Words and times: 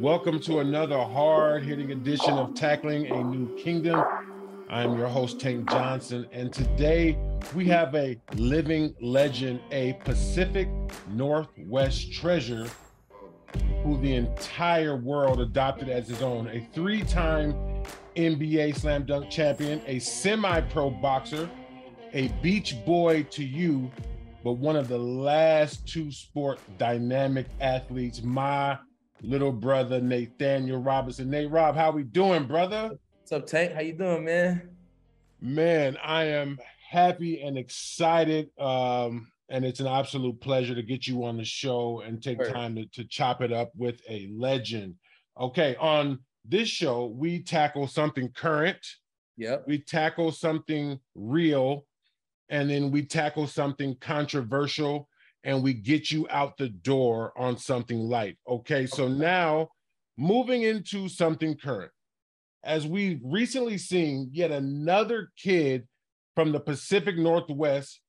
Welcome 0.00 0.40
to 0.40 0.60
another 0.60 0.98
hard 0.98 1.62
hitting 1.62 1.90
edition 1.90 2.32
of 2.32 2.54
Tackling 2.54 3.08
a 3.08 3.22
New 3.22 3.54
Kingdom. 3.58 4.02
I'm 4.70 4.96
your 4.96 5.08
host, 5.08 5.38
Tank 5.38 5.68
Johnson, 5.68 6.26
and 6.32 6.50
today 6.50 7.18
we 7.54 7.66
have 7.66 7.94
a 7.94 8.18
living 8.34 8.94
legend, 9.02 9.60
a 9.70 9.92
Pacific 10.02 10.70
Northwest 11.10 12.14
treasure 12.14 12.66
who 13.82 13.98
the 14.00 14.14
entire 14.14 14.96
world 14.96 15.38
adopted 15.38 15.90
as 15.90 16.08
his 16.08 16.22
own, 16.22 16.48
a 16.48 16.66
three 16.72 17.02
time 17.02 17.52
NBA 18.16 18.76
slam 18.76 19.04
dunk 19.04 19.28
champion, 19.28 19.82
a 19.86 19.98
semi 19.98 20.62
pro 20.62 20.88
boxer, 20.88 21.46
a 22.14 22.28
beach 22.40 22.74
boy 22.86 23.24
to 23.24 23.44
you, 23.44 23.90
but 24.42 24.52
one 24.52 24.76
of 24.76 24.88
the 24.88 24.98
last 24.98 25.86
two 25.86 26.10
sport 26.10 26.58
dynamic 26.78 27.48
athletes, 27.60 28.22
my 28.22 28.78
little 29.22 29.52
brother 29.52 30.00
Nathaniel 30.00 30.80
Robinson. 30.80 31.30
Nate 31.30 31.50
Rob, 31.50 31.76
how 31.76 31.90
we 31.90 32.02
doing, 32.02 32.46
brother? 32.46 32.98
What's 33.20 33.32
up, 33.32 33.46
Tank? 33.46 33.72
How 33.72 33.80
you 33.80 33.92
doing, 33.92 34.24
man? 34.24 34.70
Man, 35.40 35.96
I 36.02 36.24
am 36.24 36.58
happy 36.88 37.42
and 37.42 37.58
excited. 37.58 38.50
Um, 38.58 39.30
and 39.48 39.64
it's 39.64 39.80
an 39.80 39.86
absolute 39.86 40.40
pleasure 40.40 40.74
to 40.74 40.82
get 40.82 41.06
you 41.06 41.24
on 41.24 41.36
the 41.36 41.44
show 41.44 42.00
and 42.00 42.22
take 42.22 42.42
sure. 42.42 42.52
time 42.52 42.76
to, 42.76 42.86
to 42.86 43.04
chop 43.04 43.42
it 43.42 43.52
up 43.52 43.72
with 43.76 44.00
a 44.08 44.28
legend. 44.32 44.94
Okay, 45.38 45.76
on 45.76 46.20
this 46.44 46.68
show, 46.68 47.06
we 47.06 47.42
tackle 47.42 47.86
something 47.86 48.30
current. 48.30 48.78
Yep. 49.36 49.64
We 49.66 49.78
tackle 49.78 50.32
something 50.32 51.00
real, 51.14 51.86
and 52.48 52.70
then 52.70 52.90
we 52.90 53.04
tackle 53.04 53.46
something 53.46 53.96
controversial, 54.00 55.08
and 55.44 55.62
we 55.62 55.72
get 55.72 56.10
you 56.10 56.26
out 56.30 56.56
the 56.56 56.68
door 56.68 57.32
on 57.36 57.56
something 57.56 57.98
light. 57.98 58.36
Okay, 58.48 58.86
so 58.86 59.08
now 59.08 59.68
moving 60.16 60.62
into 60.62 61.08
something 61.08 61.56
current. 61.56 61.90
As 62.62 62.86
we've 62.86 63.20
recently 63.24 63.78
seen, 63.78 64.28
yet 64.32 64.50
another 64.50 65.30
kid 65.36 65.88
from 66.34 66.52
the 66.52 66.60
Pacific 66.60 67.16
Northwest 67.16 68.00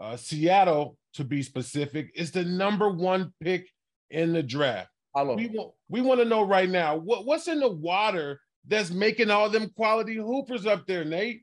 uh, 0.00 0.16
Seattle, 0.16 0.96
to 1.14 1.24
be 1.24 1.42
specific, 1.42 2.10
is 2.14 2.32
the 2.32 2.44
number 2.44 2.88
one 2.88 3.32
pick 3.40 3.68
in 4.10 4.32
the 4.32 4.42
draft. 4.42 4.88
We 5.14 5.48
want 5.48 5.72
we 5.88 6.00
want 6.00 6.20
to 6.20 6.24
know 6.24 6.42
right 6.42 6.68
now 6.68 6.96
what, 6.96 7.26
what's 7.26 7.48
in 7.48 7.60
the 7.60 7.70
water 7.70 8.40
that's 8.66 8.90
making 8.90 9.30
all 9.30 9.50
them 9.50 9.70
quality 9.76 10.16
hoopers 10.16 10.66
up 10.66 10.86
there, 10.86 11.04
Nate. 11.04 11.42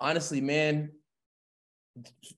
Honestly, 0.00 0.40
man, 0.40 0.90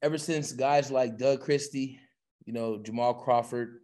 ever 0.03 0.19
since 0.19 0.53
guys 0.53 0.91
like 0.91 1.19
Doug 1.19 1.41
Christie, 1.41 1.99
you 2.47 2.53
know 2.53 2.79
Jamal 2.79 3.15
Crawford, 3.15 3.81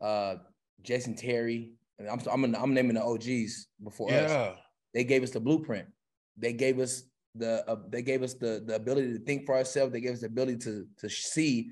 uh, 0.00 0.36
Jason 0.82 1.14
Terry, 1.14 1.72
and 1.98 2.08
I'm 2.08 2.20
I'm, 2.30 2.54
I'm 2.54 2.74
naming 2.74 2.94
the 2.94 3.02
OGs 3.02 3.68
before 3.82 4.10
yeah. 4.10 4.18
us. 4.18 4.56
They 4.92 5.04
gave 5.04 5.22
us 5.22 5.30
the 5.30 5.40
blueprint. 5.40 5.88
They 6.36 6.52
gave 6.52 6.78
us 6.78 7.04
the 7.34 7.68
uh, 7.68 7.76
they 7.88 8.02
gave 8.02 8.22
us 8.22 8.34
the 8.34 8.62
the 8.66 8.74
ability 8.74 9.12
to 9.12 9.18
think 9.18 9.46
for 9.46 9.54
ourselves. 9.54 9.92
They 9.92 10.00
gave 10.00 10.12
us 10.12 10.20
the 10.20 10.26
ability 10.26 10.58
to 10.58 10.86
to 10.98 11.08
see 11.08 11.70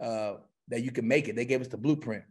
uh, 0.00 0.34
that 0.68 0.82
you 0.82 0.92
can 0.92 1.08
make 1.08 1.28
it. 1.28 1.36
They 1.36 1.44
gave 1.44 1.60
us 1.60 1.68
the 1.68 1.78
blueprint. 1.78 2.24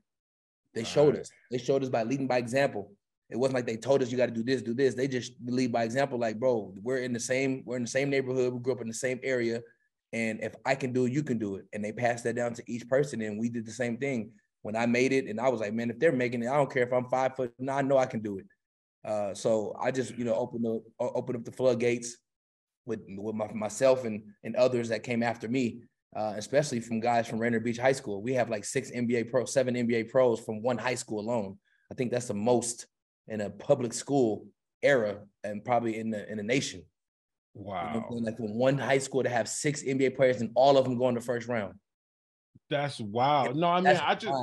They 0.73 0.83
showed 0.83 1.13
right. 1.13 1.21
us. 1.21 1.29
They 1.51 1.57
showed 1.57 1.83
us 1.83 1.89
by 1.89 2.03
leading 2.03 2.27
by 2.27 2.37
example. 2.37 2.91
It 3.29 3.37
wasn't 3.37 3.55
like 3.55 3.65
they 3.65 3.77
told 3.77 4.01
us 4.01 4.11
you 4.11 4.17
got 4.17 4.27
to 4.27 4.31
do 4.31 4.43
this, 4.43 4.61
do 4.61 4.73
this. 4.73 4.95
They 4.95 5.07
just 5.07 5.33
lead 5.45 5.71
by 5.71 5.83
example. 5.83 6.19
Like, 6.19 6.39
bro, 6.39 6.73
we're 6.81 6.97
in 6.97 7.13
the 7.13 7.19
same 7.19 7.63
we're 7.65 7.77
in 7.77 7.83
the 7.83 7.89
same 7.89 8.09
neighborhood. 8.09 8.53
We 8.53 8.59
grew 8.59 8.73
up 8.73 8.81
in 8.81 8.87
the 8.87 8.93
same 8.93 9.19
area, 9.23 9.61
and 10.13 10.41
if 10.43 10.53
I 10.63 10.75
can 10.75 10.93
do 10.93 11.05
it, 11.05 11.11
you 11.11 11.23
can 11.23 11.39
do 11.39 11.55
it. 11.55 11.65
And 11.73 11.83
they 11.83 11.91
passed 11.91 12.23
that 12.23 12.35
down 12.35 12.53
to 12.53 12.63
each 12.67 12.87
person, 12.87 13.21
and 13.21 13.39
we 13.39 13.49
did 13.49 13.65
the 13.65 13.71
same 13.71 13.97
thing. 13.97 14.31
When 14.61 14.75
I 14.75 14.85
made 14.85 15.11
it, 15.11 15.25
and 15.25 15.41
I 15.41 15.49
was 15.49 15.59
like, 15.59 15.73
man, 15.73 15.89
if 15.89 15.99
they're 15.99 16.13
making 16.13 16.43
it, 16.43 16.47
I 16.49 16.55
don't 16.55 16.71
care 16.71 16.83
if 16.83 16.93
I'm 16.93 17.09
five 17.09 17.35
foot. 17.35 17.51
No, 17.59 17.73
I 17.73 17.81
know 17.81 17.97
I 17.97 18.05
can 18.05 18.21
do 18.21 18.37
it. 18.37 18.45
Uh, 19.03 19.33
so 19.33 19.75
I 19.81 19.91
just 19.91 20.17
you 20.17 20.23
know 20.23 20.35
open 20.35 20.61
the 20.61 20.81
open 20.99 21.35
up 21.35 21.43
the 21.43 21.51
floodgates 21.51 22.15
with 22.85 23.01
with 23.09 23.35
my, 23.35 23.51
myself 23.53 24.05
and 24.05 24.23
and 24.43 24.55
others 24.55 24.89
that 24.89 25.03
came 25.03 25.23
after 25.23 25.49
me, 25.49 25.81
uh, 26.15 26.35
especially 26.37 26.79
from 26.79 26.99
guys 26.99 27.27
from 27.27 27.39
Rainier 27.39 27.59
Beach 27.59 27.77
High 27.77 27.91
School. 27.91 28.21
We 28.21 28.33
have 28.33 28.49
like 28.49 28.63
six 28.63 28.91
NBA 28.91 29.31
pro, 29.31 29.45
seven 29.45 29.73
NBA 29.73 30.09
pros 30.09 30.39
from 30.39 30.61
one 30.61 30.77
high 30.77 30.95
school 30.95 31.19
alone. 31.19 31.57
I 31.91 31.95
think 31.95 32.11
that's 32.11 32.27
the 32.27 32.33
most 32.33 32.85
in 33.27 33.41
a 33.41 33.49
public 33.49 33.93
school 33.93 34.45
era 34.81 35.19
and 35.43 35.65
probably 35.65 35.97
in 35.97 36.11
the 36.11 36.29
in 36.29 36.37
the 36.37 36.43
nation. 36.43 36.83
Wow! 37.55 38.05
You 38.09 38.15
know, 38.15 38.21
like 38.23 38.37
from 38.37 38.55
one 38.55 38.77
high 38.77 38.97
school 38.97 39.23
to 39.23 39.29
have 39.29 39.47
six 39.47 39.83
NBA 39.83 40.15
players 40.15 40.41
and 40.41 40.51
all 40.55 40.77
of 40.77 40.85
them 40.85 40.97
going 40.97 41.15
to 41.15 41.21
first 41.21 41.47
round. 41.47 41.75
That's 42.69 42.99
wild. 42.99 43.55
No, 43.55 43.67
I 43.67 43.81
mean, 43.81 43.95
I 43.95 44.15
just, 44.15 44.33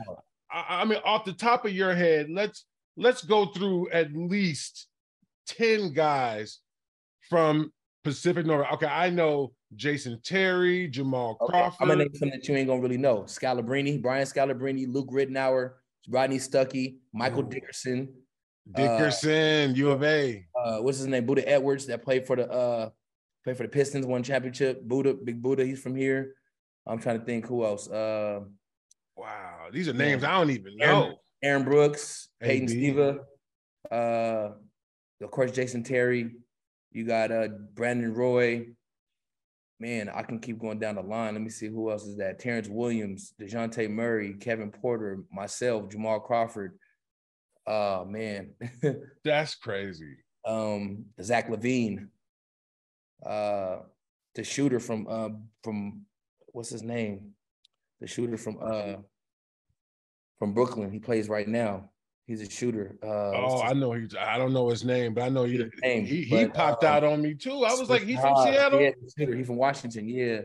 I, 0.50 0.64
I 0.68 0.84
mean, 0.84 1.00
off 1.04 1.24
the 1.24 1.32
top 1.32 1.64
of 1.64 1.72
your 1.72 1.94
head, 1.94 2.28
let's 2.30 2.64
let's 2.96 3.22
go 3.22 3.46
through 3.46 3.90
at 3.90 4.12
least 4.12 4.86
ten 5.46 5.92
guys 5.92 6.60
from 7.28 7.72
Pacific 8.04 8.46
Northwest. 8.46 8.74
Okay, 8.74 8.86
I 8.86 9.10
know 9.10 9.52
Jason 9.74 10.20
Terry, 10.22 10.88
Jamal 10.88 11.36
okay. 11.40 11.50
Crawford. 11.50 11.78
I'm 11.80 11.88
gonna 11.88 12.04
name 12.04 12.14
some 12.14 12.30
that 12.30 12.46
you 12.46 12.54
ain't 12.54 12.68
gonna 12.68 12.80
really 12.80 12.98
know: 12.98 13.22
Scalabrine, 13.22 14.00
Brian 14.00 14.26
Scalabrine, 14.26 14.92
Luke 14.92 15.10
Ridnour, 15.10 15.72
Rodney 16.08 16.38
Stuckey, 16.38 16.98
Michael 17.12 17.44
Ooh. 17.44 17.50
Dickerson. 17.50 18.08
Dickerson, 18.72 19.70
uh, 19.70 19.74
U 19.74 19.90
of 19.90 20.02
A. 20.04 20.46
Uh, 20.54 20.78
what's 20.78 20.98
his 20.98 21.06
name? 21.08 21.26
Buddha 21.26 21.48
Edwards 21.48 21.86
that 21.86 22.04
played 22.04 22.26
for 22.26 22.36
the 22.36 22.48
uh 22.48 22.90
played 23.44 23.56
for 23.56 23.62
the 23.64 23.68
Pistons, 23.68 24.06
won 24.06 24.22
championship. 24.22 24.82
Buddha, 24.82 25.14
Big 25.14 25.42
Buddha, 25.42 25.64
he's 25.64 25.80
from 25.80 25.96
here. 25.96 26.34
I'm 26.86 26.98
trying 26.98 27.20
to 27.20 27.24
think 27.24 27.46
who 27.46 27.64
else. 27.64 27.88
Uh, 27.88 28.40
wow, 29.16 29.68
these 29.72 29.88
are 29.88 29.92
names. 29.92 30.24
I 30.24 30.32
don't 30.32 30.50
even 30.50 30.76
know. 30.76 30.86
Aaron, 30.86 31.16
Aaron 31.42 31.64
Brooks, 31.64 32.28
Peyton 32.40 32.68
Siva, 32.68 33.20
uh, 33.90 34.50
of 35.22 35.30
course 35.30 35.52
Jason 35.52 35.82
Terry. 35.82 36.30
You 36.92 37.04
got 37.04 37.30
uh 37.30 37.48
Brandon 37.74 38.12
Roy. 38.12 38.68
Man, 39.78 40.10
I 40.10 40.22
can 40.22 40.40
keep 40.40 40.58
going 40.58 40.78
down 40.78 40.96
the 40.96 41.02
line. 41.02 41.34
Let 41.34 41.42
me 41.42 41.48
see 41.48 41.68
who 41.68 41.90
else 41.90 42.04
is 42.04 42.18
that. 42.18 42.38
Terrence 42.38 42.68
Williams, 42.68 43.32
Dejounte 43.40 43.88
Murray, 43.88 44.34
Kevin 44.34 44.70
Porter, 44.70 45.20
myself, 45.32 45.88
Jamal 45.88 46.20
Crawford. 46.20 46.78
Oh 47.66 48.04
man. 48.04 48.50
That's 49.24 49.54
crazy. 49.54 50.16
Um, 50.44 51.06
Zach 51.22 51.48
LaVine. 51.48 52.08
Uh 53.24 53.78
the 54.34 54.44
shooter 54.44 54.80
from 54.80 55.06
uh 55.08 55.30
from 55.62 56.02
what's 56.48 56.70
his 56.70 56.82
name? 56.82 57.32
The 58.00 58.06
shooter 58.06 58.36
from 58.36 58.58
uh 58.62 58.96
from 60.38 60.54
Brooklyn. 60.54 60.90
He 60.90 60.98
plays 60.98 61.28
right 61.28 61.46
now. 61.46 61.90
He's 62.26 62.42
a 62.42 62.48
shooter. 62.48 62.96
Uh, 63.02 63.08
oh, 63.08 63.60
I 63.60 63.72
know 63.72 63.92
he's. 63.92 64.14
I 64.14 64.38
don't 64.38 64.52
know 64.52 64.68
his 64.68 64.84
name, 64.84 65.14
but 65.14 65.24
I 65.24 65.28
know 65.30 65.42
he. 65.42 65.58
Name, 65.82 66.06
he, 66.06 66.22
he 66.22 66.44
but, 66.44 66.54
popped 66.54 66.84
uh, 66.84 66.86
out 66.86 67.02
on 67.02 67.20
me 67.20 67.34
too. 67.34 67.64
I 67.64 67.74
was 67.74 67.90
like, 67.90 68.02
he's 68.02 68.20
from 68.20 68.36
Seattle. 68.44 68.80
Yeah, 68.80 68.90
he's 69.16 69.46
from 69.48 69.56
Washington. 69.56 70.08
Yeah. 70.08 70.42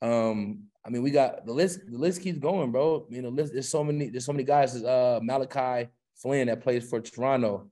Um, 0.00 0.60
I 0.86 0.90
mean, 0.90 1.02
we 1.02 1.10
got 1.10 1.44
the 1.44 1.52
list. 1.52 1.80
The 1.90 1.98
list 1.98 2.22
keeps 2.22 2.38
going, 2.38 2.70
bro. 2.70 3.08
You 3.10 3.22
know, 3.22 3.30
list, 3.30 3.52
there's 3.52 3.68
so 3.68 3.82
many. 3.82 4.10
There's 4.10 4.24
so 4.24 4.32
many 4.32 4.44
guys. 4.44 4.76
Uh, 4.76 5.18
Malachi 5.20 5.90
Flynn 6.14 6.46
that 6.46 6.62
plays 6.62 6.88
for 6.88 7.00
Toronto. 7.00 7.68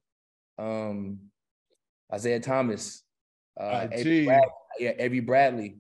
Um, 0.58 1.20
Isaiah 2.12 2.40
Thomas. 2.40 3.04
Uh, 3.58 3.88
Avery 3.92 4.24
Bradley, 4.26 4.50
yeah, 4.78 4.92
Avery 4.98 5.20
Bradley. 5.20 5.76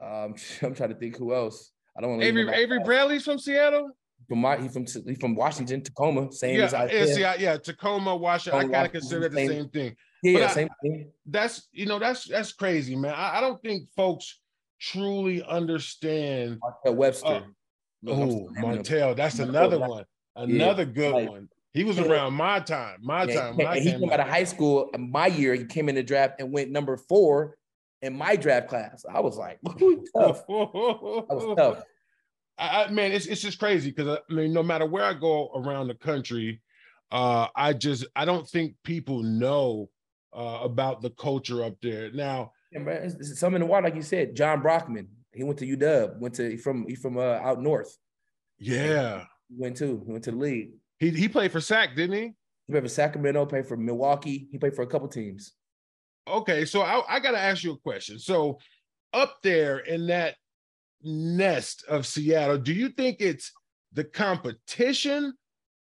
Um, 0.00 0.34
I'm 0.62 0.74
trying 0.74 0.90
to 0.90 0.94
think 0.94 1.16
who 1.16 1.34
else. 1.34 1.72
I 1.96 2.00
don't 2.00 2.10
want. 2.10 2.22
Avery 2.22 2.48
Avery 2.48 2.80
Bradley's 2.84 3.24
from 3.24 3.38
Seattle 3.38 3.90
from 4.30 4.40
my 4.40 4.56
he 4.56 4.68
from 4.68 4.86
he 4.86 5.16
from 5.16 5.34
Washington, 5.34 5.82
Tacoma, 5.82 6.30
same 6.32 6.56
yeah, 6.56 6.64
as 6.66 6.72
I 6.72 6.86
yeah, 6.86 7.34
yeah, 7.36 7.56
Tacoma, 7.56 8.14
Washington. 8.14 8.60
Tacoma, 8.60 8.72
I 8.72 8.76
kind 8.76 8.86
of 8.86 8.92
consider 8.92 9.26
it 9.26 9.32
the 9.32 9.46
same, 9.46 9.68
thing. 9.70 9.96
Yeah, 10.22 10.46
same 10.48 10.68
thing. 10.80 11.10
That's 11.26 11.68
you 11.72 11.86
know 11.86 11.98
that's 11.98 12.28
that's 12.28 12.52
crazy, 12.52 12.94
man. 12.94 13.12
I, 13.12 13.38
I 13.38 13.40
don't 13.40 13.60
think 13.60 13.88
folks 13.96 14.38
truly 14.80 15.42
understand 15.42 16.58
Martell 16.62 16.94
Webster. 16.94 17.26
Uh, 17.26 17.40
oh, 18.06 18.48
Martell, 18.52 19.16
that's 19.16 19.40
another 19.40 19.80
one, 19.80 20.04
another 20.36 20.84
yeah, 20.84 20.92
good 20.92 21.12
like, 21.12 21.28
one. 21.28 21.48
He 21.72 21.84
was 21.84 21.98
around 22.00 22.34
my 22.34 22.58
time, 22.58 22.98
my 23.00 23.24
yeah, 23.24 23.52
time. 23.52 23.74
He, 23.74 23.80
he 23.80 23.90
came 23.92 24.10
out 24.10 24.18
of 24.18 24.28
high 24.28 24.44
school. 24.44 24.90
My 24.98 25.26
year, 25.28 25.54
he 25.54 25.64
came 25.64 25.88
in 25.88 25.94
the 25.94 26.02
draft 26.02 26.40
and 26.40 26.52
went 26.52 26.70
number 26.70 26.96
four 26.96 27.56
in 28.02 28.16
my 28.16 28.34
draft 28.34 28.68
class. 28.68 29.04
I 29.08 29.20
was 29.20 29.36
like, 29.36 29.60
tough. 29.66 30.42
I 30.48 30.52
was 30.52 31.56
tough. 31.56 31.82
I, 32.58 32.90
man, 32.90 33.12
it's 33.12 33.26
it's 33.26 33.40
just 33.40 33.58
crazy 33.58 33.90
because 33.90 34.18
I 34.28 34.32
mean, 34.32 34.52
no 34.52 34.62
matter 34.62 34.84
where 34.84 35.04
I 35.04 35.14
go 35.14 35.50
around 35.54 35.88
the 35.88 35.94
country, 35.94 36.60
uh, 37.10 37.46
I 37.54 37.72
just 37.72 38.04
I 38.14 38.24
don't 38.24 38.46
think 38.46 38.74
people 38.84 39.22
know 39.22 39.88
uh, 40.36 40.60
about 40.62 41.00
the 41.02 41.10
culture 41.10 41.64
up 41.64 41.76
there. 41.80 42.10
Now, 42.12 42.52
yeah, 42.72 42.80
man, 42.80 43.02
it's, 43.04 43.14
it's 43.14 43.40
some 43.40 43.54
in 43.54 43.60
the 43.60 43.66
water, 43.66 43.84
like 43.84 43.94
you 43.94 44.02
said. 44.02 44.34
Jon 44.34 44.60
Brockman, 44.60 45.08
he 45.32 45.42
went 45.44 45.58
to 45.60 45.76
UW, 45.76 46.18
went 46.18 46.34
to 46.34 46.50
he 46.50 46.56
from 46.56 46.86
he 46.86 46.96
from 46.96 47.16
uh, 47.16 47.38
out 47.42 47.62
north. 47.62 47.96
Yeah, 48.58 49.24
went 49.56 49.76
to 49.78 50.02
he 50.04 50.12
went 50.12 50.24
to 50.24 50.32
the 50.32 50.36
league. 50.36 50.72
He 51.00 51.10
he 51.10 51.28
played 51.28 51.50
for 51.50 51.60
Sac, 51.60 51.96
didn't 51.96 52.16
he? 52.16 52.32
He 52.66 52.72
played 52.72 52.84
for 52.84 52.88
Sacramento, 52.88 53.44
played 53.46 53.66
for 53.66 53.76
Milwaukee. 53.76 54.46
He 54.52 54.58
played 54.58 54.76
for 54.76 54.82
a 54.82 54.86
couple 54.86 55.08
teams. 55.08 55.52
Okay, 56.28 56.64
so 56.64 56.82
I, 56.82 57.02
I 57.08 57.18
got 57.18 57.32
to 57.32 57.38
ask 57.40 57.64
you 57.64 57.72
a 57.72 57.78
question. 57.78 58.18
So 58.18 58.58
up 59.12 59.38
there 59.42 59.78
in 59.78 60.06
that 60.06 60.36
nest 61.02 61.84
of 61.88 62.06
Seattle, 62.06 62.58
do 62.58 62.72
you 62.72 62.90
think 62.90 63.16
it's 63.20 63.50
the 63.92 64.04
competition 64.04 65.34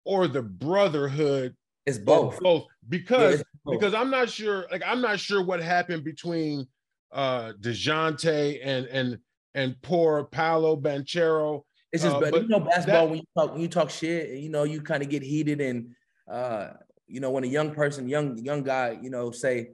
or 0.06 0.28
the 0.28 0.42
brotherhood 0.42 1.56
It's 1.86 1.98
both. 1.98 2.40
Both 2.40 2.68
because 2.90 3.38
yeah, 3.38 3.44
both. 3.64 3.80
because 3.80 3.94
I'm 3.94 4.10
not 4.10 4.30
sure. 4.30 4.66
Like 4.72 4.84
I'm 4.86 5.02
not 5.02 5.20
sure 5.20 5.44
what 5.44 5.62
happened 5.62 6.04
between 6.04 6.68
uh 7.12 7.54
Dejounte 7.60 8.60
and 8.64 8.86
and 8.88 9.18
and 9.54 9.82
poor 9.82 10.26
Paolo 10.26 10.76
Banchero. 10.76 11.62
It's 11.94 12.04
just, 12.04 12.16
uh, 12.16 12.20
but, 12.32 12.42
you 12.42 12.48
know, 12.48 12.60
basketball 12.60 13.06
that, 13.06 13.10
when 13.10 13.20
you 13.20 13.26
talk 13.38 13.52
when 13.54 13.62
you 13.62 13.68
talk 13.68 13.90
shit, 13.92 14.40
you 14.40 14.50
know, 14.50 14.64
you 14.64 14.82
kind 14.82 15.04
of 15.04 15.10
get 15.10 15.22
heated, 15.22 15.62
and 15.62 15.92
uh, 16.30 16.70
you 17.08 17.20
know, 17.20 17.30
when 17.30 17.44
a 17.44 17.48
young 17.48 17.72
person, 17.72 18.10
young 18.10 18.36
young 18.40 18.64
guy, 18.64 18.98
you 19.00 19.12
know, 19.12 19.30
say 19.30 19.70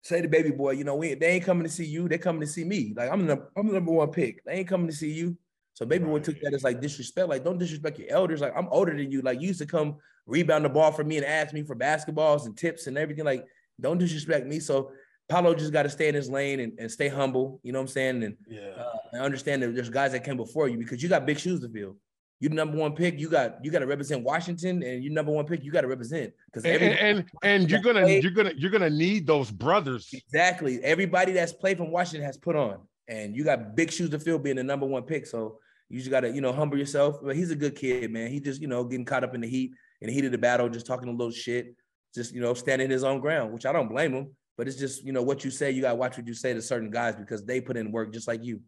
say 0.00 0.22
the 0.22 0.28
baby 0.28 0.50
boy, 0.50 0.70
you 0.70 0.84
know, 0.84 0.96
we 0.96 1.12
they 1.14 1.32
ain't 1.32 1.44
coming 1.44 1.64
to 1.64 1.68
see 1.68 1.84
you, 1.84 2.08
they 2.08 2.16
coming 2.16 2.40
to 2.40 2.46
see 2.46 2.64
me. 2.64 2.94
Like 2.96 3.10
I'm 3.10 3.26
the 3.26 3.46
I'm 3.56 3.66
the 3.66 3.74
number 3.74 3.92
one 3.92 4.10
pick. 4.10 4.42
They 4.44 4.54
ain't 4.54 4.68
coming 4.68 4.86
to 4.86 4.92
see 4.94 5.12
you. 5.12 5.36
So 5.74 5.84
baby 5.84 6.04
right. 6.04 6.12
boy 6.12 6.18
took 6.20 6.40
that 6.40 6.54
as 6.54 6.64
like 6.64 6.80
disrespect. 6.80 7.28
Like 7.28 7.44
don't 7.44 7.58
disrespect 7.58 7.98
your 7.98 8.10
elders. 8.10 8.40
Like 8.40 8.54
I'm 8.56 8.68
older 8.68 8.96
than 8.96 9.12
you. 9.12 9.20
Like 9.20 9.42
you 9.42 9.48
used 9.48 9.60
to 9.60 9.66
come 9.66 9.96
rebound 10.26 10.64
the 10.64 10.70
ball 10.70 10.92
for 10.92 11.04
me 11.04 11.18
and 11.18 11.26
ask 11.26 11.52
me 11.52 11.62
for 11.62 11.76
basketballs 11.76 12.46
and 12.46 12.56
tips 12.56 12.86
and 12.86 12.96
everything. 12.96 13.26
Like 13.26 13.44
don't 13.78 13.98
disrespect 13.98 14.46
me. 14.46 14.60
So 14.60 14.92
Paolo 15.28 15.54
just 15.54 15.72
got 15.72 15.84
to 15.84 15.90
stay 15.90 16.08
in 16.08 16.14
his 16.14 16.28
lane 16.28 16.60
and, 16.60 16.72
and 16.78 16.90
stay 16.90 17.08
humble. 17.08 17.60
You 17.62 17.72
know 17.72 17.78
what 17.78 17.84
I'm 17.84 17.88
saying? 17.88 18.22
And, 18.22 18.36
yeah. 18.46 18.70
uh, 18.78 18.96
and 19.12 19.22
understand 19.22 19.62
that 19.62 19.74
there's 19.74 19.88
guys 19.88 20.12
that 20.12 20.24
came 20.24 20.36
before 20.36 20.68
you 20.68 20.76
because 20.76 21.02
you 21.02 21.08
got 21.08 21.26
big 21.26 21.38
shoes 21.38 21.60
to 21.60 21.68
fill. 21.68 21.96
You're 22.40 22.50
the 22.50 22.56
number 22.56 22.76
one 22.76 22.94
pick. 22.94 23.18
You 23.18 23.30
got 23.30 23.64
you 23.64 23.70
got 23.70 23.78
to 23.78 23.86
represent 23.86 24.22
Washington, 24.22 24.82
and 24.82 25.02
you're 25.02 25.12
number 25.12 25.32
one 25.32 25.46
pick. 25.46 25.64
You 25.64 25.72
got 25.72 25.82
to 25.82 25.86
represent 25.86 26.32
because 26.46 26.64
and, 26.64 26.82
and 26.82 27.24
and 27.42 27.70
you're 27.70 27.80
gonna 27.80 28.06
you're 28.06 28.32
gonna 28.32 28.52
you're 28.56 28.70
gonna 28.70 28.90
need 28.90 29.26
those 29.26 29.50
brothers. 29.50 30.10
Exactly. 30.12 30.82
Everybody 30.82 31.32
that's 31.32 31.52
played 31.52 31.78
from 31.78 31.90
Washington 31.90 32.26
has 32.26 32.36
put 32.36 32.54
on, 32.54 32.80
and 33.08 33.34
you 33.34 33.44
got 33.44 33.74
big 33.74 33.90
shoes 33.90 34.10
to 34.10 34.18
fill 34.18 34.38
being 34.38 34.56
the 34.56 34.64
number 34.64 34.84
one 34.84 35.04
pick. 35.04 35.26
So 35.26 35.58
you 35.88 36.00
just 36.00 36.10
gotta 36.10 36.28
you 36.28 36.42
know 36.42 36.52
humble 36.52 36.76
yourself. 36.76 37.16
But 37.22 37.36
he's 37.36 37.50
a 37.50 37.56
good 37.56 37.76
kid, 37.76 38.10
man. 38.10 38.30
He 38.30 38.40
just 38.40 38.60
you 38.60 38.68
know 38.68 38.84
getting 38.84 39.06
caught 39.06 39.24
up 39.24 39.34
in 39.34 39.40
the 39.40 39.48
heat 39.48 39.72
in 40.00 40.08
the 40.08 40.12
heat 40.12 40.26
of 40.26 40.32
the 40.32 40.38
battle, 40.38 40.68
just 40.68 40.86
talking 40.86 41.08
a 41.08 41.12
little 41.12 41.30
shit, 41.30 41.74
just 42.14 42.34
you 42.34 42.42
know 42.42 42.52
standing 42.52 42.90
his 42.90 43.04
own 43.04 43.20
ground, 43.20 43.54
which 43.54 43.64
I 43.64 43.72
don't 43.72 43.88
blame 43.88 44.12
him. 44.12 44.36
But 44.56 44.68
it's 44.68 44.76
just, 44.76 45.04
you 45.04 45.12
know, 45.12 45.22
what 45.22 45.44
you 45.44 45.50
say, 45.50 45.70
you 45.70 45.82
gotta 45.82 45.96
watch 45.96 46.16
what 46.16 46.26
you 46.26 46.34
say 46.34 46.54
to 46.54 46.62
certain 46.62 46.90
guys 46.90 47.16
because 47.16 47.44
they 47.44 47.60
put 47.60 47.76
in 47.76 47.90
work 47.90 48.12
just 48.12 48.28
like 48.28 48.44
you. 48.44 48.60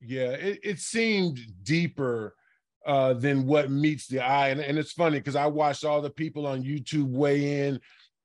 Yeah, 0.00 0.30
it, 0.30 0.60
it 0.62 0.78
seemed 0.78 1.38
deeper 1.62 2.34
uh, 2.86 3.14
than 3.14 3.46
what 3.46 3.70
meets 3.70 4.06
the 4.08 4.20
eye. 4.20 4.48
And, 4.48 4.60
and 4.60 4.78
it's 4.78 4.92
funny 4.92 5.18
because 5.18 5.36
I 5.36 5.46
watched 5.46 5.84
all 5.84 6.02
the 6.02 6.10
people 6.10 6.46
on 6.46 6.62
YouTube 6.62 7.10
weigh 7.10 7.66
in. 7.66 7.80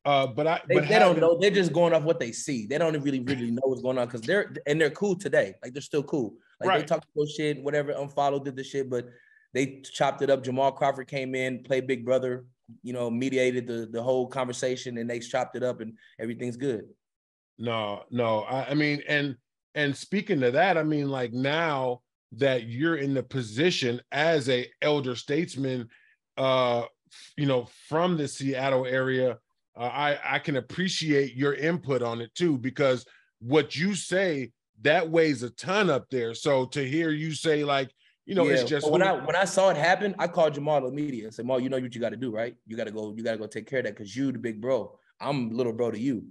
Uh, 0.06 0.26
but 0.26 0.48
I 0.48 0.62
they, 0.68 0.76
but 0.76 0.88
they 0.88 1.00
don't 1.00 1.20
know. 1.20 1.38
They're 1.38 1.52
just 1.52 1.74
going 1.74 1.94
off 1.94 2.04
what 2.04 2.20
they 2.20 2.32
see. 2.32 2.66
They 2.66 2.78
don't 2.78 2.94
really 3.02 3.20
really 3.20 3.52
know 3.52 3.62
what's 3.66 3.82
going 3.82 3.98
on 3.98 4.08
because 4.08 4.22
they're 4.22 4.54
and 4.66 4.80
they're 4.80 4.90
cool 4.90 5.16
today. 5.16 5.54
Like 5.62 5.74
they're 5.74 5.82
still 5.82 6.04
cool. 6.04 6.36
Like 6.62 6.70
right. 6.70 6.80
they 6.80 6.86
talk 6.86 7.04
about 7.14 7.28
shit, 7.28 7.62
whatever. 7.62 7.92
Unfollowed 7.92 8.46
did 8.46 8.56
the 8.56 8.64
shit, 8.64 8.90
but 8.90 9.10
they 9.54 9.82
chopped 9.82 10.22
it 10.22 10.30
up. 10.30 10.44
Jamal 10.44 10.72
Crawford 10.72 11.10
came 11.10 11.36
in, 11.36 11.62
played 11.62 11.88
Big 11.88 12.06
Brother, 12.06 12.46
you 12.84 12.94
know, 12.94 13.10
mediated 13.10 13.68
the 13.68 13.88
the 13.92 14.02
whole 14.02 14.28
conversation, 14.28 14.98
and 14.98 15.10
they 15.10 15.20
chopped 15.20 15.56
it 15.56 15.64
up, 15.64 15.82
and 15.82 15.94
everything's 16.20 16.58
good. 16.58 16.86
No, 17.58 18.04
no. 18.12 18.42
I, 18.42 18.72
I 18.72 18.74
mean, 18.74 19.02
and 19.08 19.36
and 19.76 19.96
speaking 19.96 20.40
to 20.42 20.52
that, 20.52 20.78
I 20.78 20.84
mean, 20.84 21.10
like 21.10 21.34
now 21.34 22.02
that 22.34 22.68
you're 22.68 22.98
in 22.98 23.14
the 23.14 23.24
position 23.24 24.02
as 24.12 24.50
a 24.50 24.68
elder 24.82 25.16
statesman, 25.16 25.88
uh, 26.38 26.84
you 27.38 27.46
know, 27.46 27.68
from 27.88 28.18
the 28.18 28.28
Seattle 28.28 28.86
area, 28.86 29.38
uh, 29.78 29.84
I 29.84 30.36
I 30.36 30.40
can 30.40 30.58
appreciate 30.58 31.36
your 31.36 31.54
input 31.54 32.02
on 32.02 32.22
it 32.22 32.34
too 32.36 32.58
because 32.58 33.06
what 33.40 33.76
you 33.76 33.96
say 33.96 34.52
that 34.82 35.10
weighs 35.10 35.44
a 35.44 35.50
ton 35.52 35.90
up 35.90 36.06
there. 36.10 36.34
So 36.34 36.66
to 36.68 36.88
hear 36.88 37.10
you 37.10 37.34
say 37.34 37.64
like, 37.64 37.92
you 38.28 38.36
know, 38.36 38.44
yeah. 38.44 38.56
it's 38.56 38.70
just 38.70 38.92
when 38.92 39.02
I 39.02 39.14
when 39.14 39.38
I 39.38 39.46
saw 39.46 39.70
it 39.70 39.78
happen, 39.78 40.14
I 40.20 40.28
called 40.28 40.54
Jamal 40.54 40.86
immediately 40.86 41.24
and 41.24 41.34
said, 41.34 41.46
"Mal, 41.46 41.62
you 41.62 41.70
know 41.70 41.80
what 41.80 41.96
you 41.96 42.02
got 42.02 42.10
to 42.10 42.18
do, 42.18 42.30
right? 42.30 42.58
You 42.68 42.76
got 42.76 42.84
to 42.84 42.92
go. 42.92 43.14
You 43.16 43.24
got 43.24 43.32
to 43.32 43.38
go 43.38 43.48
take 43.48 43.68
care 43.68 43.80
of 43.80 43.86
that 43.86 43.96
because 43.96 44.14
you 44.14 44.34
the 44.34 44.38
big 44.38 44.60
bro. 44.60 45.00
I'm 45.22 45.52
little 45.52 45.72
bro 45.72 45.92
to 45.92 46.00
you. 46.00 46.26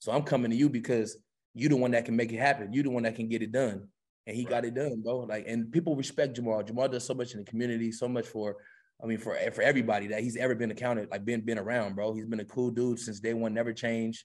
So 0.00 0.10
I'm 0.10 0.24
coming 0.24 0.50
to 0.50 0.56
you 0.56 0.68
because 0.68 1.16
you 1.54 1.68
the 1.68 1.76
one 1.76 1.92
that 1.92 2.04
can 2.04 2.16
make 2.16 2.32
it 2.32 2.38
happen. 2.38 2.72
You 2.72 2.82
the 2.82 2.90
one 2.90 3.04
that 3.04 3.14
can 3.14 3.28
get 3.28 3.42
it 3.42 3.52
done. 3.52 3.86
And 4.26 4.36
he 4.36 4.42
right. 4.42 4.50
got 4.50 4.64
it 4.64 4.74
done, 4.74 5.02
bro. 5.02 5.18
Like, 5.20 5.44
and 5.46 5.70
people 5.70 5.94
respect 5.94 6.34
Jamal. 6.34 6.64
Jamal 6.64 6.88
does 6.88 7.04
so 7.04 7.14
much 7.14 7.32
in 7.32 7.38
the 7.38 7.44
community, 7.44 7.92
so 7.92 8.08
much 8.08 8.26
for, 8.26 8.56
I 9.00 9.06
mean, 9.06 9.18
for 9.18 9.38
for 9.52 9.62
everybody 9.62 10.08
that 10.08 10.24
he's 10.24 10.36
ever 10.36 10.56
been 10.56 10.72
accounted, 10.72 11.12
like 11.12 11.24
been 11.24 11.42
been 11.42 11.60
around, 11.60 11.94
bro. 11.94 12.12
He's 12.12 12.26
been 12.26 12.40
a 12.40 12.44
cool 12.44 12.72
dude 12.72 12.98
since 12.98 13.20
day 13.20 13.34
one, 13.34 13.54
never 13.54 13.72
changed. 13.72 14.24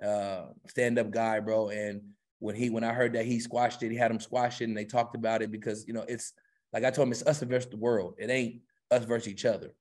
Uh, 0.00 0.44
stand-up 0.68 1.10
guy, 1.10 1.40
bro. 1.40 1.70
And 1.70 2.00
when 2.38 2.54
he 2.54 2.70
when 2.70 2.84
I 2.84 2.92
heard 2.92 3.14
that 3.14 3.26
he 3.26 3.40
squashed 3.40 3.82
it, 3.82 3.90
he 3.90 3.96
had 3.96 4.12
him 4.12 4.20
squash 4.20 4.60
it, 4.60 4.68
and 4.68 4.76
they 4.76 4.84
talked 4.84 5.16
about 5.16 5.42
it 5.42 5.50
because 5.50 5.84
you 5.88 5.94
know 5.94 6.04
it's 6.06 6.32
like 6.72 6.84
I 6.84 6.90
told 6.90 7.08
him, 7.08 7.12
it's 7.12 7.26
us 7.26 7.40
versus 7.42 7.70
the 7.70 7.76
world. 7.76 8.14
It 8.18 8.30
ain't 8.30 8.62
us 8.90 9.04
versus 9.04 9.28
each 9.28 9.44
other. 9.44 9.74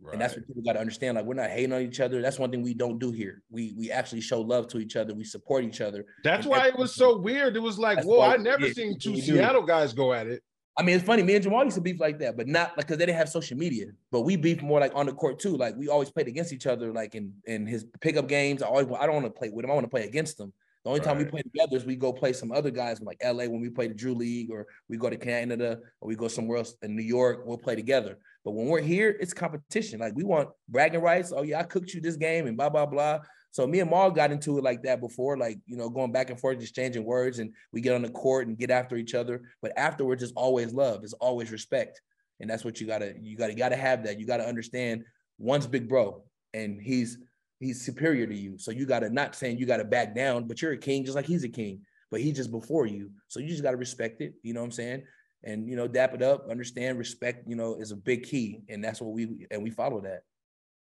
Right. 0.00 0.14
And 0.14 0.20
that's 0.20 0.34
what 0.34 0.46
people 0.46 0.62
got 0.62 0.72
to 0.72 0.80
understand. 0.80 1.16
Like 1.16 1.24
we're 1.24 1.34
not 1.34 1.50
hating 1.50 1.72
on 1.72 1.82
each 1.82 2.00
other. 2.00 2.20
That's 2.20 2.38
one 2.38 2.50
thing 2.50 2.62
we 2.62 2.74
don't 2.74 2.98
do 2.98 3.12
here. 3.12 3.42
We 3.50 3.72
we 3.78 3.90
actually 3.90 4.20
show 4.20 4.40
love 4.40 4.66
to 4.68 4.78
each 4.78 4.96
other. 4.96 5.14
We 5.14 5.22
support 5.22 5.64
each 5.64 5.80
other. 5.80 6.06
That's 6.24 6.44
why 6.44 6.66
it 6.66 6.76
was 6.76 6.94
so 6.94 7.18
weird. 7.18 7.54
It 7.54 7.60
was 7.60 7.78
like, 7.78 8.02
whoa, 8.02 8.20
I 8.20 8.36
never 8.36 8.68
seen 8.72 8.98
two 8.98 9.20
Seattle 9.20 9.62
guys 9.62 9.92
go 9.92 10.12
at 10.12 10.26
it. 10.26 10.42
I 10.76 10.82
mean, 10.82 10.96
it's 10.96 11.04
funny. 11.04 11.22
Me 11.22 11.34
and 11.34 11.42
Jamal 11.42 11.64
used 11.64 11.76
to 11.76 11.82
beef 11.82 12.00
like 12.00 12.18
that, 12.20 12.36
but 12.36 12.48
not 12.48 12.70
like 12.70 12.86
because 12.86 12.96
they 12.96 13.06
didn't 13.06 13.18
have 13.18 13.28
social 13.28 13.58
media. 13.58 13.86
But 14.10 14.22
we 14.22 14.36
beef 14.36 14.62
more 14.62 14.80
like 14.80 14.92
on 14.94 15.06
the 15.06 15.12
court 15.12 15.38
too. 15.38 15.56
Like 15.56 15.76
we 15.76 15.88
always 15.88 16.10
played 16.10 16.28
against 16.28 16.52
each 16.52 16.66
other. 16.66 16.92
Like 16.92 17.14
in 17.14 17.34
in 17.44 17.66
his 17.66 17.84
pickup 18.00 18.26
games, 18.26 18.62
I 18.62 18.66
always 18.66 18.86
I 18.98 19.06
don't 19.06 19.22
want 19.22 19.26
to 19.26 19.38
play 19.38 19.50
with 19.50 19.64
him. 19.64 19.70
I 19.70 19.74
want 19.74 19.84
to 19.84 19.90
play 19.90 20.04
against 20.04 20.38
them. 20.38 20.52
The 20.84 20.90
only 20.90 21.00
time 21.00 21.18
we 21.18 21.24
play 21.24 21.42
together 21.42 21.76
is 21.76 21.84
we 21.84 21.94
go 21.94 22.12
play 22.12 22.32
some 22.32 22.50
other 22.50 22.70
guys 22.70 23.00
like 23.00 23.22
LA 23.22 23.44
when 23.44 23.60
we 23.60 23.70
play 23.70 23.86
the 23.86 23.94
Drew 23.94 24.14
League, 24.14 24.50
or 24.50 24.66
we 24.88 24.96
go 24.96 25.08
to 25.08 25.16
Canada, 25.16 25.78
or 26.00 26.08
we 26.08 26.16
go 26.16 26.26
somewhere 26.26 26.58
else 26.58 26.74
in 26.82 26.96
New 26.96 27.02
York. 27.02 27.42
We'll 27.44 27.58
play 27.58 27.76
together. 27.76 28.18
But 28.44 28.52
when 28.52 28.66
we're 28.66 28.80
here, 28.80 29.16
it's 29.20 29.32
competition. 29.32 30.00
Like 30.00 30.14
we 30.16 30.24
want 30.24 30.48
bragging 30.68 31.00
rights. 31.00 31.32
Oh 31.34 31.42
yeah, 31.42 31.60
I 31.60 31.62
cooked 31.62 31.94
you 31.94 32.00
this 32.00 32.16
game 32.16 32.46
and 32.48 32.56
blah 32.56 32.68
blah 32.68 32.86
blah. 32.86 33.20
So 33.52 33.66
me 33.66 33.80
and 33.80 33.90
Mal 33.90 34.10
got 34.10 34.32
into 34.32 34.58
it 34.58 34.64
like 34.64 34.82
that 34.82 35.00
before, 35.00 35.36
like 35.36 35.58
you 35.66 35.76
know, 35.76 35.88
going 35.88 36.10
back 36.10 36.30
and 36.30 36.40
forth, 36.40 36.60
exchanging 36.60 37.04
words, 37.04 37.38
and 37.38 37.52
we 37.72 37.80
get 37.80 37.94
on 37.94 38.02
the 38.02 38.10
court 38.10 38.48
and 38.48 38.58
get 38.58 38.70
after 38.70 38.96
each 38.96 39.14
other. 39.14 39.42
But 39.60 39.72
afterwards, 39.76 40.22
it's 40.22 40.32
always 40.32 40.72
love. 40.72 41.04
It's 41.04 41.12
always 41.14 41.52
respect, 41.52 42.00
and 42.40 42.50
that's 42.50 42.64
what 42.64 42.80
you 42.80 42.88
gotta 42.88 43.14
you 43.20 43.36
gotta 43.36 43.54
gotta 43.54 43.76
have 43.76 44.04
that. 44.04 44.18
You 44.18 44.26
gotta 44.26 44.48
understand 44.48 45.04
one's 45.38 45.66
big 45.68 45.88
bro, 45.88 46.24
and 46.54 46.80
he's 46.80 47.18
he's 47.62 47.84
superior 47.84 48.26
to 48.26 48.36
you. 48.36 48.58
So 48.58 48.70
you 48.70 48.86
got 48.86 49.00
to 49.00 49.10
not 49.10 49.34
saying 49.34 49.58
you 49.58 49.66
got 49.66 49.78
to 49.78 49.84
back 49.84 50.14
down, 50.14 50.44
but 50.44 50.60
you're 50.60 50.72
a 50.72 50.78
king 50.78 51.04
just 51.04 51.16
like 51.16 51.26
he's 51.26 51.44
a 51.44 51.48
king, 51.48 51.80
but 52.10 52.20
he's 52.20 52.36
just 52.36 52.50
before 52.50 52.86
you. 52.86 53.10
So 53.28 53.40
you 53.40 53.48
just 53.48 53.62
got 53.62 53.70
to 53.70 53.76
respect 53.76 54.20
it. 54.20 54.34
You 54.42 54.52
know 54.52 54.60
what 54.60 54.66
I'm 54.66 54.72
saying? 54.72 55.02
And 55.44 55.68
you 55.68 55.76
know, 55.76 55.88
dap 55.88 56.14
it 56.14 56.22
up, 56.22 56.50
understand, 56.50 56.98
respect. 56.98 57.48
You 57.48 57.56
know, 57.56 57.76
is 57.76 57.92
a 57.92 57.96
big 57.96 58.24
key, 58.24 58.60
and 58.68 58.82
that's 58.82 59.00
what 59.00 59.12
we 59.12 59.46
and 59.50 59.62
we 59.62 59.70
follow 59.70 60.00
that. 60.02 60.22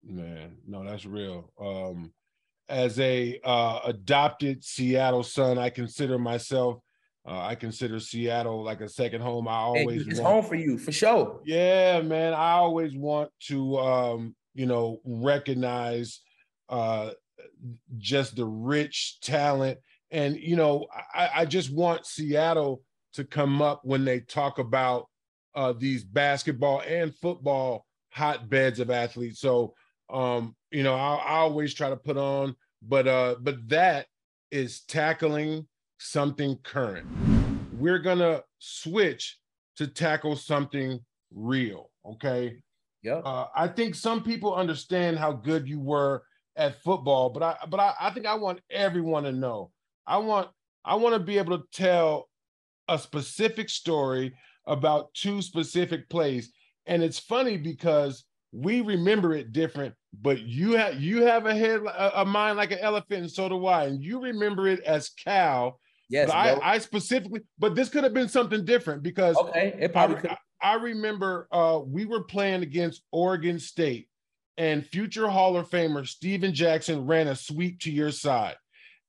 Man, 0.05 0.57
no, 0.67 0.85
that's 0.85 1.05
real. 1.05 1.52
Um, 1.61 2.12
as 2.69 2.99
a 3.00 3.41
uh, 3.45 3.81
adopted 3.85 4.64
Seattle 4.64 5.23
son, 5.23 5.59
I 5.59 5.71
consider 5.71 6.19
myself. 6.19 6.81
Uh, 7.26 7.41
I 7.41 7.55
consider 7.57 8.00
Seattle 8.00 8.62
like 8.64 8.81
a 8.81 8.88
second 8.88 9.21
home. 9.21 9.49
I 9.49 9.57
always 9.57 10.07
it's 10.07 10.19
want, 10.19 10.35
home 10.35 10.45
for 10.45 10.55
you 10.55 10.79
for 10.79 10.93
sure. 10.93 11.41
Yeah, 11.45 12.00
man. 12.00 12.33
I 12.33 12.52
always 12.52 12.97
want 12.97 13.31
to, 13.49 13.79
um, 13.79 14.37
you 14.55 14.67
know, 14.67 15.00
recognize 15.05 16.21
uh, 16.69 17.11
just 17.97 18.37
the 18.37 18.45
rich 18.45 19.19
talent. 19.21 19.79
And, 20.11 20.37
you 20.37 20.57
know, 20.57 20.87
I, 21.15 21.31
I 21.37 21.45
just 21.45 21.71
want 21.71 22.07
Seattle 22.07 22.83
to 23.15 23.25
come 23.25 23.61
up 23.61 23.81
when 23.85 24.05
they 24.05 24.21
talk 24.21 24.59
about 24.59 25.09
uh, 25.55 25.73
these 25.73 26.05
basketball 26.05 26.81
and 26.87 27.15
football 27.15 27.85
hotbeds 28.11 28.81
of 28.81 28.91
athletes. 28.91 29.41
So, 29.41 29.75
um, 30.11 30.55
you 30.71 30.83
know, 30.83 30.95
I, 30.95 31.17
I 31.17 31.37
always 31.39 31.75
try 31.75 31.91
to 31.91 31.97
put 31.97 32.17
on, 32.17 32.55
but 32.83 33.07
uh, 33.07 33.37
but 33.41 33.69
that 33.69 34.07
is 34.51 34.83
tackling 34.83 35.67
something 35.99 36.59
current. 36.63 37.07
We're 37.73 37.99
gonna 37.99 38.43
switch 38.59 39.39
to 39.77 39.87
tackle 39.87 40.37
something 40.37 41.01
real. 41.35 41.91
Okay. 42.07 42.63
Yeah. 43.03 43.17
Uh, 43.17 43.49
I 43.55 43.69
think 43.69 43.95
some 43.95 44.23
people 44.23 44.55
understand 44.55 45.19
how 45.19 45.33
good 45.33 45.69
you 45.69 45.81
were 45.81 46.23
at 46.59 46.83
football, 46.83 47.31
but 47.31 47.43
I 47.43 47.57
but 47.69 47.81
I, 47.81 47.95
I 48.00 48.11
think 48.11 48.27
I 48.27 48.35
want 48.35 48.61
everyone 48.71 49.23
to 49.23 49.33
know. 49.33 49.71
I 50.07 50.19
want 50.19 50.49
I 50.85 50.97
want 50.97 51.15
to 51.15 51.21
be 51.21 51.38
able 51.38 51.57
to 51.57 51.65
tell 51.73 52.29
a 52.88 52.99
specific 52.99 53.71
story 53.71 54.35
about 54.67 55.15
two 55.15 55.41
specific 55.41 56.09
plays. 56.09 56.53
And 56.87 57.03
it's 57.03 57.19
funny 57.19 57.57
because 57.57 58.25
we 58.53 58.81
remember 58.81 59.35
it 59.35 59.53
different, 59.53 59.95
but 60.21 60.41
you 60.41 60.73
have 60.73 61.00
you 61.00 61.23
have 61.23 61.47
a 61.47 61.55
head 61.55 61.81
a, 61.83 62.23
a 62.23 62.25
mind 62.25 62.57
like 62.57 62.73
an 62.73 62.79
elephant, 62.81 63.21
and 63.21 63.31
so 63.31 63.49
do 63.49 63.67
I. 63.67 63.85
And 63.85 64.03
you 64.03 64.21
remember 64.21 64.67
it 64.67 64.81
as 64.81 65.11
Cal. 65.11 65.79
Yes, 66.11 66.31
I, 66.31 66.59
I 66.62 66.79
specifically, 66.79 67.41
but 67.59 67.75
this 67.75 67.91
could 67.91 68.03
have 68.03 68.15
been 68.15 68.31
something 68.31 68.65
different 68.65 69.03
because 69.03 69.37
okay, 69.37 69.75
it 69.79 69.93
probably 69.93 70.29
I. 70.29 70.37
I 70.61 70.75
remember 70.75 71.47
uh, 71.53 71.81
we 71.85 72.05
were 72.07 72.25
playing 72.25 72.62
against 72.62 73.03
Oregon 73.12 73.61
State, 73.61 74.09
and 74.59 74.85
future 74.85 75.29
Hall 75.29 75.57
of 75.57 75.71
Famer 75.71 76.07
Steven 76.07 76.53
Jackson 76.53 77.07
ran 77.07 77.29
a 77.29 77.37
sweep 77.37 77.81
to 77.81 77.93
your 77.93 78.11
side. 78.11 78.57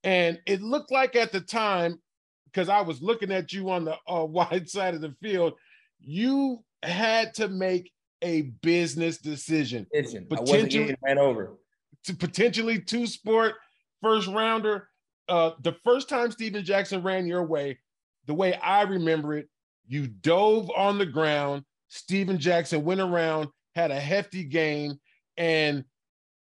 And 0.04 0.40
it 0.46 0.62
looked 0.62 0.92
like 0.92 1.16
at 1.16 1.32
the 1.32 1.42
time, 1.42 2.00
because 2.46 2.70
I 2.70 2.82
was 2.82 3.02
looking 3.02 3.32
at 3.32 3.52
you 3.52 3.70
on 3.72 3.84
the 3.84 3.98
uh, 4.08 4.24
wide 4.30 4.70
side 4.70 4.94
of 4.94 5.02
the 5.02 5.16
field, 5.22 5.54
you 6.00 6.64
had 6.84 7.34
to 7.34 7.50
make 7.50 7.92
a 8.22 8.44
business 8.62 9.18
decision. 9.18 9.88
Potentially, 10.30 10.96
ran 11.04 11.18
over. 11.18 11.58
to 12.06 12.16
potentially 12.16 12.80
two 12.80 13.08
sport 13.08 13.56
first 14.02 14.28
rounder. 14.28 14.88
Uh, 15.28 15.52
the 15.62 15.76
first 15.84 16.10
time 16.10 16.32
Stephen 16.32 16.64
Jackson 16.64 17.02
ran 17.02 17.28
your 17.28 17.44
way, 17.44 17.80
the 18.28 18.34
way 18.34 18.54
I 18.56 18.84
remember 18.84 19.36
it, 19.36 19.50
you 19.88 20.08
dove 20.08 20.70
on 20.76 20.98
the 20.98 21.06
ground. 21.06 21.64
Stephen 21.88 22.38
Jackson 22.38 22.84
went 22.84 23.02
around, 23.02 23.50
had 23.76 23.90
a 23.90 24.00
hefty 24.00 24.44
game, 24.44 25.00
and 25.40 25.86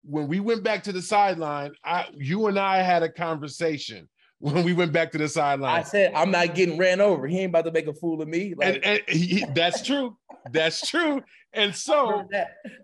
when 0.03 0.27
we 0.27 0.39
went 0.39 0.63
back 0.63 0.83
to 0.83 0.91
the 0.91 1.01
sideline, 1.01 1.73
I 1.83 2.05
you 2.13 2.47
and 2.47 2.57
I 2.57 2.77
had 2.77 3.03
a 3.03 3.09
conversation 3.09 4.07
when 4.39 4.63
we 4.63 4.73
went 4.73 4.93
back 4.93 5.11
to 5.13 5.17
the 5.17 5.27
sideline. 5.27 5.79
I 5.79 5.83
said, 5.83 6.13
I'm 6.13 6.29
not 6.29 6.53
getting 6.53 6.77
ran 6.77 7.01
over. 7.01 7.25
He 7.25 7.39
ain't 7.39 7.49
about 7.49 7.65
to 7.65 7.71
make 7.71 7.87
a 7.87 7.93
fool 7.93 8.21
of 8.21 8.27
me. 8.27 8.53
Like, 8.55 8.75
and, 8.75 8.85
and 8.85 9.01
he, 9.07 9.43
that's 9.55 9.81
true. 9.81 10.15
That's 10.51 10.87
true. 10.87 11.23
And 11.53 11.75
so, 11.75 12.29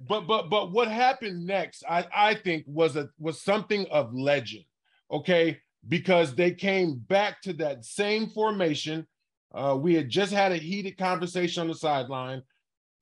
but 0.10 0.22
but 0.28 0.50
but 0.50 0.72
what 0.72 0.88
happened 0.88 1.46
next, 1.46 1.84
I, 1.88 2.08
I 2.14 2.34
think 2.34 2.66
was 2.68 2.96
a 2.96 3.10
was 3.20 3.42
something 3.42 3.86
of 3.92 4.14
legend. 4.14 4.66
Okay, 5.12 5.60
because 5.88 6.34
they 6.34 6.52
came 6.52 6.96
back 6.96 7.42
to 7.44 7.54
that 7.54 7.86
same 7.86 8.28
formation. 8.28 9.06
Uh, 9.54 9.78
we 9.80 9.94
had 9.94 10.10
just 10.10 10.34
had 10.34 10.52
a 10.52 10.58
heated 10.58 10.98
conversation 10.98 11.62
on 11.62 11.68
the 11.68 11.76
sideline. 11.76 12.42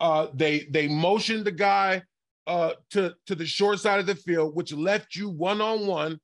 Uh, 0.02 0.28
they 0.34 0.68
they 0.72 0.90
motioned 0.90 1.46
the 1.46 1.52
guy 1.52 2.04
uh, 2.50 2.74
to 2.90 3.14
to 3.28 3.36
the 3.36 3.46
short 3.46 3.80
side 3.80 4.00
of 4.00 4.08
the 4.08 4.16
field, 4.16 4.56
which 4.56 4.74
left 4.74 5.16
you 5.16 5.30
one 5.30 5.62
on 5.62 5.86
one, 5.86 6.20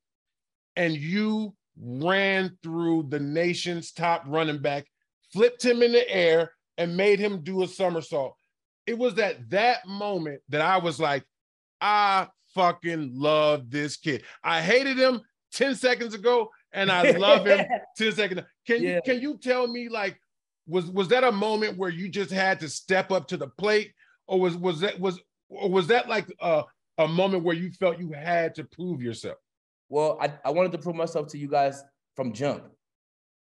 and 0.76 0.96
you 0.96 1.54
ran 1.80 2.58
through 2.64 3.06
the 3.10 3.20
nation's 3.20 3.92
top 3.92 4.24
running 4.26 4.58
back, 4.58 4.88
flipped 5.32 5.64
him 5.64 5.84
in 5.84 5.92
the 5.92 6.10
air, 6.10 6.52
and 6.80 6.98
made 6.98 7.20
him 7.20 7.44
do 7.44 7.62
a 7.62 7.68
somersault. 7.68 8.36
It 8.88 8.98
was 8.98 9.20
at 9.20 9.52
that 9.52 9.86
moment 9.88 10.42
that 10.50 10.62
I 10.62 10.80
was 10.80 11.00
like, 11.00 11.24
I 11.80 12.28
fucking 12.56 13.12
love 13.14 13.70
this 13.70 13.96
kid. 13.96 14.24
I 14.44 14.62
hated 14.62 14.98
him 14.98 15.22
10 15.54 15.76
seconds 15.76 16.16
ago, 16.16 16.50
and 16.74 16.92
I 16.92 17.12
love 17.12 17.46
him 17.46 17.68
10 17.98 18.12
seconds. 18.14 18.42
Can 18.66 18.82
yeah. 18.82 18.96
you 18.96 19.02
can 19.06 19.22
you 19.22 19.38
tell 19.38 19.68
me 19.68 19.90
like 19.90 20.20
was 20.66 20.90
was 20.90 21.08
that 21.10 21.24
a 21.24 21.32
moment 21.32 21.78
where 21.78 21.92
you 21.92 22.10
just 22.10 22.32
had 22.32 22.60
to 22.62 22.70
step 22.70 23.12
up 23.12 23.28
to 23.28 23.38
the 23.38 23.50
plate, 23.60 23.94
or 24.26 24.40
was 24.40 24.58
was 24.58 24.80
that 24.80 25.00
was 25.00 25.20
was 25.50 25.88
that 25.88 26.08
like 26.08 26.28
a, 26.40 26.64
a 26.98 27.08
moment 27.08 27.44
where 27.44 27.56
you 27.56 27.72
felt 27.72 28.00
you 28.00 28.12
had 28.12 28.56
to 28.56 28.64
prove 28.64 29.02
yourself? 29.02 29.38
Well, 29.90 30.18
I, 30.20 30.34
I 30.44 30.52
wanted 30.52 30.72
to 30.74 30.78
prove 30.78 30.96
myself 30.96 31.28
to 31.30 31.38
you 31.38 31.48
guys 31.48 31.84
from 32.16 32.34
jump. 32.34 32.64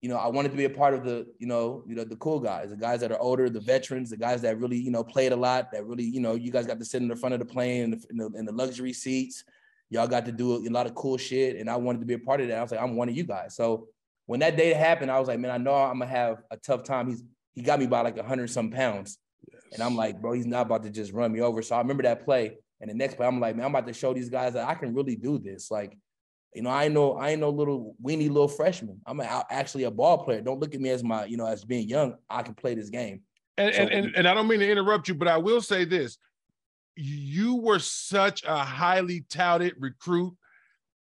You 0.01 0.09
know, 0.09 0.17
I 0.17 0.29
wanted 0.29 0.51
to 0.53 0.57
be 0.57 0.65
a 0.65 0.71
part 0.71 0.95
of 0.95 1.05
the, 1.05 1.27
you 1.39 1.47
know, 1.47 1.85
you 1.87 1.95
know, 1.95 2.05
the 2.05 2.17
cool 2.17 2.41
guys, 2.41 2.71
the 2.71 2.77
guys 2.77 3.01
that 3.01 3.13
are 3.13 3.21
older, 3.21 3.51
the 3.51 3.61
veterans, 3.61 4.09
the 4.09 4.17
guys 4.17 4.41
that 4.43 4.59
really, 4.59 4.79
you 4.79 4.91
know, 4.91 5.05
played 5.05 5.33
a 5.33 5.37
lot, 5.37 5.71
that 5.73 5.85
really, 5.85 6.05
you 6.05 6.21
know, 6.21 6.35
you 6.35 6.51
guys 6.51 6.67
got 6.67 6.79
to 6.79 6.85
sit 6.87 7.03
in 7.03 7.09
the 7.09 7.17
front 7.17 7.35
of 7.35 7.39
the 7.39 7.45
plane 7.45 7.85
in 7.85 7.91
the, 7.91 8.05
in 8.09 8.17
the, 8.17 8.27
in 8.39 8.45
the 8.47 8.53
luxury 8.53 8.95
seats. 8.95 9.45
Y'all 9.91 10.07
got 10.07 10.25
to 10.25 10.33
do 10.33 10.67
a, 10.67 10.71
lot 10.71 10.87
of 10.87 10.95
cool 10.95 11.19
shit. 11.19 11.57
And 11.57 11.69
I 11.69 11.77
wanted 11.77 11.99
to 11.99 12.07
be 12.07 12.15
a 12.15 12.19
part 12.19 12.41
of 12.41 12.49
that. 12.49 12.59
I 12.59 12.63
was 12.63 12.71
like, 12.71 12.81
I'm 12.81 12.97
one 12.97 13.11
of 13.11 13.17
you 13.17 13.25
guys. 13.25 13.57
So 13.57 13.89
when 14.31 14.41
that 14.41 14.57
day 14.57 14.73
happened, 14.73 15.11
I 15.11 15.19
was 15.19 15.29
like, 15.29 15.41
man, 15.41 15.51
I 15.51 15.59
know 15.59 15.75
I'm 15.75 15.99
gonna 15.99 16.11
have 16.11 16.45
a 16.53 16.57
tough 16.57 16.85
time. 16.85 17.09
He's 17.09 17.25
he 17.53 17.63
got 17.63 17.81
me 17.81 17.87
by 17.87 18.01
like 18.03 18.17
hundred 18.21 18.49
some 18.49 18.71
pounds. 18.71 19.19
And 19.73 19.83
I'm 19.83 19.97
like, 19.97 20.21
bro, 20.21 20.33
he's 20.33 20.47
not 20.47 20.63
about 20.63 20.83
to 20.83 20.91
just 20.91 21.13
run 21.13 21.33
me 21.33 21.41
over. 21.41 21.63
So 21.63 21.77
I 21.77 21.79
remember 21.79 22.03
that 22.05 22.25
play. 22.25 22.59
And 22.81 22.91
the 22.91 22.95
next 22.95 23.17
play, 23.17 23.27
I'm 23.27 23.41
like, 23.41 23.57
man, 23.57 23.67
I'm 23.67 23.75
about 23.75 23.87
to 23.87 23.93
show 23.93 24.15
these 24.15 24.31
guys 24.31 24.55
that 24.55 24.69
I 24.69 24.75
can 24.75 24.95
really 24.95 25.15
do 25.15 25.39
this. 25.39 25.71
Like, 25.71 25.97
you 26.55 26.63
know, 26.63 26.71
I 26.71 26.89
know 26.89 27.13
I 27.13 27.31
ain't 27.31 27.41
no 27.41 27.51
little 27.51 27.95
weenie 28.03 28.29
little 28.29 28.49
freshman. 28.49 29.01
I'm 29.07 29.21
a, 29.21 29.47
actually 29.51 29.85
a 29.85 29.91
ball 29.91 30.25
player. 30.25 30.41
Don't 30.41 30.59
look 30.59 30.75
at 30.75 30.81
me 30.81 30.89
as 30.91 31.05
my, 31.05 31.25
you 31.27 31.37
know, 31.37 31.47
as 31.47 31.65
being 31.65 31.89
young. 31.89 32.15
I 32.29 32.43
can 32.43 32.55
play 32.55 32.75
this 32.75 32.91
game. 32.91 33.23
And, 33.59 33.75
so, 33.75 33.83
and, 33.83 33.91
and 33.91 34.17
and 34.17 34.29
I 34.29 34.35
don't 34.35 34.49
mean 34.49 34.61
to 34.61 34.71
interrupt 34.71 35.09
you, 35.09 35.15
but 35.15 35.29
I 35.29 35.37
will 35.37 35.61
say 35.61 35.85
this: 35.85 36.17
you 36.97 37.57
were 37.57 37.79
such 37.79 38.43
a 38.45 38.57
highly 38.57 39.27
touted 39.29 39.75
recruit, 39.79 40.35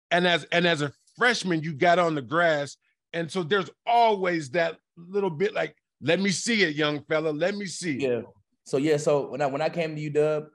and 0.10 0.28
as 0.28 0.46
and 0.52 0.66
as 0.66 0.82
a 0.82 0.92
freshman, 1.18 1.62
you 1.62 1.74
got 1.74 2.00
on 2.00 2.16
the 2.16 2.22
grass, 2.22 2.78
and 3.14 3.32
so 3.32 3.44
there's 3.44 3.70
always 3.86 4.50
that 4.52 4.78
little 4.98 5.30
bit 5.30 5.54
like, 5.54 5.76
let 6.02 6.20
me 6.20 6.32
see 6.32 6.64
it, 6.64 6.76
young 6.76 7.04
fella, 7.04 7.30
let 7.30 7.56
me 7.56 7.68
see. 7.68 8.00
Yeah. 8.00 8.22
So 8.68 8.76
yeah, 8.76 8.98
so 8.98 9.30
when 9.30 9.42
I 9.42 9.46
when 9.46 9.62
I 9.62 9.70
came 9.70 9.96
to 9.96 10.12
UW, 10.12 10.46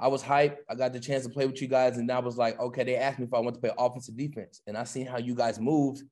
I 0.00 0.08
was 0.08 0.20
hyped. 0.20 0.56
I 0.68 0.74
got 0.74 0.92
the 0.92 0.98
chance 0.98 1.22
to 1.22 1.30
play 1.30 1.46
with 1.46 1.62
you 1.62 1.68
guys, 1.68 1.96
and 1.96 2.10
I 2.10 2.18
was 2.18 2.36
like, 2.36 2.58
okay, 2.58 2.82
they 2.82 2.96
asked 2.96 3.20
me 3.20 3.24
if 3.24 3.32
I 3.32 3.38
want 3.38 3.54
to 3.54 3.60
play 3.60 3.70
offensive 3.78 4.16
defense, 4.16 4.60
and 4.66 4.76
I 4.76 4.82
seen 4.82 5.06
how 5.06 5.18
you 5.18 5.36
guys 5.36 5.60
moved. 5.60 6.02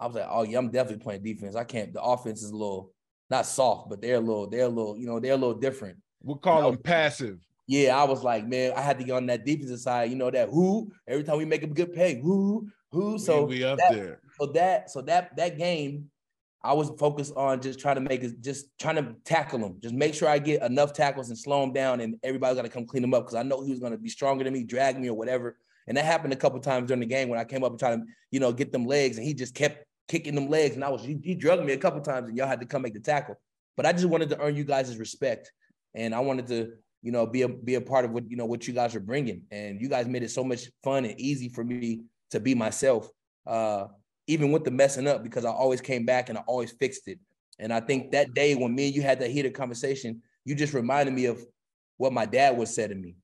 I 0.00 0.06
was 0.08 0.16
like, 0.16 0.26
oh 0.28 0.42
yeah, 0.42 0.58
I'm 0.58 0.68
definitely 0.68 1.04
playing 1.04 1.22
defense. 1.22 1.54
I 1.54 1.62
can't. 1.62 1.92
The 1.92 2.02
offense 2.02 2.42
is 2.42 2.50
a 2.50 2.56
little 2.56 2.92
not 3.30 3.46
soft, 3.46 3.88
but 3.88 4.02
they're 4.02 4.16
a 4.16 4.20
little, 4.20 4.50
they're 4.50 4.64
a 4.64 4.68
little, 4.68 4.98
you 4.98 5.06
know, 5.06 5.20
they're 5.20 5.34
a 5.34 5.36
little 5.36 5.54
different. 5.54 5.96
We'll 6.24 6.38
call 6.38 6.72
them 6.72 6.82
passive. 6.82 7.38
Yeah, 7.68 7.96
I 7.96 8.02
was 8.02 8.24
like, 8.24 8.44
man, 8.44 8.72
I 8.76 8.80
had 8.80 8.98
to 8.98 9.04
get 9.04 9.12
on 9.12 9.26
that 9.26 9.46
defensive 9.46 9.78
side. 9.78 10.10
You 10.10 10.16
know 10.16 10.32
that 10.32 10.48
who 10.48 10.90
every 11.06 11.22
time 11.22 11.38
we 11.38 11.44
make 11.44 11.62
a 11.62 11.68
good 11.68 11.94
pay, 11.94 12.20
who 12.20 12.68
who. 12.90 13.16
So 13.20 13.44
we, 13.44 13.58
we 13.58 13.64
up 13.64 13.78
that, 13.78 13.92
there. 13.92 14.20
So 14.40 14.46
that 14.46 14.90
so 14.90 15.02
that 15.02 15.36
that 15.36 15.56
game 15.56 16.10
I 16.66 16.72
was 16.72 16.90
focused 16.98 17.32
on 17.36 17.60
just 17.60 17.78
trying 17.78 17.94
to 17.94 18.00
make 18.00 18.24
it, 18.24 18.40
just 18.40 18.66
trying 18.78 18.96
to 18.96 19.14
tackle 19.24 19.60
him, 19.60 19.76
just 19.80 19.94
make 19.94 20.14
sure 20.14 20.28
I 20.28 20.38
get 20.38 20.62
enough 20.62 20.92
tackles 20.92 21.28
and 21.28 21.38
slow 21.38 21.62
him 21.62 21.72
down, 21.72 22.00
and 22.00 22.16
everybody's 22.24 22.56
got 22.56 22.62
to 22.62 22.68
come 22.68 22.86
clean 22.86 23.04
him 23.04 23.14
up 23.14 23.24
because 23.24 23.36
I 23.36 23.42
know 23.44 23.62
he 23.62 23.70
was 23.70 23.78
going 23.78 23.92
to 23.92 23.98
be 23.98 24.08
stronger 24.08 24.42
than 24.42 24.52
me, 24.52 24.64
drag 24.64 24.98
me 24.98 25.08
or 25.08 25.14
whatever. 25.14 25.56
And 25.86 25.96
that 25.96 26.04
happened 26.04 26.32
a 26.32 26.36
couple 26.36 26.58
times 26.58 26.88
during 26.88 27.00
the 27.00 27.06
game 27.06 27.28
when 27.28 27.38
I 27.38 27.44
came 27.44 27.62
up 27.62 27.70
and 27.70 27.78
tried 27.78 27.96
to, 27.96 28.02
you 28.32 28.40
know, 28.40 28.52
get 28.52 28.72
them 28.72 28.84
legs, 28.84 29.16
and 29.16 29.26
he 29.26 29.32
just 29.32 29.54
kept 29.54 29.84
kicking 30.08 30.34
them 30.34 30.48
legs, 30.48 30.74
and 30.74 30.84
I 30.84 30.88
was 30.88 31.04
he, 31.04 31.18
he 31.22 31.34
drugged 31.36 31.64
me 31.64 31.72
a 31.72 31.78
couple 31.78 32.00
times, 32.00 32.28
and 32.28 32.36
y'all 32.36 32.48
had 32.48 32.60
to 32.60 32.66
come 32.66 32.82
make 32.82 32.94
the 32.94 33.00
tackle. 33.00 33.36
But 33.76 33.86
I 33.86 33.92
just 33.92 34.06
wanted 34.06 34.30
to 34.30 34.40
earn 34.40 34.56
you 34.56 34.64
guys' 34.64 34.96
respect, 34.96 35.52
and 35.94 36.14
I 36.14 36.20
wanted 36.20 36.48
to, 36.48 36.72
you 37.02 37.12
know, 37.12 37.26
be 37.26 37.42
a 37.42 37.48
be 37.48 37.76
a 37.76 37.80
part 37.80 38.04
of 38.04 38.10
what 38.10 38.28
you 38.28 38.36
know 38.36 38.46
what 38.46 38.66
you 38.66 38.74
guys 38.74 38.96
are 38.96 39.00
bringing, 39.00 39.42
and 39.52 39.80
you 39.80 39.88
guys 39.88 40.08
made 40.08 40.24
it 40.24 40.30
so 40.30 40.42
much 40.42 40.68
fun 40.82 41.04
and 41.04 41.20
easy 41.20 41.48
for 41.48 41.62
me 41.62 42.02
to 42.30 42.40
be 42.40 42.54
myself. 42.54 43.08
Uh, 43.46 43.86
even 44.26 44.52
with 44.52 44.64
the 44.64 44.70
messing 44.70 45.06
up, 45.06 45.22
because 45.22 45.44
I 45.44 45.50
always 45.50 45.80
came 45.80 46.04
back 46.04 46.28
and 46.28 46.38
I 46.38 46.42
always 46.46 46.72
fixed 46.72 47.08
it. 47.08 47.18
And 47.58 47.72
I 47.72 47.80
think 47.80 48.12
that 48.12 48.34
day 48.34 48.54
when 48.54 48.74
me 48.74 48.86
and 48.86 48.94
you 48.94 49.02
had 49.02 49.20
that 49.20 49.30
heated 49.30 49.54
conversation, 49.54 50.22
you 50.44 50.54
just 50.54 50.74
reminded 50.74 51.14
me 51.14 51.26
of 51.26 51.44
what 51.96 52.12
my 52.12 52.26
dad 52.26 52.56
would 52.56 52.68
say 52.68 52.86
to 52.86 52.94
me 52.94 53.16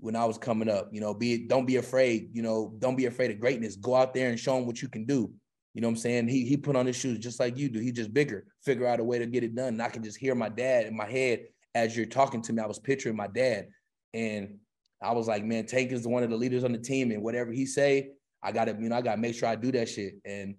when 0.00 0.16
I 0.16 0.24
was 0.24 0.38
coming 0.38 0.68
up. 0.68 0.88
You 0.92 1.00
know, 1.00 1.14
be 1.14 1.46
don't 1.46 1.66
be 1.66 1.76
afraid. 1.76 2.30
You 2.32 2.42
know, 2.42 2.74
don't 2.78 2.96
be 2.96 3.06
afraid 3.06 3.30
of 3.30 3.40
greatness. 3.40 3.76
Go 3.76 3.94
out 3.94 4.14
there 4.14 4.30
and 4.30 4.38
show 4.38 4.56
them 4.56 4.66
what 4.66 4.82
you 4.82 4.88
can 4.88 5.04
do. 5.04 5.32
You 5.74 5.82
know 5.82 5.88
what 5.88 5.92
I'm 5.92 5.98
saying? 5.98 6.28
He 6.28 6.44
he 6.44 6.56
put 6.56 6.76
on 6.76 6.86
his 6.86 6.96
shoes 6.96 7.18
just 7.18 7.38
like 7.38 7.56
you 7.56 7.68
do. 7.68 7.78
He 7.78 7.92
just 7.92 8.12
bigger. 8.12 8.46
Figure 8.64 8.86
out 8.86 9.00
a 9.00 9.04
way 9.04 9.18
to 9.18 9.26
get 9.26 9.44
it 9.44 9.54
done. 9.54 9.68
And 9.68 9.82
I 9.82 9.88
can 9.88 10.02
just 10.02 10.18
hear 10.18 10.34
my 10.34 10.48
dad 10.48 10.86
in 10.86 10.96
my 10.96 11.08
head 11.08 11.44
as 11.74 11.96
you're 11.96 12.06
talking 12.06 12.42
to 12.42 12.52
me. 12.52 12.62
I 12.62 12.66
was 12.66 12.78
picturing 12.78 13.16
my 13.16 13.28
dad, 13.28 13.68
and 14.12 14.58
I 15.00 15.12
was 15.12 15.28
like, 15.28 15.44
man, 15.44 15.66
Tank 15.66 15.92
is 15.92 16.06
one 16.06 16.24
of 16.24 16.30
the 16.30 16.36
leaders 16.36 16.64
on 16.64 16.72
the 16.72 16.78
team, 16.78 17.12
and 17.12 17.22
whatever 17.22 17.52
he 17.52 17.66
say, 17.66 18.10
I 18.42 18.52
gotta, 18.52 18.76
you 18.78 18.88
know, 18.88 18.96
I 18.96 19.02
gotta 19.02 19.20
make 19.20 19.34
sure 19.34 19.48
I 19.48 19.56
do 19.56 19.72
that 19.72 19.88
shit. 19.88 20.14
And 20.24 20.54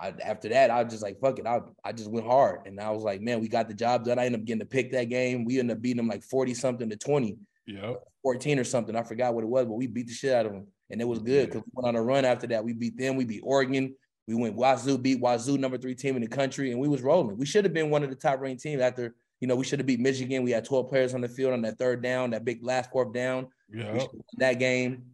I, 0.00 0.12
after 0.22 0.48
that, 0.50 0.70
I 0.70 0.82
was 0.82 0.92
just 0.92 1.02
like, 1.02 1.18
fuck 1.20 1.38
it. 1.38 1.46
I, 1.46 1.60
I 1.84 1.92
just 1.92 2.10
went 2.10 2.26
hard. 2.26 2.60
And 2.66 2.78
I 2.80 2.90
was 2.90 3.02
like, 3.02 3.20
man, 3.20 3.40
we 3.40 3.48
got 3.48 3.68
the 3.68 3.74
job 3.74 4.04
done. 4.04 4.18
I 4.18 4.26
ended 4.26 4.40
up 4.40 4.46
getting 4.46 4.60
to 4.60 4.66
pick 4.66 4.92
that 4.92 5.08
game. 5.08 5.44
We 5.44 5.58
ended 5.58 5.76
up 5.76 5.82
beating 5.82 5.96
them 5.98 6.08
like 6.08 6.22
40 6.22 6.54
something 6.54 6.88
to 6.90 6.96
20. 6.96 7.36
Yeah. 7.66 7.94
14 8.22 8.58
or 8.58 8.64
something. 8.64 8.94
I 8.94 9.02
forgot 9.02 9.34
what 9.34 9.44
it 9.44 9.48
was, 9.48 9.66
but 9.66 9.74
we 9.74 9.86
beat 9.86 10.08
the 10.08 10.12
shit 10.12 10.34
out 10.34 10.46
of 10.46 10.52
them. 10.52 10.66
And 10.90 11.00
it 11.00 11.04
was 11.04 11.18
good 11.20 11.46
because 11.46 11.62
we 11.62 11.70
went 11.74 11.88
on 11.88 12.00
a 12.00 12.02
run 12.02 12.24
after 12.24 12.46
that. 12.48 12.64
We 12.64 12.72
beat 12.72 12.96
them. 12.96 13.16
We 13.16 13.24
beat 13.24 13.42
Oregon. 13.42 13.94
We 14.28 14.34
went 14.34 14.56
Wazoo, 14.56 14.98
beat 14.98 15.20
Wazoo, 15.20 15.58
number 15.58 15.78
three 15.78 15.94
team 15.94 16.16
in 16.16 16.22
the 16.22 16.28
country, 16.28 16.72
and 16.72 16.80
we 16.80 16.88
was 16.88 17.02
rolling. 17.02 17.36
We 17.38 17.46
should 17.46 17.64
have 17.64 17.72
been 17.72 17.90
one 17.90 18.02
of 18.02 18.10
the 18.10 18.16
top 18.16 18.40
ranked 18.40 18.62
teams 18.62 18.82
after, 18.82 19.14
you 19.40 19.46
know, 19.46 19.54
we 19.54 19.64
should 19.64 19.78
have 19.78 19.86
beat 19.86 20.00
Michigan. 20.00 20.42
We 20.42 20.50
had 20.50 20.64
12 20.64 20.88
players 20.88 21.14
on 21.14 21.20
the 21.20 21.28
field 21.28 21.52
on 21.52 21.62
that 21.62 21.78
third 21.78 22.02
down, 22.02 22.30
that 22.30 22.44
big 22.44 22.64
last 22.64 22.90
fourth 22.90 23.12
down. 23.12 23.48
Yeah. 23.72 24.04
That 24.38 24.54
game. 24.54 25.04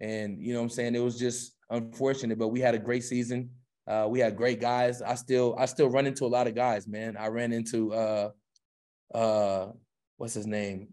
And 0.00 0.42
you 0.42 0.54
know 0.54 0.60
what 0.60 0.64
I'm 0.64 0.70
saying? 0.70 0.94
It 0.94 1.00
was 1.00 1.18
just 1.18 1.54
unfortunate, 1.72 2.38
but 2.38 2.48
we 2.48 2.60
had 2.60 2.74
a 2.74 2.78
great 2.78 3.04
season. 3.04 3.50
Uh, 3.86 4.06
we 4.08 4.20
had 4.20 4.36
great 4.36 4.60
guys. 4.60 5.02
I 5.02 5.14
still 5.16 5.56
I 5.58 5.66
still 5.66 5.88
run 5.88 6.06
into 6.06 6.24
a 6.24 6.28
lot 6.28 6.46
of 6.46 6.54
guys, 6.54 6.86
man. 6.86 7.16
I 7.16 7.28
ran 7.28 7.52
into 7.52 7.92
uh 7.92 8.30
uh 9.12 9.68
what's 10.16 10.34
his 10.34 10.46
name? 10.46 10.88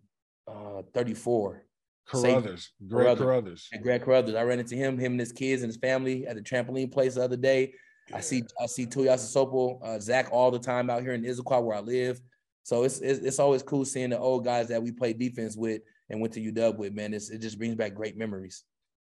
Uh 0.48 0.82
34. 0.94 1.66
Carothers, 2.12 2.70
Greg 2.88 3.18
Carothers. 3.18 3.68
Greg 3.84 4.04
Carothers. 4.04 4.36
I 4.36 4.42
ran 4.42 4.60
into 4.60 4.76
him, 4.76 4.98
him 4.98 5.12
and 5.12 5.20
his 5.20 5.32
kids 5.32 5.62
and 5.62 5.70
his 5.70 5.78
family 5.78 6.26
at 6.26 6.36
the 6.36 6.42
trampoline 6.42 6.92
place 6.92 7.16
the 7.16 7.24
other 7.24 7.38
day. 7.38 7.74
Yeah. 8.10 8.18
I 8.18 8.22
see 8.22 8.42
I 8.60 8.66
see 8.66 8.88
Tuiasosopo, 8.88 9.80
uh, 9.84 10.00
Zach 10.00 10.30
all 10.32 10.50
the 10.50 10.58
time 10.58 10.90
out 10.90 11.04
here 11.04 11.14
in 11.14 11.24
Issaquah 11.24 11.64
where 11.64 11.78
I 11.78 11.82
live. 11.82 12.20
So 12.64 12.84
it's, 12.84 13.00
it's, 13.00 13.20
it's 13.22 13.40
always 13.40 13.64
cool 13.64 13.86
seeing 13.86 14.12
the 14.12 14.20
old 14.20 14.46
guys 14.46 14.68
that 14.68 14.82
we 14.82 14.92
played 14.92 15.18
defense 15.18 15.56
with 15.56 15.82
and 16.10 16.22
went 16.22 16.34
to 16.34 16.52
UW 16.52 16.78
with. 16.78 16.94
Man, 16.94 17.14
it's, 17.14 17.30
it 17.30 17.40
just 17.40 17.58
brings 17.58 17.76
back 17.76 17.96
great 17.96 18.18
memories. 18.18 18.64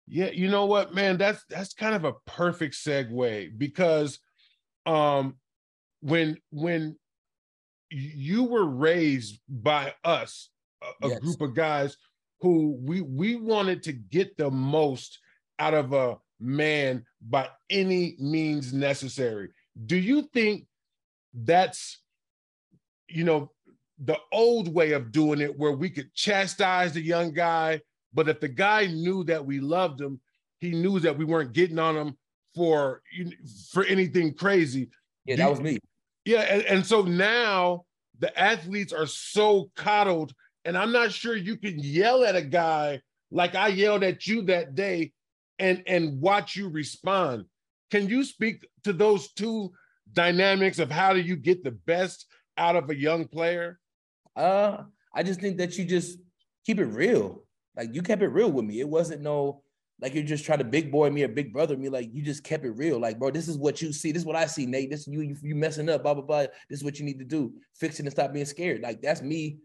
Yeah, 0.06 0.30
you 0.30 0.48
know 0.48 0.66
what, 0.66 0.94
man? 0.94 1.16
That's 1.16 1.44
that's 1.48 1.74
kind 1.74 1.94
of 1.94 2.04
a 2.04 2.14
perfect 2.26 2.74
segue 2.74 3.56
because 3.56 4.18
um 4.84 5.36
when 6.00 6.38
when 6.50 6.96
you 7.90 8.44
were 8.44 8.64
raised 8.64 9.38
by 9.48 9.94
us, 10.04 10.50
a, 11.02 11.08
yes. 11.08 11.20
group 11.20 11.40
of 11.40 11.54
guys 11.54 11.96
who 12.40 12.76
we 12.80 13.00
we 13.00 13.36
wanted 13.36 13.82
to 13.84 13.92
get 13.92 14.36
the 14.36 14.50
most 14.50 15.18
out 15.58 15.74
of 15.74 15.92
a 15.92 16.18
man 16.40 17.04
by 17.20 17.48
any 17.70 18.16
means 18.18 18.72
necessary. 18.72 19.50
Do 19.86 19.96
you 19.96 20.28
think 20.34 20.66
that's 21.32 22.00
you 23.08 23.24
know 23.24 23.50
the 24.04 24.18
old 24.32 24.72
way 24.74 24.92
of 24.92 25.12
doing 25.12 25.40
it 25.40 25.56
where 25.56 25.72
we 25.72 25.88
could 25.88 26.12
chastise 26.14 26.92
the 26.92 27.00
young 27.00 27.32
guy 27.32 27.80
but 28.12 28.28
if 28.28 28.40
the 28.40 28.48
guy 28.48 28.86
knew 28.86 29.24
that 29.24 29.44
we 29.44 29.60
loved 29.60 30.00
him, 30.00 30.20
he 30.60 30.70
knew 30.70 31.00
that 31.00 31.16
we 31.16 31.24
weren't 31.24 31.52
getting 31.52 31.78
on 31.78 31.96
him 31.96 32.16
for 32.54 33.02
for 33.70 33.84
anything 33.84 34.34
crazy. 34.34 34.90
Yeah, 35.24 35.36
that 35.36 35.50
was 35.50 35.60
me. 35.60 35.78
Yeah, 36.24 36.40
and, 36.40 36.62
and 36.64 36.86
so 36.86 37.02
now 37.02 37.84
the 38.18 38.36
athletes 38.38 38.92
are 38.92 39.06
so 39.06 39.70
coddled, 39.74 40.32
and 40.64 40.76
I'm 40.76 40.92
not 40.92 41.12
sure 41.12 41.36
you 41.36 41.56
can 41.56 41.78
yell 41.78 42.24
at 42.24 42.36
a 42.36 42.42
guy 42.42 43.00
like 43.30 43.54
I 43.54 43.68
yelled 43.68 44.04
at 44.04 44.26
you 44.26 44.42
that 44.42 44.74
day 44.74 45.12
and 45.58 45.82
and 45.86 46.20
watch 46.20 46.54
you 46.56 46.68
respond. 46.68 47.46
Can 47.90 48.08
you 48.08 48.24
speak 48.24 48.66
to 48.84 48.92
those 48.92 49.32
two 49.32 49.72
dynamics 50.12 50.78
of 50.78 50.90
how 50.90 51.12
do 51.12 51.20
you 51.20 51.36
get 51.36 51.64
the 51.64 51.72
best 51.72 52.26
out 52.56 52.76
of 52.76 52.90
a 52.90 52.96
young 52.96 53.26
player? 53.26 53.78
Uh, 54.36 54.84
I 55.14 55.22
just 55.22 55.40
think 55.40 55.58
that 55.58 55.76
you 55.76 55.84
just 55.84 56.18
keep 56.64 56.78
it 56.78 56.86
real. 56.86 57.44
Like 57.76 57.94
you 57.94 58.02
kept 58.02 58.22
it 58.22 58.28
real 58.28 58.50
with 58.50 58.64
me. 58.64 58.80
It 58.80 58.88
wasn't 58.88 59.22
no 59.22 59.62
like 60.00 60.14
you're 60.14 60.24
just 60.24 60.44
trying 60.44 60.58
to 60.58 60.64
big 60.64 60.90
boy 60.90 61.10
me 61.10 61.22
or 61.22 61.28
big 61.28 61.52
brother 61.52 61.76
me. 61.76 61.88
Like 61.88 62.10
you 62.12 62.22
just 62.22 62.42
kept 62.42 62.64
it 62.64 62.72
real. 62.72 62.98
Like, 62.98 63.18
bro, 63.20 63.30
this 63.30 63.46
is 63.46 63.56
what 63.56 63.80
you 63.80 63.92
see. 63.92 64.10
This 64.10 64.22
is 64.22 64.26
what 64.26 64.36
I 64.36 64.46
see, 64.46 64.66
Nate. 64.66 64.90
This 64.90 65.06
you 65.06 65.20
you, 65.20 65.36
you 65.42 65.54
messing 65.54 65.88
up, 65.88 66.02
blah, 66.02 66.14
blah, 66.14 66.24
blah. 66.24 66.46
This 66.68 66.80
is 66.80 66.84
what 66.84 66.98
you 66.98 67.04
need 67.04 67.20
to 67.20 67.24
do. 67.24 67.52
Fix 67.76 68.00
it 68.00 68.02
and 68.02 68.10
stop 68.10 68.32
being 68.32 68.44
scared. 68.44 68.82
Like 68.82 69.00
that's 69.00 69.22
me 69.22 69.58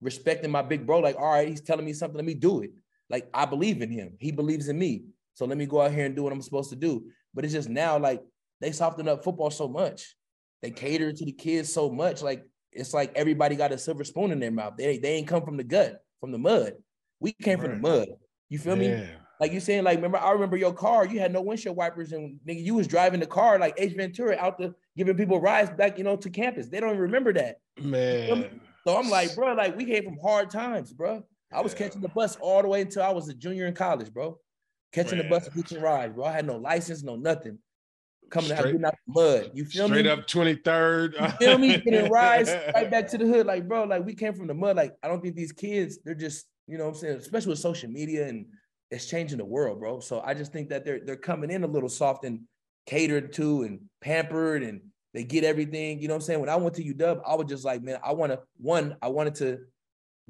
respecting 0.00 0.50
my 0.50 0.62
big 0.62 0.86
bro. 0.86 1.00
Like, 1.00 1.16
all 1.16 1.32
right, 1.32 1.48
he's 1.48 1.60
telling 1.60 1.84
me 1.84 1.92
something. 1.92 2.16
Let 2.16 2.24
me 2.24 2.34
do 2.34 2.62
it. 2.62 2.70
Like 3.08 3.28
I 3.34 3.46
believe 3.46 3.82
in 3.82 3.90
him. 3.90 4.14
He 4.20 4.30
believes 4.30 4.68
in 4.68 4.78
me. 4.78 5.04
So 5.34 5.44
let 5.44 5.58
me 5.58 5.66
go 5.66 5.80
out 5.80 5.92
here 5.92 6.06
and 6.06 6.14
do 6.14 6.22
what 6.22 6.32
I'm 6.32 6.42
supposed 6.42 6.70
to 6.70 6.76
do. 6.76 7.06
But 7.34 7.44
it's 7.44 7.54
just 7.54 7.68
now 7.68 7.98
like 7.98 8.22
they 8.60 8.72
soften 8.72 9.08
up 9.08 9.24
football 9.24 9.50
so 9.50 9.66
much. 9.66 10.14
They 10.62 10.70
cater 10.70 11.12
to 11.12 11.24
the 11.24 11.32
kids 11.32 11.72
so 11.72 11.90
much. 11.90 12.22
Like 12.22 12.44
it's 12.72 12.94
like 12.94 13.12
everybody 13.16 13.56
got 13.56 13.72
a 13.72 13.78
silver 13.78 14.04
spoon 14.04 14.30
in 14.30 14.38
their 14.38 14.50
mouth. 14.52 14.74
They, 14.76 14.98
they 14.98 15.14
ain't 15.14 15.26
come 15.26 15.42
from 15.42 15.56
the 15.56 15.64
gut, 15.64 16.04
from 16.20 16.30
the 16.30 16.38
mud. 16.38 16.74
We 17.20 17.32
came 17.32 17.60
right. 17.60 17.70
from 17.70 17.80
the 17.80 17.88
mud. 17.88 18.08
You 18.48 18.58
feel 18.58 18.76
yeah. 18.76 18.96
me? 18.96 19.08
Like 19.40 19.52
you 19.52 19.60
saying, 19.60 19.84
like, 19.84 19.96
remember, 19.96 20.18
I 20.18 20.32
remember 20.32 20.58
your 20.58 20.74
car, 20.74 21.06
you 21.06 21.18
had 21.18 21.32
no 21.32 21.40
windshield 21.40 21.74
wipers, 21.74 22.12
and 22.12 22.38
nigga, 22.46 22.62
you 22.62 22.74
was 22.74 22.86
driving 22.86 23.20
the 23.20 23.26
car 23.26 23.58
like 23.58 23.74
Ace 23.78 23.94
Ventura 23.94 24.36
out 24.38 24.58
the 24.58 24.74
giving 24.96 25.16
people 25.16 25.40
rides 25.40 25.70
back, 25.70 25.96
you 25.96 26.04
know, 26.04 26.16
to 26.16 26.28
campus. 26.28 26.68
They 26.68 26.78
don't 26.78 26.90
even 26.90 27.00
remember 27.00 27.32
that. 27.32 27.60
Man. 27.80 28.60
So 28.86 28.96
I'm 28.96 29.08
like, 29.08 29.34
bro, 29.34 29.54
like 29.54 29.76
we 29.76 29.86
came 29.86 30.04
from 30.04 30.18
hard 30.18 30.50
times, 30.50 30.92
bro. 30.92 31.24
I 31.52 31.62
was 31.62 31.72
yeah. 31.72 31.78
catching 31.78 32.02
the 32.02 32.08
bus 32.08 32.36
all 32.36 32.60
the 32.60 32.68
way 32.68 32.82
until 32.82 33.02
I 33.02 33.10
was 33.10 33.28
a 33.28 33.34
junior 33.34 33.66
in 33.66 33.74
college, 33.74 34.12
bro. 34.12 34.38
Catching 34.92 35.18
Man. 35.18 35.26
the 35.26 35.30
bus 35.30 35.46
and 35.46 35.54
catching 35.54 35.80
rides, 35.80 36.14
bro. 36.14 36.26
I 36.26 36.32
had 36.32 36.46
no 36.46 36.56
license, 36.56 37.02
no 37.02 37.16
nothing. 37.16 37.58
Coming 38.30 38.50
straight, 38.50 38.58
out, 38.58 38.64
getting 38.64 38.84
out 38.84 38.94
the 39.06 39.12
mud. 39.12 39.50
You 39.54 39.64
feel 39.64 39.86
straight 39.86 40.04
me? 40.04 40.10
Straight 40.10 40.52
up 40.52 40.62
23rd. 40.62 41.20
You 41.20 41.46
feel 41.46 41.58
me? 41.58 41.78
Getting 41.84 42.10
rides 42.10 42.50
right 42.74 42.88
back 42.88 43.08
to 43.08 43.18
the 43.18 43.26
hood. 43.26 43.44
Like, 43.46 43.66
bro, 43.66 43.84
like 43.84 44.06
we 44.06 44.14
came 44.14 44.34
from 44.34 44.46
the 44.46 44.54
mud. 44.54 44.76
Like, 44.76 44.94
I 45.02 45.08
don't 45.08 45.20
think 45.20 45.34
these 45.34 45.50
kids, 45.50 45.98
they're 46.04 46.14
just, 46.14 46.46
you 46.70 46.78
know 46.78 46.84
what 46.84 46.90
I'm 46.90 46.96
saying, 46.96 47.16
especially 47.16 47.50
with 47.50 47.58
social 47.58 47.90
media 47.90 48.28
and 48.28 48.46
it's 48.90 49.06
changing 49.06 49.38
the 49.38 49.44
world, 49.44 49.80
bro. 49.80 50.00
So 50.00 50.20
I 50.24 50.34
just 50.34 50.52
think 50.52 50.68
that 50.70 50.84
they're 50.84 51.00
they're 51.04 51.16
coming 51.16 51.50
in 51.50 51.64
a 51.64 51.66
little 51.66 51.88
soft 51.88 52.24
and 52.24 52.40
catered 52.86 53.32
to 53.34 53.62
and 53.62 53.80
pampered 54.00 54.62
and 54.62 54.80
they 55.12 55.24
get 55.24 55.44
everything. 55.44 56.00
You 56.00 56.08
know 56.08 56.14
what 56.14 56.22
I'm 56.22 56.26
saying? 56.26 56.40
When 56.40 56.48
I 56.48 56.56
went 56.56 56.74
to 56.76 56.84
UW, 56.84 57.22
I 57.26 57.34
was 57.34 57.46
just 57.48 57.64
like, 57.64 57.82
man, 57.82 57.98
I 58.04 58.12
want 58.12 58.32
to 58.32 58.40
one, 58.56 58.96
I 59.02 59.08
wanted 59.08 59.34
to 59.36 59.58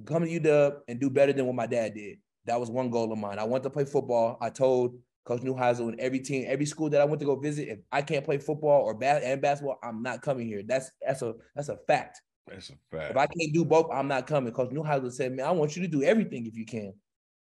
come 0.07 0.25
to 0.25 0.41
UW 0.41 0.79
and 0.89 1.01
do 1.01 1.11
better 1.11 1.33
than 1.33 1.47
what 1.47 1.55
my 1.55 1.67
dad 1.67 1.95
did. 1.95 2.19
That 2.47 2.59
was 2.59 2.71
one 2.71 2.91
goal 2.91 3.13
of 3.13 3.19
mine. 3.19 3.39
I 3.39 3.45
wanted 3.45 3.65
to 3.65 3.71
play 3.71 3.85
football. 3.85 4.39
I 4.41 4.51
told 4.51 4.99
Coach 5.25 5.43
Neuheisel 5.43 5.89
and 5.89 6.01
every 6.01 6.21
team, 6.21 6.47
every 6.49 6.67
school 6.67 6.89
that 6.91 7.01
I 7.01 7.05
went 7.05 7.21
to 7.21 7.27
go 7.27 7.37
visit, 7.37 7.69
if 7.69 7.79
I 7.93 8.03
can't 8.03 8.25
play 8.25 8.39
football 8.39 8.83
or 8.83 8.95
bas- 8.95 9.23
and 9.23 9.41
basketball, 9.43 9.79
I'm 9.83 10.03
not 10.03 10.23
coming 10.23 10.47
here. 10.47 10.63
That's 10.67 10.91
that's 11.07 11.23
a 11.23 11.35
that's 11.55 11.69
a 11.69 11.77
fact. 11.87 12.21
That's 12.47 12.71
a 12.71 12.75
fact. 12.91 13.13
If 13.13 13.17
I 13.17 13.27
can't 13.27 13.53
do 13.53 13.65
both, 13.65 13.89
I'm 13.93 14.09
not 14.09 14.27
coming. 14.27 14.53
Coach 14.53 14.71
Neuheisel 14.71 15.13
said, 15.13 15.33
man, 15.33 15.47
I 15.47 15.51
want 15.53 15.77
you 15.77 15.83
to 15.83 15.89
do 15.89 16.03
everything 16.03 16.47
if 16.47 16.57
you 16.57 16.65
can. 16.65 16.93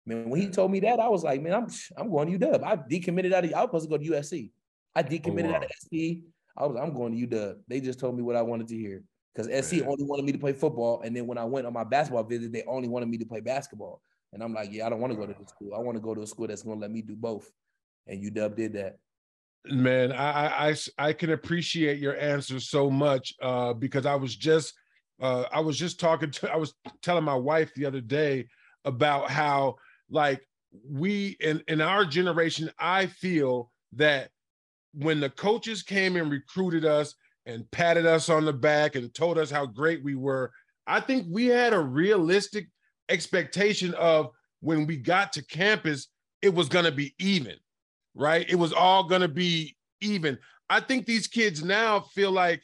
Man, 0.04 0.30
when 0.30 0.40
he 0.40 0.48
told 0.48 0.70
me 0.70 0.80
that, 0.80 1.00
I 1.00 1.08
was 1.08 1.22
like, 1.22 1.42
man, 1.42 1.54
I'm 1.54 1.66
I'm 1.96 2.10
going 2.10 2.30
to 2.30 2.46
UW. 2.46 2.64
I 2.64 2.76
decommitted 2.76 3.32
out 3.32 3.44
of 3.44 3.52
I 3.52 3.60
was 3.60 3.68
supposed 3.68 3.84
to 3.84 3.90
go 3.90 3.98
to 3.98 4.10
USC. 4.10 4.50
I 4.94 5.02
decommitted 5.02 5.48
oh, 5.48 5.50
wow. 5.50 5.56
out 5.56 5.64
of 5.64 5.70
SC. 5.80 5.94
I 6.56 6.66
was 6.66 6.76
I'm 6.80 6.94
going 6.94 7.14
to 7.14 7.26
UW. 7.26 7.56
They 7.68 7.80
just 7.80 8.00
told 8.00 8.16
me 8.16 8.22
what 8.22 8.36
I 8.36 8.42
wanted 8.42 8.68
to 8.68 8.76
hear 8.76 9.02
because 9.34 9.66
SC 9.66 9.82
only 9.86 10.04
wanted 10.04 10.24
me 10.24 10.32
to 10.32 10.38
play 10.38 10.52
football, 10.52 11.02
and 11.02 11.14
then 11.14 11.26
when 11.26 11.38
I 11.38 11.44
went 11.44 11.66
on 11.66 11.72
my 11.72 11.84
basketball 11.84 12.24
visit, 12.24 12.52
they 12.52 12.64
only 12.66 12.88
wanted 12.88 13.08
me 13.08 13.18
to 13.18 13.26
play 13.26 13.40
basketball. 13.40 14.00
And 14.32 14.42
I'm 14.42 14.52
like, 14.52 14.72
yeah, 14.72 14.86
I 14.86 14.90
don't 14.90 15.00
want 15.00 15.12
to 15.12 15.18
go 15.18 15.26
to 15.26 15.34
the 15.38 15.46
school. 15.46 15.74
I 15.74 15.78
want 15.78 15.96
to 15.96 16.02
go 16.02 16.14
to 16.14 16.22
a 16.22 16.26
school 16.26 16.46
that's 16.46 16.62
going 16.62 16.78
to 16.78 16.82
let 16.82 16.90
me 16.90 17.02
do 17.02 17.16
both. 17.16 17.50
And 18.06 18.22
UW 18.22 18.56
did 18.56 18.72
that. 18.74 18.96
Man, 19.66 20.12
I 20.12 20.70
I 20.70 20.76
I 20.98 21.12
can 21.12 21.30
appreciate 21.30 21.98
your 21.98 22.16
answer 22.16 22.60
so 22.60 22.90
much 22.90 23.34
uh, 23.42 23.74
because 23.74 24.06
I 24.06 24.14
was 24.14 24.34
just 24.34 24.74
uh, 25.20 25.44
I 25.52 25.60
was 25.60 25.78
just 25.78 25.98
talking 25.98 26.30
to 26.30 26.52
I 26.52 26.56
was 26.56 26.74
telling 27.02 27.24
my 27.24 27.34
wife 27.34 27.72
the 27.74 27.86
other 27.86 28.00
day 28.00 28.46
about 28.84 29.30
how 29.30 29.76
like 30.10 30.40
we 30.88 31.36
in 31.40 31.62
in 31.68 31.80
our 31.80 32.04
generation, 32.04 32.70
I 32.78 33.06
feel 33.06 33.70
that 33.94 34.30
when 34.92 35.20
the 35.20 35.30
coaches 35.30 35.82
came 35.82 36.16
and 36.16 36.30
recruited 36.30 36.84
us 36.84 37.14
and 37.46 37.70
patted 37.70 38.06
us 38.06 38.28
on 38.28 38.44
the 38.44 38.52
back 38.52 38.94
and 38.94 39.12
told 39.14 39.38
us 39.38 39.50
how 39.50 39.66
great 39.66 40.04
we 40.04 40.14
were, 40.14 40.52
I 40.86 41.00
think 41.00 41.26
we 41.30 41.46
had 41.46 41.72
a 41.72 41.78
realistic 41.80 42.68
expectation 43.08 43.94
of 43.94 44.30
when 44.60 44.86
we 44.86 44.96
got 44.96 45.32
to 45.34 45.44
campus, 45.44 46.08
it 46.42 46.52
was 46.52 46.68
going 46.68 46.84
to 46.84 46.92
be 46.92 47.14
even, 47.18 47.56
right? 48.14 48.48
It 48.48 48.56
was 48.56 48.72
all 48.72 49.04
going 49.04 49.22
to 49.22 49.28
be 49.28 49.76
even. 50.00 50.38
I 50.68 50.80
think 50.80 51.06
these 51.06 51.26
kids 51.26 51.64
now 51.64 52.00
feel 52.00 52.30
like 52.30 52.62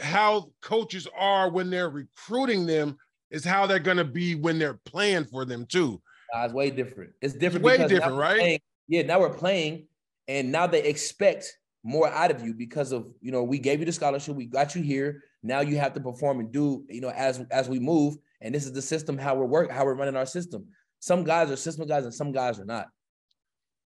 how 0.00 0.50
coaches 0.62 1.06
are 1.16 1.50
when 1.50 1.70
they're 1.70 1.90
recruiting 1.90 2.66
them 2.66 2.96
is 3.30 3.44
how 3.44 3.66
they're 3.66 3.78
going 3.78 3.96
to 3.96 4.04
be 4.04 4.34
when 4.34 4.58
they're 4.58 4.80
playing 4.84 5.24
for 5.24 5.44
them 5.44 5.66
too. 5.66 6.00
Uh, 6.34 6.44
it's 6.44 6.54
way 6.54 6.70
different. 6.70 7.12
It's 7.20 7.34
different. 7.34 7.66
It's 7.66 7.78
way 7.78 7.88
different, 7.88 8.16
right? 8.16 8.38
Playing, 8.38 8.60
yeah, 8.88 9.02
now 9.02 9.20
we're 9.20 9.34
playing, 9.34 9.86
and 10.28 10.50
now 10.52 10.66
they 10.66 10.82
expect 10.82 11.56
more 11.82 12.08
out 12.08 12.30
of 12.30 12.44
you 12.44 12.54
because 12.54 12.92
of 12.92 13.06
you 13.20 13.32
know 13.32 13.42
we 13.42 13.58
gave 13.58 13.80
you 13.80 13.86
the 13.86 13.92
scholarship, 13.92 14.34
we 14.36 14.46
got 14.46 14.74
you 14.74 14.82
here. 14.82 15.22
Now 15.42 15.60
you 15.60 15.78
have 15.78 15.94
to 15.94 16.00
perform 16.00 16.40
and 16.40 16.52
do 16.52 16.84
you 16.88 17.00
know 17.00 17.10
as 17.10 17.44
as 17.50 17.68
we 17.68 17.78
move, 17.78 18.16
and 18.40 18.54
this 18.54 18.66
is 18.66 18.72
the 18.72 18.82
system 18.82 19.16
how 19.18 19.34
we're 19.34 19.46
work 19.46 19.70
how 19.70 19.84
we're 19.84 19.94
running 19.94 20.16
our 20.16 20.26
system. 20.26 20.66
Some 21.00 21.24
guys 21.24 21.50
are 21.50 21.56
system 21.56 21.86
guys, 21.86 22.04
and 22.04 22.14
some 22.14 22.32
guys 22.32 22.60
are 22.60 22.64
not. 22.64 22.88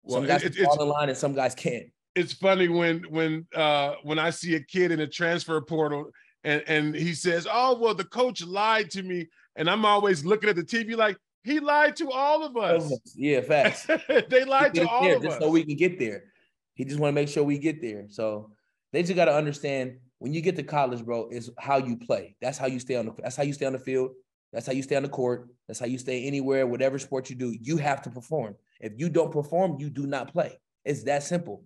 Well, 0.02 0.18
some 0.18 0.26
guys 0.26 0.44
it, 0.44 0.54
fall 0.56 0.82
in 0.82 0.88
line, 0.88 1.08
and 1.08 1.18
some 1.18 1.34
guys 1.34 1.54
can't. 1.54 1.86
It's 2.18 2.32
funny 2.32 2.68
when 2.68 3.04
when 3.10 3.46
uh 3.54 3.94
when 4.02 4.18
I 4.18 4.30
see 4.30 4.54
a 4.56 4.60
kid 4.60 4.90
in 4.90 5.00
a 5.00 5.06
transfer 5.06 5.60
portal 5.60 6.10
and 6.44 6.62
and 6.66 6.94
he 6.94 7.14
says, 7.14 7.46
"Oh 7.50 7.78
well, 7.78 7.94
the 7.94 8.04
coach 8.04 8.44
lied 8.44 8.90
to 8.90 9.02
me," 9.02 9.28
and 9.56 9.68
I'm 9.70 9.84
always 9.84 10.24
looking 10.24 10.48
at 10.50 10.56
the 10.56 10.64
TV 10.64 10.96
like, 10.96 11.16
he 11.44 11.60
lied 11.60 11.96
to 11.96 12.10
all 12.10 12.44
of 12.44 12.56
us. 12.56 12.92
Yeah, 13.14 13.40
facts. 13.40 13.86
they 14.28 14.44
lied 14.44 14.74
to 14.74 14.88
all 14.88 15.10
of 15.10 15.22
just 15.22 15.36
us. 15.36 15.42
so 15.42 15.50
we 15.50 15.64
can 15.64 15.76
get 15.76 15.98
there. 15.98 16.24
He 16.74 16.84
just 16.84 17.00
want 17.00 17.12
to 17.12 17.14
make 17.14 17.28
sure 17.28 17.42
we 17.42 17.58
get 17.58 17.80
there. 17.80 18.06
So 18.08 18.52
they 18.92 19.02
just 19.02 19.16
got 19.16 19.26
to 19.26 19.34
understand 19.34 19.98
when 20.18 20.32
you 20.32 20.40
get 20.40 20.56
to 20.56 20.62
college, 20.62 21.04
bro, 21.04 21.28
is 21.30 21.50
how 21.58 21.78
you 21.78 21.96
play. 21.96 22.36
That's 22.40 22.58
how 22.58 22.66
you 22.66 22.80
stay 22.80 22.96
on 22.96 23.06
the. 23.06 23.14
That's 23.22 23.36
how 23.36 23.44
you 23.44 23.52
stay 23.52 23.66
on 23.66 23.72
the 23.72 23.78
field. 23.78 24.10
That's 24.52 24.66
how 24.66 24.72
you 24.72 24.82
stay 24.82 24.96
on 24.96 25.02
the 25.02 25.08
court. 25.08 25.48
That's 25.66 25.78
how 25.78 25.86
you 25.86 25.98
stay 25.98 26.26
anywhere, 26.26 26.66
whatever 26.66 26.98
sport 26.98 27.30
you 27.30 27.36
do. 27.36 27.54
You 27.60 27.76
have 27.76 28.02
to 28.02 28.10
perform. 28.10 28.56
If 28.80 28.92
you 28.96 29.08
don't 29.08 29.32
perform, 29.32 29.76
you 29.78 29.90
do 29.90 30.06
not 30.06 30.32
play. 30.32 30.58
It's 30.84 31.04
that 31.04 31.22
simple. 31.22 31.64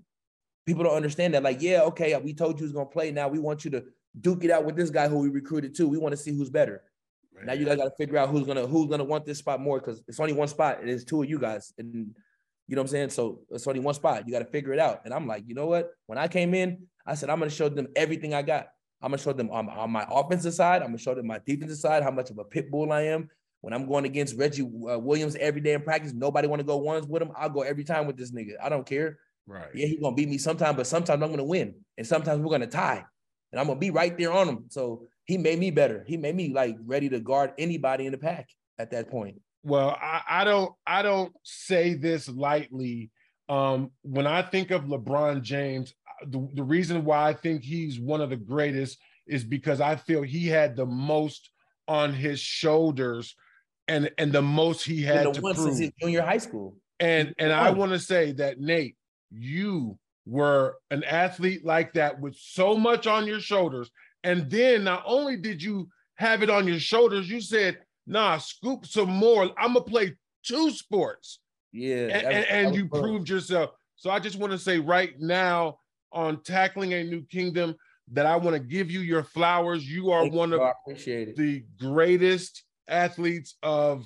People 0.66 0.84
don't 0.84 0.94
understand 0.94 1.34
that. 1.34 1.42
Like, 1.42 1.60
yeah, 1.60 1.82
okay, 1.82 2.16
we 2.18 2.34
told 2.34 2.58
you 2.58 2.66
who's 2.66 2.72
gonna 2.72 2.86
play. 2.86 3.10
Now 3.10 3.28
we 3.28 3.38
want 3.38 3.64
you 3.64 3.70
to 3.72 3.84
duke 4.20 4.44
it 4.44 4.50
out 4.50 4.64
with 4.64 4.76
this 4.76 4.90
guy 4.90 5.08
who 5.08 5.18
we 5.18 5.28
recruited 5.28 5.74
too. 5.74 5.88
We 5.88 5.98
want 5.98 6.12
to 6.12 6.16
see 6.16 6.32
who's 6.32 6.50
better. 6.50 6.82
Now 7.44 7.54
you 7.54 7.64
guys 7.64 7.76
got 7.76 7.84
to 7.84 7.94
figure 7.98 8.18
out 8.18 8.28
who's 8.28 8.46
gonna 8.46 8.66
who's 8.66 8.88
gonna 8.88 9.04
want 9.04 9.26
this 9.26 9.38
spot 9.38 9.60
more 9.60 9.80
because 9.80 10.02
it's 10.06 10.20
only 10.20 10.32
one 10.32 10.48
spot. 10.48 10.78
It 10.82 10.88
is 10.88 11.04
two 11.04 11.22
of 11.22 11.28
you 11.28 11.38
guys, 11.38 11.72
and 11.78 12.14
you 12.68 12.76
know 12.76 12.82
what 12.82 12.86
I'm 12.86 12.88
saying. 12.88 13.10
So 13.10 13.40
it's 13.50 13.66
only 13.66 13.80
one 13.80 13.94
spot. 13.94 14.26
You 14.26 14.32
got 14.32 14.40
to 14.40 14.44
figure 14.44 14.72
it 14.72 14.78
out. 14.78 15.00
And 15.04 15.12
I'm 15.12 15.26
like, 15.26 15.44
you 15.46 15.54
know 15.54 15.66
what? 15.66 15.90
When 16.06 16.18
I 16.18 16.28
came 16.28 16.54
in, 16.54 16.86
I 17.06 17.14
said 17.14 17.30
I'm 17.30 17.38
gonna 17.38 17.50
show 17.50 17.68
them 17.68 17.88
everything 17.96 18.34
I 18.34 18.42
got. 18.42 18.68
I'm 19.00 19.10
gonna 19.10 19.22
show 19.22 19.32
them 19.32 19.50
on, 19.50 19.68
on 19.68 19.90
my 19.90 20.06
offensive 20.08 20.54
side. 20.54 20.82
I'm 20.82 20.88
gonna 20.88 20.98
show 20.98 21.14
them 21.14 21.26
my 21.26 21.40
defensive 21.44 21.78
side. 21.78 22.02
How 22.02 22.12
much 22.12 22.30
of 22.30 22.38
a 22.38 22.44
pit 22.44 22.70
bull 22.70 22.92
I 22.92 23.02
am. 23.02 23.28
When 23.62 23.72
I'm 23.72 23.86
going 23.86 24.04
against 24.04 24.36
Reggie 24.36 24.62
uh, 24.62 24.98
Williams 24.98 25.36
every 25.36 25.60
day 25.60 25.72
in 25.72 25.82
practice, 25.82 26.12
nobody 26.12 26.48
want 26.48 26.60
to 26.60 26.66
go 26.66 26.76
ones 26.78 27.06
with 27.06 27.22
him. 27.22 27.30
I'll 27.36 27.48
go 27.48 27.62
every 27.62 27.84
time 27.84 28.06
with 28.06 28.16
this 28.16 28.32
nigga. 28.32 28.54
I 28.62 28.68
don't 28.68 28.86
care. 28.86 29.18
Right. 29.46 29.70
Yeah, 29.74 29.86
he's 29.86 30.00
gonna 30.00 30.14
beat 30.14 30.28
me 30.28 30.38
sometime, 30.38 30.76
but 30.76 30.86
sometimes 30.86 31.22
I'm 31.22 31.30
gonna 31.30 31.44
win, 31.44 31.74
and 31.98 32.06
sometimes 32.06 32.40
we're 32.40 32.50
gonna 32.50 32.66
tie, 32.66 33.04
and 33.50 33.60
I'm 33.60 33.66
gonna 33.66 33.78
be 33.78 33.90
right 33.90 34.16
there 34.16 34.32
on 34.32 34.48
him. 34.48 34.64
So 34.68 35.06
he 35.24 35.38
made 35.38 35.58
me 35.58 35.70
better. 35.70 36.04
He 36.06 36.16
made 36.16 36.34
me 36.34 36.52
like 36.52 36.76
ready 36.84 37.08
to 37.10 37.20
guard 37.20 37.52
anybody 37.58 38.06
in 38.06 38.12
the 38.12 38.18
pack 38.18 38.48
at 38.78 38.90
that 38.90 39.10
point. 39.10 39.40
Well, 39.62 39.96
I, 40.00 40.22
I 40.28 40.44
don't 40.44 40.72
I 40.86 41.02
don't 41.02 41.32
say 41.42 41.94
this 41.94 42.28
lightly. 42.28 43.10
Um, 43.48 43.90
when 44.02 44.26
I 44.26 44.42
think 44.42 44.70
of 44.70 44.84
LeBron 44.84 45.42
James, 45.42 45.94
the, 46.26 46.48
the 46.54 46.62
reason 46.62 47.04
why 47.04 47.28
I 47.28 47.34
think 47.34 47.62
he's 47.62 48.00
one 48.00 48.20
of 48.20 48.30
the 48.30 48.36
greatest 48.36 48.98
is 49.26 49.44
because 49.44 49.80
I 49.80 49.96
feel 49.96 50.22
he 50.22 50.46
had 50.46 50.76
the 50.76 50.86
most 50.86 51.50
on 51.88 52.12
his 52.12 52.40
shoulders 52.40 53.34
and 53.88 54.10
and 54.18 54.32
the 54.32 54.42
most 54.42 54.84
he 54.84 55.02
had 55.02 55.26
the 55.26 55.32
to 55.32 55.40
prove. 55.40 55.76
since 55.76 55.92
junior 56.00 56.22
high 56.22 56.38
school. 56.38 56.76
And 57.00 57.34
and 57.38 57.52
I 57.52 57.70
want 57.70 57.92
to 57.92 57.98
say 57.98 58.32
that 58.32 58.60
Nate, 58.60 58.96
you 59.32 59.98
were 60.26 60.76
an 60.90 61.02
athlete 61.04 61.64
like 61.64 61.92
that 61.94 62.20
with 62.20 62.36
so 62.36 62.76
much 62.76 63.06
on 63.06 63.26
your 63.26 63.40
shoulders 63.40 63.90
and 64.24 64.48
then 64.50 64.84
not 64.84 65.02
only 65.06 65.36
did 65.36 65.62
you 65.62 65.88
have 66.16 66.42
it 66.42 66.50
on 66.50 66.66
your 66.66 66.78
shoulders, 66.78 67.28
you 67.28 67.40
said, 67.40 67.78
nah, 68.06 68.38
scoop 68.38 68.86
some 68.86 69.10
more. 69.10 69.50
I'm 69.58 69.74
gonna 69.74 69.82
play 69.82 70.16
two 70.44 70.70
sports. 70.70 71.40
Yeah, 71.72 72.08
and, 72.08 72.26
and, 72.26 72.46
and 72.46 72.74
you 72.74 72.88
proved 72.88 73.28
yourself. 73.28 73.70
So 73.96 74.10
I 74.10 74.18
just 74.18 74.38
want 74.38 74.52
to 74.52 74.58
say 74.58 74.78
right 74.78 75.14
now 75.18 75.78
on 76.12 76.42
tackling 76.42 76.92
a 76.92 77.02
new 77.02 77.22
kingdom 77.22 77.74
that 78.12 78.26
I 78.26 78.36
want 78.36 78.54
to 78.54 78.60
give 78.60 78.90
you 78.90 79.00
your 79.00 79.22
flowers. 79.22 79.88
You 79.88 80.10
are 80.10 80.22
Thank 80.22 80.34
one 80.34 80.50
you, 80.50 80.62
of 80.62 80.74
the 81.36 81.64
greatest 81.78 82.64
athletes 82.88 83.56
of 83.62 84.04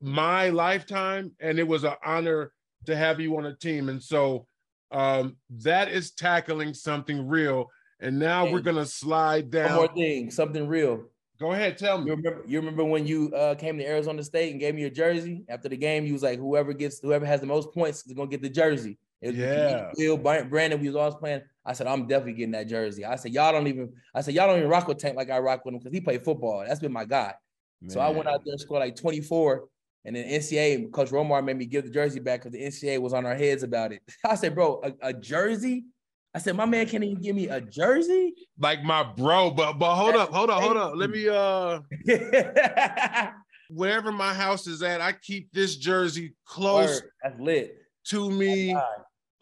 my 0.00 0.48
lifetime, 0.48 1.32
and 1.40 1.58
it 1.58 1.68
was 1.68 1.84
an 1.84 1.94
honor 2.04 2.52
to 2.86 2.96
have 2.96 3.20
you 3.20 3.36
on 3.36 3.46
a 3.46 3.54
team. 3.54 3.88
And 3.88 4.02
so 4.02 4.46
um, 4.90 5.36
that 5.50 5.88
is 5.88 6.12
tackling 6.12 6.74
something 6.74 7.26
real. 7.26 7.70
And 8.00 8.18
now 8.18 8.46
hey, 8.46 8.52
we're 8.52 8.60
gonna 8.60 8.86
slide 8.86 9.50
down. 9.50 9.70
One 9.70 9.86
more 9.86 9.94
thing, 9.94 10.30
something 10.30 10.68
real. 10.68 11.04
Go 11.38 11.52
ahead, 11.52 11.76
tell 11.76 11.98
me. 11.98 12.06
You 12.06 12.16
remember, 12.16 12.42
you 12.46 12.58
remember 12.58 12.84
when 12.84 13.06
you 13.06 13.32
uh, 13.34 13.54
came 13.54 13.78
to 13.78 13.86
Arizona 13.86 14.22
State 14.22 14.52
and 14.52 14.60
gave 14.60 14.74
me 14.74 14.80
your 14.80 14.90
jersey 14.90 15.44
after 15.48 15.68
the 15.68 15.76
game? 15.76 16.06
You 16.06 16.14
was 16.14 16.22
like, 16.22 16.38
whoever 16.38 16.72
gets, 16.72 16.98
whoever 17.00 17.26
has 17.26 17.40
the 17.40 17.46
most 17.46 17.72
points 17.72 18.06
is 18.06 18.12
gonna 18.12 18.28
get 18.28 18.42
the 18.42 18.48
jersey. 18.48 18.98
It 19.20 19.28
was 19.28 19.36
yeah. 19.36 19.90
Will 19.96 20.16
Brandon, 20.16 20.80
we 20.80 20.88
was 20.88 20.96
always 20.96 21.14
playing. 21.14 21.42
I 21.64 21.72
said, 21.72 21.86
I'm 21.86 22.06
definitely 22.06 22.34
getting 22.34 22.52
that 22.52 22.68
jersey. 22.68 23.04
I 23.04 23.16
said, 23.16 23.32
y'all 23.32 23.52
don't 23.52 23.66
even. 23.66 23.92
I 24.14 24.20
said, 24.20 24.34
y'all 24.34 24.46
don't 24.46 24.58
even 24.58 24.70
rock 24.70 24.88
with 24.88 24.98
Tank 24.98 25.16
like 25.16 25.30
I 25.30 25.38
rock 25.38 25.64
with 25.64 25.74
him 25.74 25.80
because 25.80 25.92
he 25.92 26.00
played 26.00 26.24
football. 26.24 26.64
That's 26.66 26.80
been 26.80 26.92
my 26.92 27.04
guy. 27.04 27.34
Man. 27.80 27.90
So 27.90 28.00
I 28.00 28.08
went 28.10 28.28
out 28.28 28.42
there 28.44 28.52
and 28.52 28.60
scored 28.60 28.80
like 28.80 28.96
24. 28.96 29.64
And 30.06 30.14
then 30.14 30.24
NCAA, 30.28 30.92
Coach 30.92 31.10
Romar 31.10 31.44
made 31.44 31.56
me 31.56 31.66
give 31.66 31.84
the 31.84 31.90
jersey 31.90 32.20
back 32.20 32.44
because 32.44 32.52
the 32.52 32.64
NCAA 32.64 33.00
was 33.00 33.12
on 33.12 33.26
our 33.26 33.34
heads 33.34 33.64
about 33.64 33.90
it. 33.90 34.00
I 34.24 34.36
said, 34.36 34.54
bro, 34.54 34.80
a, 34.84 35.08
a 35.08 35.12
jersey? 35.12 35.84
I 36.32 36.38
said, 36.38 36.54
my 36.54 36.64
man 36.64 36.86
can't 36.86 37.02
even 37.02 37.20
give 37.20 37.34
me 37.34 37.48
a 37.48 37.60
jersey. 37.60 38.34
Like 38.58 38.84
my 38.84 39.02
bro, 39.02 39.50
but 39.50 39.74
but 39.74 39.96
hold 39.96 40.14
That's 40.14 40.28
up, 40.28 40.32
hold 40.32 40.50
up, 40.50 40.62
hold 40.62 40.76
up. 40.76 40.92
Let 40.94 41.10
me 41.10 41.28
uh 41.28 41.80
wherever 43.70 44.12
my 44.12 44.32
house 44.32 44.68
is 44.68 44.82
at, 44.82 45.00
I 45.00 45.12
keep 45.12 45.50
this 45.52 45.76
jersey 45.76 46.34
close 46.44 47.02
That's 47.22 47.40
lit. 47.40 47.76
to 48.08 48.30
me. 48.30 48.76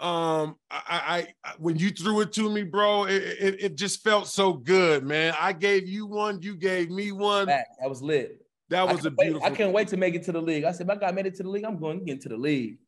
Um, 0.00 0.56
I, 0.70 1.28
I, 1.44 1.54
when 1.58 1.76
you 1.76 1.90
threw 1.90 2.20
it 2.20 2.32
to 2.32 2.50
me, 2.50 2.64
bro, 2.64 3.04
it, 3.04 3.22
it, 3.22 3.62
it 3.62 3.74
just 3.76 4.02
felt 4.02 4.26
so 4.26 4.52
good, 4.52 5.04
man. 5.04 5.34
I 5.38 5.52
gave 5.52 5.88
you 5.88 6.06
one, 6.06 6.42
you 6.42 6.56
gave 6.56 6.90
me 6.90 7.12
one. 7.12 7.46
That 7.46 7.66
was 7.82 8.02
lit. 8.02 8.43
That 8.74 8.88
was 8.88 9.06
a 9.06 9.10
beautiful. 9.10 9.40
Wait, 9.40 9.52
I 9.52 9.54
can't 9.54 9.72
wait 9.72 9.88
to 9.88 9.96
make 9.96 10.14
it 10.14 10.24
to 10.24 10.32
the 10.32 10.42
league. 10.42 10.64
I 10.64 10.72
said, 10.72 10.86
my 10.86 10.96
guy 10.96 11.10
made 11.12 11.26
it 11.26 11.34
to 11.36 11.42
the 11.42 11.48
league. 11.48 11.64
I'm 11.64 11.78
going 11.78 12.00
to 12.00 12.04
get 12.04 12.12
into 12.14 12.28
the 12.28 12.36
league. 12.36 12.78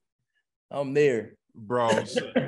I'm 0.71 0.93
there 0.95 1.37
bro. 1.57 1.89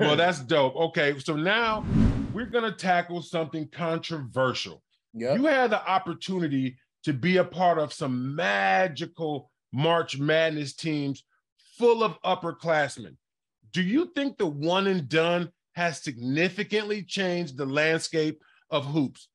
well, 0.00 0.16
that's 0.16 0.40
dope. 0.40 0.76
Okay, 0.76 1.18
so 1.18 1.34
now 1.34 1.84
we're 2.32 2.46
gonna 2.46 2.72
tackle 2.72 3.22
something 3.22 3.68
controversial. 3.68 4.82
Yeah. 5.14 5.34
You 5.34 5.46
had 5.46 5.70
the 5.70 5.86
opportunity 5.88 6.76
to 7.04 7.12
be 7.12 7.38
a 7.38 7.44
part 7.44 7.78
of 7.78 7.92
some 7.92 8.36
magical 8.36 9.50
March 9.72 10.18
Madness 10.18 10.74
teams 10.74 11.24
full 11.78 12.04
of 12.04 12.20
upperclassmen. 12.22 13.16
Do 13.72 13.82
you 13.82 14.10
think 14.14 14.36
the 14.36 14.46
one 14.46 14.86
and 14.86 15.08
done 15.08 15.50
has 15.72 16.02
significantly 16.02 17.02
changed 17.02 17.56
the 17.56 17.66
landscape 17.66 18.42
of 18.70 18.84
hoops? 18.84 19.28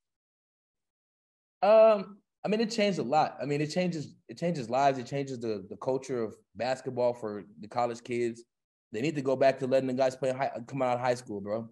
Um, 1.62 2.18
I 2.44 2.48
mean, 2.48 2.60
it 2.60 2.70
changed 2.70 2.98
a 2.98 3.02
lot. 3.02 3.38
I 3.40 3.46
mean, 3.46 3.60
it 3.60 3.68
changes 3.68 4.14
it 4.28 4.38
changes 4.38 4.68
lives. 4.68 4.98
It 4.98 5.06
changes 5.06 5.38
the 5.40 5.64
the 5.68 5.76
culture 5.76 6.22
of 6.22 6.34
basketball 6.54 7.14
for 7.14 7.44
the 7.60 7.68
college 7.68 8.02
kids. 8.02 8.44
They 8.92 9.00
need 9.00 9.14
to 9.16 9.22
go 9.22 9.34
back 9.34 9.58
to 9.58 9.66
letting 9.66 9.88
the 9.88 9.94
guys 9.94 10.14
play 10.14 10.32
high, 10.32 10.50
come 10.68 10.82
out 10.82 10.94
of 10.94 11.00
high 11.00 11.14
school, 11.14 11.40
bro. 11.40 11.68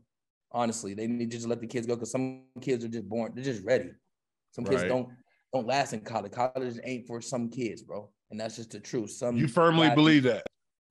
Honestly, 0.50 0.94
they 0.94 1.06
need 1.06 1.30
to 1.30 1.37
just 1.37 1.48
let 1.48 1.61
the 1.61 1.66
kids 1.66 1.87
go 1.87 1.94
because 1.94 2.11
some 2.11 2.44
kids 2.61 2.85
are 2.85 2.88
just 2.88 3.08
born, 3.08 3.32
they're 3.35 3.44
just 3.44 3.64
ready. 3.64 3.90
Some 4.52 4.64
kids 4.64 4.82
right. 4.82 4.88
don't 4.88 5.08
don't 5.52 5.66
last 5.66 5.92
in 5.92 6.00
college. 6.00 6.32
College 6.32 6.78
ain't 6.85 7.06
for 7.06 7.20
some 7.20 7.50
kids, 7.50 7.82
bro, 7.82 8.11
and 8.30 8.40
that's 8.40 8.56
just 8.56 8.70
the 8.70 8.80
truth. 8.80 9.11
Some 9.11 9.37
you 9.37 9.48
firmly 9.48 9.88
guys, 9.88 9.94
believe 9.94 10.22
that. 10.24 10.44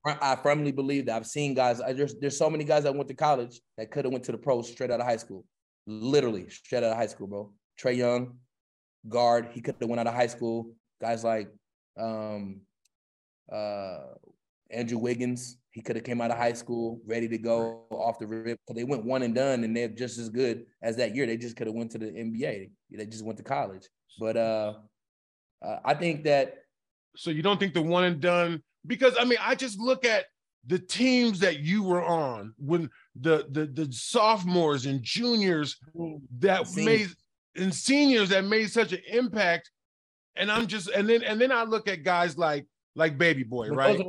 I 0.06 0.36
firmly 0.36 0.72
believe 0.72 1.06
that. 1.08 1.15
I've 1.15 1.28
seen 1.28 1.54
guys. 1.54 1.82
I, 1.82 1.94
there's 1.94 2.15
there's 2.20 2.38
so 2.38 2.50
many 2.50 2.63
guys 2.63 2.84
that 2.84 2.96
went 2.96 3.08
to 3.08 3.15
college 3.15 3.60
that 3.78 3.91
could 3.91 4.06
have 4.06 4.12
went 4.12 4.24
to 4.26 4.32
the 4.32 4.38
pros 4.38 4.72
straight 4.72 4.91
out 4.91 5.00
of 5.00 5.06
high 5.08 5.17
school, 5.17 5.44
literally 5.88 6.50
straight 6.50 6.84
out 6.84 6.91
of 6.91 6.98
high 6.98 7.08
school, 7.08 7.28
bro. 7.28 7.54
Trae 7.80 7.98
Young, 7.98 8.38
guard, 9.08 9.50
he 9.52 9.62
could 9.62 9.76
have 9.80 9.90
went 9.90 10.00
out 10.00 10.08
of 10.08 10.14
high 10.14 10.28
school. 10.28 10.72
Guys 11.02 11.24
like 11.24 11.50
um, 12.00 12.62
uh, 13.52 14.00
Andrew 14.70 14.98
Wiggins, 14.98 15.58
he 15.72 15.82
could 15.82 15.96
have 15.96 16.06
came 16.06 16.22
out 16.22 16.32
of 16.32 16.38
high 16.38 16.54
school 16.54 17.02
ready 17.06 17.28
to 17.28 17.38
go 17.38 17.86
off 17.92 18.20
the 18.20 18.28
rip. 18.28 18.60
They 18.74 18.84
went 18.84 19.06
one 19.06 19.24
and 19.24 19.34
done, 19.34 19.64
and 19.64 19.76
they're 19.76 19.88
just 19.88 20.18
as 20.18 20.30
good 20.30 20.66
as 20.82 20.98
that 20.98 21.16
year. 21.16 21.26
They 21.26 21.38
just 21.38 21.56
could 21.56 21.68
have 21.68 21.76
went 21.76 21.92
to 21.92 21.98
the 21.98 22.08
NBA. 22.08 22.72
They 22.92 23.06
just 23.06 23.26
went 23.26 23.38
to 23.38 23.44
college. 23.44 23.88
But 24.20 24.38
uh, 24.38 24.74
uh, 25.66 25.78
I 25.84 25.94
think 25.94 26.24
that. 26.26 26.56
So 27.16 27.30
you 27.30 27.42
don't 27.42 27.60
think 27.60 27.74
the 27.74 27.82
one 27.82 28.04
and 28.04 28.22
done? 28.22 28.62
Because 28.86 29.16
I 29.20 29.26
mean, 29.26 29.38
I 29.42 29.56
just 29.56 29.80
look 29.80 30.06
at 30.06 30.26
the 30.68 30.80
teams 30.80 31.40
that 31.40 31.60
you 31.60 31.84
were 31.84 32.04
on 32.04 32.54
when 32.58 32.90
the 33.20 33.48
the 33.50 33.66
the 33.66 33.92
sophomores 33.92 34.86
and 34.86 35.02
juniors 35.02 35.78
that 36.40 36.68
made 36.76 37.10
and 37.56 37.74
seniors 37.74 38.30
that 38.30 38.46
made 38.46 38.70
such 38.70 38.94
an 38.94 39.02
impact. 39.08 39.72
And 40.36 40.52
I'm 40.52 40.68
just 40.68 40.90
and 40.90 41.10
then 41.10 41.24
and 41.24 41.40
then 41.40 41.52
I 41.52 41.64
look 41.64 41.88
at 41.88 42.04
guys 42.04 42.38
like 42.38 42.66
like 42.96 43.18
Baby 43.18 43.44
Boy, 43.44 43.70
but 43.70 43.78
right? 43.78 44.02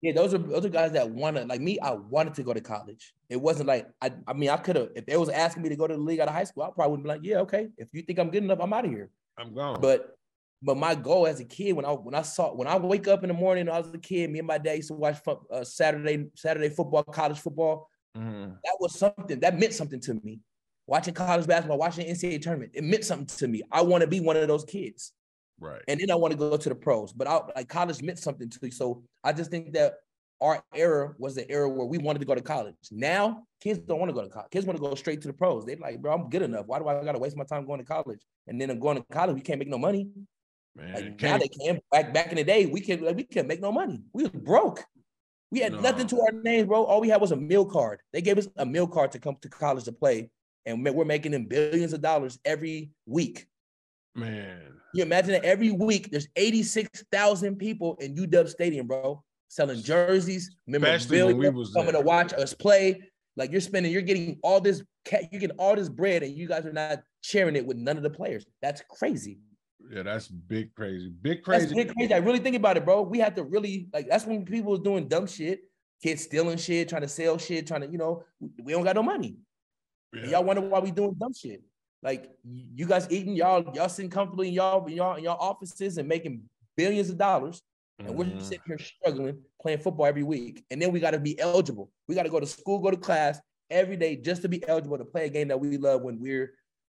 Yeah, 0.00 0.12
those 0.12 0.34
are 0.34 0.38
those 0.38 0.64
are 0.64 0.68
guys 0.68 0.92
that 0.92 1.08
wanted 1.08 1.48
like 1.48 1.60
me. 1.60 1.78
I 1.78 1.92
wanted 1.92 2.34
to 2.34 2.42
go 2.42 2.52
to 2.52 2.60
college. 2.60 3.14
It 3.28 3.40
wasn't 3.40 3.68
like 3.68 3.86
I. 4.00 4.10
I 4.26 4.32
mean, 4.32 4.50
I 4.50 4.56
could 4.56 4.74
have 4.74 4.88
if 4.96 5.06
they 5.06 5.16
was 5.16 5.28
asking 5.28 5.62
me 5.62 5.68
to 5.68 5.76
go 5.76 5.86
to 5.86 5.94
the 5.94 6.00
league 6.00 6.18
out 6.18 6.26
of 6.26 6.34
high 6.34 6.42
school. 6.42 6.64
I 6.64 6.70
probably 6.74 6.96
would 6.96 7.02
be 7.04 7.08
like, 7.08 7.20
yeah, 7.22 7.36
okay. 7.38 7.68
If 7.78 7.88
you 7.92 8.02
think 8.02 8.18
I'm 8.18 8.30
good 8.30 8.42
enough, 8.42 8.58
I'm 8.60 8.72
out 8.72 8.84
of 8.84 8.90
here. 8.90 9.10
I'm 9.38 9.54
gone. 9.54 9.80
But 9.80 10.16
but 10.60 10.76
my 10.76 10.96
goal 10.96 11.28
as 11.28 11.38
a 11.38 11.44
kid 11.44 11.72
when 11.74 11.84
I 11.84 11.92
when 11.92 12.16
I 12.16 12.22
saw 12.22 12.52
when 12.52 12.66
I 12.66 12.76
wake 12.78 13.06
up 13.06 13.22
in 13.22 13.28
the 13.28 13.34
morning, 13.34 13.68
I 13.68 13.78
was 13.78 13.94
a 13.94 13.98
kid. 13.98 14.30
Me 14.30 14.40
and 14.40 14.48
my 14.48 14.58
dad 14.58 14.74
used 14.74 14.88
to 14.88 14.94
watch 14.94 15.18
uh, 15.26 15.62
Saturday 15.62 16.26
Saturday 16.34 16.68
football, 16.68 17.04
college 17.04 17.38
football. 17.38 17.88
Mm-hmm. 18.16 18.54
That 18.64 18.76
was 18.80 18.98
something 18.98 19.38
that 19.38 19.58
meant 19.58 19.72
something 19.72 20.00
to 20.00 20.14
me. 20.14 20.40
Watching 20.86 21.14
college 21.14 21.46
basketball, 21.46 21.78
watching 21.78 22.06
the 22.06 22.12
NCAA 22.12 22.42
tournament, 22.42 22.72
it 22.74 22.84
meant 22.84 23.04
something 23.04 23.26
to 23.26 23.48
me. 23.48 23.62
I 23.70 23.82
want 23.82 24.02
to 24.02 24.06
be 24.06 24.20
one 24.20 24.36
of 24.36 24.46
those 24.48 24.64
kids. 24.64 25.12
Right. 25.60 25.82
And 25.86 26.00
then 26.00 26.10
I 26.10 26.16
want 26.16 26.32
to 26.32 26.38
go 26.38 26.56
to 26.56 26.68
the 26.68 26.74
pros. 26.74 27.12
But 27.12 27.28
I, 27.28 27.40
like 27.54 27.68
college 27.68 28.02
meant 28.02 28.18
something 28.18 28.50
to 28.50 28.58
me. 28.62 28.70
So 28.70 29.04
I 29.22 29.32
just 29.32 29.50
think 29.50 29.72
that 29.74 29.94
our 30.40 30.62
era 30.74 31.14
was 31.18 31.36
the 31.36 31.48
era 31.48 31.68
where 31.68 31.86
we 31.86 31.98
wanted 31.98 32.18
to 32.18 32.24
go 32.24 32.34
to 32.34 32.40
college. 32.40 32.74
Now 32.90 33.44
kids 33.60 33.78
don't 33.78 34.00
want 34.00 34.08
to 34.08 34.14
go 34.14 34.22
to 34.22 34.28
college. 34.28 34.50
Kids 34.50 34.66
want 34.66 34.76
to 34.76 34.82
go 34.82 34.94
straight 34.96 35.22
to 35.22 35.28
the 35.28 35.34
pros. 35.34 35.64
They're 35.64 35.76
like, 35.76 36.02
bro, 36.02 36.12
I'm 36.12 36.28
good 36.28 36.42
enough. 36.42 36.66
Why 36.66 36.80
do 36.80 36.88
I 36.88 37.04
gotta 37.04 37.18
waste 37.18 37.36
my 37.36 37.44
time 37.44 37.64
going 37.64 37.78
to 37.78 37.86
college? 37.86 38.20
And 38.48 38.60
then 38.60 38.68
I'm 38.68 38.80
going 38.80 38.96
to 38.96 39.04
college, 39.12 39.36
we 39.36 39.40
can't 39.40 39.60
make 39.60 39.68
no 39.68 39.78
money. 39.78 40.08
Man, 40.74 40.94
like 40.94 41.22
now 41.22 41.38
they 41.38 41.48
can. 41.48 41.80
Back 41.92 42.12
back 42.12 42.30
in 42.30 42.36
the 42.36 42.44
day, 42.44 42.66
we 42.66 42.80
can 42.80 43.04
like, 43.04 43.16
we 43.16 43.24
can 43.24 43.46
make 43.46 43.60
no 43.60 43.70
money. 43.70 44.02
We 44.12 44.24
was 44.24 44.32
broke. 44.32 44.84
We 45.50 45.60
had 45.60 45.72
no. 45.72 45.80
nothing 45.80 46.06
to 46.08 46.20
our 46.22 46.32
name, 46.32 46.66
bro. 46.66 46.84
All 46.84 47.00
we 47.00 47.10
had 47.10 47.20
was 47.20 47.30
a 47.30 47.36
meal 47.36 47.66
card. 47.66 48.00
They 48.12 48.22
gave 48.22 48.38
us 48.38 48.48
a 48.56 48.64
meal 48.64 48.86
card 48.86 49.12
to 49.12 49.18
come 49.18 49.36
to 49.42 49.48
college 49.48 49.84
to 49.84 49.92
play, 49.92 50.30
and 50.66 50.84
we're 50.84 51.04
making 51.04 51.32
them 51.32 51.46
billions 51.46 51.92
of 51.92 52.00
dollars 52.00 52.38
every 52.44 52.90
week. 53.06 53.46
Man, 54.14 54.60
you 54.94 55.02
imagine 55.02 55.32
that 55.32 55.44
every 55.44 55.70
week 55.70 56.10
there's 56.10 56.28
86,000 56.36 57.56
people 57.56 57.96
in 58.00 58.14
UW 58.14 58.48
Stadium, 58.48 58.86
bro 58.86 59.22
selling 59.52 59.82
jerseys, 59.82 60.56
memorabilia, 60.66 61.52
coming 61.74 61.92
to 61.92 62.00
watch 62.00 62.32
us 62.32 62.54
play. 62.54 63.02
Like 63.36 63.52
you're 63.52 63.60
spending, 63.60 63.92
you're 63.92 64.00
getting 64.00 64.38
all 64.42 64.60
this, 64.60 64.82
you 65.30 65.38
get 65.38 65.52
all 65.58 65.76
this 65.76 65.90
bread, 65.90 66.22
and 66.22 66.34
you 66.34 66.48
guys 66.48 66.64
are 66.64 66.72
not 66.72 67.02
sharing 67.20 67.56
it 67.56 67.66
with 67.66 67.76
none 67.76 67.98
of 67.98 68.02
the 68.02 68.10
players. 68.10 68.46
That's 68.62 68.82
crazy. 68.88 69.40
Yeah, 69.90 70.04
that's 70.04 70.28
big 70.28 70.74
crazy. 70.74 71.12
Big 71.20 71.42
crazy. 71.42 71.66
That's 71.66 71.74
big 71.74 71.94
crazy. 71.94 72.14
I 72.14 72.18
really 72.18 72.38
think 72.38 72.56
about 72.56 72.78
it, 72.78 72.84
bro. 72.86 73.02
We 73.02 73.18
have 73.18 73.34
to 73.34 73.44
really 73.44 73.88
like 73.92 74.08
that's 74.08 74.24
when 74.24 74.44
people 74.44 74.70
was 74.70 74.80
doing 74.80 75.06
dumb 75.06 75.26
shit, 75.26 75.60
kids 76.02 76.22
stealing 76.22 76.56
shit, 76.56 76.88
trying 76.88 77.02
to 77.02 77.08
sell 77.08 77.36
shit, 77.36 77.66
trying 77.66 77.82
to, 77.82 77.88
you 77.88 77.98
know, 77.98 78.24
we 78.62 78.72
don't 78.72 78.84
got 78.84 78.96
no 78.96 79.02
money. 79.02 79.36
Yeah. 80.12 80.26
Y'all 80.26 80.44
wonder 80.44 80.62
why 80.62 80.80
we 80.80 80.90
doing 80.90 81.14
dumb 81.18 81.32
shit. 81.34 81.62
Like 82.02 82.30
you 82.44 82.86
guys 82.86 83.06
eating, 83.10 83.34
y'all, 83.34 83.64
y'all 83.74 83.88
sitting 83.88 84.10
comfortably 84.10 84.48
in 84.48 84.54
y'all 84.54 84.84
in 84.86 84.94
y'all 84.94 85.16
in 85.16 85.24
y'all 85.24 85.38
offices 85.40 85.98
and 85.98 86.08
making 86.08 86.42
billions 86.76 87.10
of 87.10 87.18
dollars 87.18 87.62
and 87.98 88.08
mm-hmm. 88.08 88.32
we're 88.32 88.40
sitting 88.40 88.62
here 88.66 88.78
struggling 88.78 89.38
playing 89.60 89.78
football 89.78 90.06
every 90.06 90.22
week. 90.22 90.64
And 90.70 90.80
then 90.80 90.92
we 90.92 91.00
got 91.00 91.12
to 91.12 91.20
be 91.20 91.38
eligible. 91.38 91.90
We 92.08 92.14
got 92.14 92.24
to 92.24 92.28
go 92.28 92.40
to 92.40 92.46
school, 92.46 92.80
go 92.80 92.90
to 92.90 92.96
class 92.96 93.40
every 93.70 93.96
day 93.96 94.16
just 94.16 94.42
to 94.42 94.48
be 94.48 94.66
eligible 94.66 94.98
to 94.98 95.04
play 95.04 95.26
a 95.26 95.28
game 95.28 95.48
that 95.48 95.60
we 95.60 95.76
love 95.76 96.02
when 96.02 96.20
we're 96.20 96.52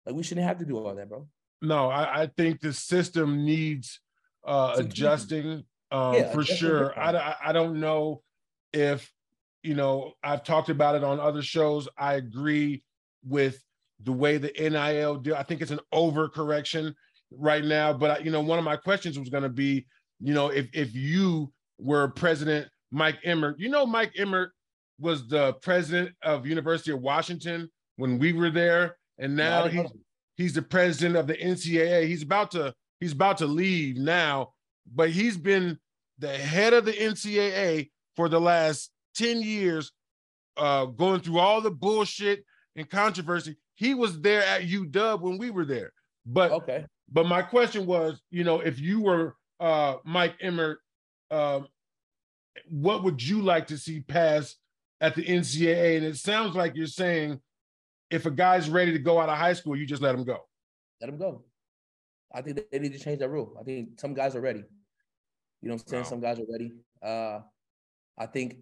like, 0.05 0.15
we 0.15 0.23
shouldn't 0.23 0.47
have 0.47 0.57
to 0.59 0.65
do 0.65 0.77
all 0.77 0.93
that, 0.95 1.09
bro. 1.09 1.27
No, 1.61 1.89
I, 1.89 2.23
I 2.23 2.27
think 2.37 2.59
the 2.59 2.73
system 2.73 3.45
needs 3.45 3.99
uh, 4.45 4.75
adjusting 4.77 5.63
um, 5.91 6.15
yeah, 6.15 6.31
for 6.31 6.43
sure. 6.43 6.97
I, 6.99 7.35
I 7.43 7.51
don't 7.53 7.79
know 7.79 8.21
if, 8.73 9.11
you 9.63 9.73
know, 9.73 10.13
I've 10.23 10.43
talked 10.43 10.69
about 10.69 10.95
it 10.95 11.03
on 11.03 11.19
other 11.19 11.41
shows. 11.41 11.87
I 11.97 12.15
agree 12.15 12.83
with 13.27 13.61
the 14.03 14.11
way 14.11 14.37
the 14.37 14.51
NIL 14.57 15.15
deal. 15.15 15.35
I 15.35 15.43
think 15.43 15.61
it's 15.61 15.71
an 15.71 15.79
overcorrection 15.93 16.93
right 17.31 17.63
now. 17.63 17.93
But, 17.93 18.11
I, 18.11 18.23
you 18.23 18.31
know, 18.31 18.41
one 18.41 18.59
of 18.59 18.65
my 18.65 18.75
questions 18.75 19.17
was 19.17 19.29
going 19.29 19.43
to 19.43 19.49
be, 19.49 19.85
you 20.19 20.33
know, 20.33 20.49
if 20.49 20.67
if 20.73 20.95
you 20.95 21.51
were 21.77 22.07
President 22.09 22.67
Mike 22.91 23.17
Emmert, 23.23 23.59
you 23.59 23.69
know, 23.69 23.85
Mike 23.85 24.13
Emmert 24.17 24.51
was 24.99 25.27
the 25.27 25.53
president 25.61 26.15
of 26.23 26.45
University 26.45 26.91
of 26.91 27.01
Washington 27.01 27.69
when 27.97 28.17
we 28.17 28.33
were 28.33 28.49
there, 28.49 28.97
and 29.17 29.35
now 29.35 29.67
he's 29.67 29.89
he's 30.35 30.53
the 30.53 30.61
president 30.61 31.15
of 31.15 31.27
the 31.27 31.35
NCAA. 31.35 32.07
He's 32.07 32.23
about 32.23 32.51
to 32.51 32.73
he's 32.99 33.11
about 33.11 33.37
to 33.39 33.45
leave 33.45 33.97
now, 33.97 34.53
but 34.93 35.09
he's 35.09 35.37
been 35.37 35.77
the 36.19 36.29
head 36.29 36.73
of 36.73 36.85
the 36.85 36.93
NCAA 36.93 37.89
for 38.15 38.29
the 38.29 38.39
last 38.39 38.91
10 39.15 39.41
years, 39.41 39.91
uh, 40.57 40.85
going 40.85 41.19
through 41.19 41.39
all 41.39 41.61
the 41.61 41.71
bullshit 41.71 42.45
and 42.75 42.89
controversy. 42.89 43.57
He 43.75 43.93
was 43.93 44.21
there 44.21 44.43
at 44.43 44.63
UW 44.63 45.21
when 45.21 45.37
we 45.37 45.49
were 45.49 45.65
there. 45.65 45.91
But 46.25 46.51
Okay. 46.51 46.85
but 47.11 47.25
my 47.27 47.41
question 47.41 47.85
was, 47.85 48.21
you 48.31 48.43
know, 48.43 48.59
if 48.59 48.79
you 48.79 49.01
were 49.01 49.35
uh, 49.59 49.97
Mike 50.03 50.35
Emmert, 50.41 50.79
um, 51.31 51.67
what 52.69 53.03
would 53.03 53.21
you 53.21 53.41
like 53.41 53.67
to 53.67 53.77
see 53.77 54.01
pass 54.01 54.55
at 55.01 55.15
the 55.15 55.23
NCAA? 55.23 55.97
And 55.97 56.05
it 56.05 56.17
sounds 56.17 56.55
like 56.55 56.75
you're 56.75 56.87
saying 56.87 57.41
if 58.09 58.25
a 58.25 58.31
guy's 58.31 58.69
ready 58.69 58.91
to 58.93 58.99
go 58.99 59.19
out 59.19 59.29
of 59.29 59.37
high 59.37 59.53
school, 59.53 59.75
you 59.75 59.85
just 59.85 60.01
let 60.01 60.15
him 60.15 60.23
go. 60.23 60.39
Let 61.01 61.09
him 61.09 61.17
go. 61.17 61.43
I 62.33 62.41
think 62.41 62.59
they 62.71 62.79
need 62.79 62.93
to 62.93 62.99
change 62.99 63.19
that 63.19 63.29
rule. 63.29 63.55
I 63.59 63.63
think 63.63 63.99
some 63.99 64.13
guys 64.13 64.35
are 64.35 64.41
ready. 64.41 64.63
You 65.61 65.69
know 65.69 65.75
what 65.75 65.81
I'm 65.83 65.87
saying? 65.87 66.03
Wow. 66.03 66.09
Some 66.09 66.19
guys 66.21 66.39
are 66.39 66.45
ready. 66.51 66.71
Uh, 67.01 67.39
I 68.17 68.25
think, 68.25 68.57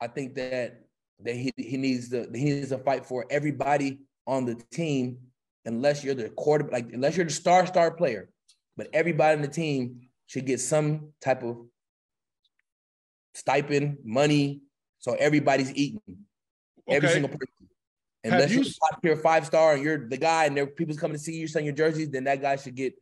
I 0.00 0.06
think 0.08 0.34
that 0.34 0.82
that 1.24 1.34
he 1.34 1.52
he 1.56 1.76
needs 1.76 2.08
to 2.10 2.28
he 2.34 2.44
needs 2.44 2.70
to 2.70 2.78
fight 2.78 3.06
for 3.06 3.26
everybody 3.30 4.00
on 4.26 4.44
the 4.44 4.54
team, 4.70 5.18
unless 5.64 6.04
you're 6.04 6.14
the 6.14 6.30
quarter 6.30 6.68
like 6.70 6.92
unless 6.92 7.16
you're 7.16 7.26
the 7.26 7.32
star 7.32 7.66
star 7.66 7.90
player, 7.90 8.30
but 8.76 8.88
everybody 8.92 9.36
on 9.36 9.42
the 9.42 9.48
team 9.48 10.08
should 10.26 10.46
get 10.46 10.60
some 10.60 11.12
type 11.20 11.42
of 11.42 11.58
stipend, 13.34 13.98
money, 14.04 14.62
so 14.98 15.14
everybody's 15.14 15.74
eating. 15.74 16.00
Every 16.88 17.08
single 17.08 17.28
person. 17.28 17.46
Have 18.24 18.34
Unless 18.34 18.50
you 18.50 18.56
you're 18.56 18.66
s- 18.66 18.78
top 18.78 19.02
tier 19.02 19.16
five 19.16 19.46
star 19.46 19.74
and 19.74 19.82
you're 19.82 20.08
the 20.08 20.16
guy 20.16 20.44
and 20.44 20.56
there 20.56 20.66
people's 20.66 20.98
coming 20.98 21.16
to 21.16 21.22
see 21.22 21.36
you 21.36 21.48
selling 21.48 21.66
your 21.66 21.74
jerseys, 21.74 22.10
then 22.10 22.24
that 22.24 22.42
guy 22.42 22.56
should 22.56 22.74
get 22.74 22.94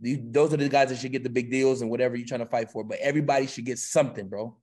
those 0.00 0.52
are 0.52 0.58
the 0.58 0.68
guys 0.68 0.90
that 0.90 0.98
should 0.98 1.12
get 1.12 1.22
the 1.22 1.30
big 1.30 1.50
deals 1.50 1.80
and 1.80 1.90
whatever 1.90 2.16
you're 2.16 2.26
trying 2.26 2.40
to 2.40 2.46
fight 2.46 2.70
for. 2.70 2.84
But 2.84 2.98
everybody 2.98 3.46
should 3.46 3.64
get 3.64 3.78
something, 3.78 4.28
bro. 4.28 4.56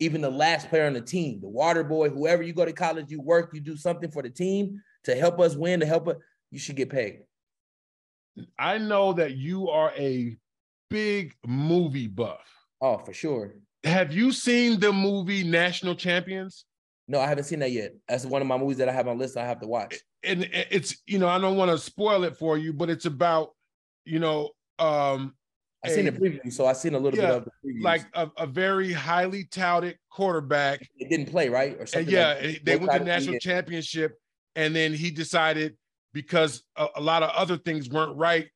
Even 0.00 0.20
the 0.22 0.30
last 0.30 0.68
player 0.68 0.86
on 0.86 0.94
the 0.94 1.00
team, 1.00 1.40
the 1.40 1.48
water 1.48 1.84
boy, 1.84 2.08
whoever 2.08 2.42
you 2.42 2.52
go 2.52 2.64
to 2.64 2.72
college, 2.72 3.10
you 3.10 3.20
work, 3.20 3.50
you 3.52 3.60
do 3.60 3.76
something 3.76 4.10
for 4.10 4.22
the 4.22 4.30
team 4.30 4.80
to 5.04 5.14
help 5.14 5.38
us 5.38 5.56
win, 5.56 5.80
to 5.80 5.86
help 5.86 6.08
us, 6.08 6.16
you 6.50 6.58
should 6.58 6.76
get 6.76 6.90
paid. 6.90 7.20
I 8.58 8.78
know 8.78 9.12
that 9.12 9.36
you 9.36 9.68
are 9.68 9.92
a 9.96 10.36
big 10.88 11.34
movie 11.46 12.06
buff. 12.06 12.46
Oh, 12.80 12.98
for 12.98 13.12
sure. 13.12 13.54
Have 13.84 14.12
you 14.12 14.32
seen 14.32 14.80
the 14.80 14.92
movie 14.92 15.44
National 15.44 15.94
Champions? 15.94 16.64
No, 17.08 17.18
I 17.18 17.26
haven't 17.26 17.44
seen 17.44 17.58
that 17.60 17.72
yet. 17.72 17.92
That's 18.08 18.24
one 18.24 18.40
of 18.40 18.48
my 18.48 18.56
movies 18.56 18.78
that 18.78 18.88
I 18.88 18.92
have 18.92 19.08
on 19.08 19.18
list. 19.18 19.36
I 19.36 19.46
have 19.46 19.60
to 19.60 19.66
watch. 19.66 19.96
and 20.22 20.48
it's 20.52 20.96
you 21.06 21.18
know 21.18 21.28
I 21.28 21.38
don't 21.38 21.56
want 21.56 21.70
to 21.70 21.78
spoil 21.78 22.24
it 22.24 22.36
for 22.36 22.56
you, 22.56 22.72
but 22.72 22.90
it's 22.90 23.06
about 23.06 23.50
you 24.04 24.18
know 24.18 24.50
um 24.78 25.34
I 25.82 25.88
seen 25.88 26.06
a- 26.08 26.10
the 26.10 26.18
preview, 26.20 26.52
so 26.52 26.66
I 26.66 26.72
seen 26.74 26.94
a 26.94 26.98
little 26.98 27.18
Yeah, 27.18 27.28
bit 27.28 27.36
of 27.38 27.44
the 27.44 27.50
preview. 27.68 27.82
like 27.82 28.02
a, 28.14 28.30
a 28.36 28.46
very 28.46 28.92
highly 28.92 29.44
touted 29.44 29.98
quarterback. 30.10 30.82
it 30.98 31.08
didn't 31.08 31.30
play 31.30 31.48
right 31.48 31.74
or 31.78 31.86
And 31.94 32.06
yeah, 32.10 32.34
like 32.42 32.64
they 32.64 32.76
went 32.76 32.90
to 32.92 32.98
tried 32.98 33.06
national 33.06 33.38
championship, 33.38 34.18
and 34.56 34.74
then 34.76 34.92
he 34.92 35.10
decided 35.10 35.76
because 36.12 36.62
a, 36.76 36.88
a 36.96 37.00
lot 37.00 37.22
of 37.22 37.30
other 37.30 37.56
things 37.56 37.88
weren't 37.88 38.16
right 38.16 38.48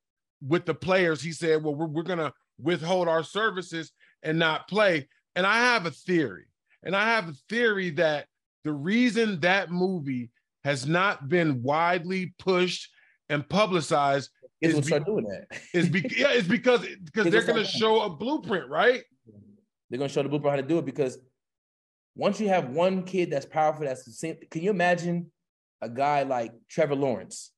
with 0.46 0.66
the 0.66 0.74
players, 0.74 1.22
he 1.22 1.32
said, 1.32 1.62
"Well, 1.62 1.74
we're, 1.74 1.86
we're 1.86 2.02
gonna 2.02 2.32
withhold 2.58 3.08
our 3.08 3.24
services 3.24 3.92
and 4.22 4.38
not 4.38 4.68
play." 4.68 5.08
And 5.34 5.46
I 5.46 5.56
have 5.58 5.86
a 5.86 5.90
theory, 5.90 6.44
and 6.82 6.94
I 6.94 7.06
have 7.06 7.28
a 7.28 7.34
theory 7.48 7.90
that 7.90 8.26
the 8.64 8.72
reason 8.72 9.40
that 9.40 9.70
movie 9.70 10.30
has 10.62 10.86
not 10.86 11.28
been 11.28 11.62
widely 11.62 12.34
pushed 12.38 12.90
and 13.30 13.46
publicized 13.48 14.30
Kids 14.64 14.70
is 14.70 14.74
will 14.74 14.82
be- 14.82 14.86
start 14.86 15.06
doing 15.06 15.24
that. 15.24 15.58
is 15.74 15.88
be- 15.88 16.14
yeah, 16.16 16.28
it's 16.30 16.48
because 16.48 16.86
because 17.04 17.30
they're 17.30 17.42
gonna 17.42 17.64
show 17.64 18.02
a 18.02 18.10
blueprint, 18.10 18.68
right? 18.68 19.02
They're 19.90 19.98
gonna 19.98 20.08
show 20.08 20.22
the 20.22 20.28
blueprint 20.28 20.56
how 20.56 20.62
to 20.62 20.66
do 20.66 20.78
it 20.78 20.84
because 20.84 21.18
once 22.16 22.40
you 22.40 22.48
have 22.48 22.70
one 22.70 23.02
kid 23.02 23.30
that's 23.30 23.46
powerful, 23.46 23.84
that's 23.84 24.04
the 24.04 24.12
same. 24.12 24.36
Can 24.50 24.62
you 24.62 24.70
imagine 24.70 25.30
a 25.82 25.88
guy 25.88 26.22
like 26.22 26.52
Trevor 26.68 26.94
Lawrence 26.94 27.50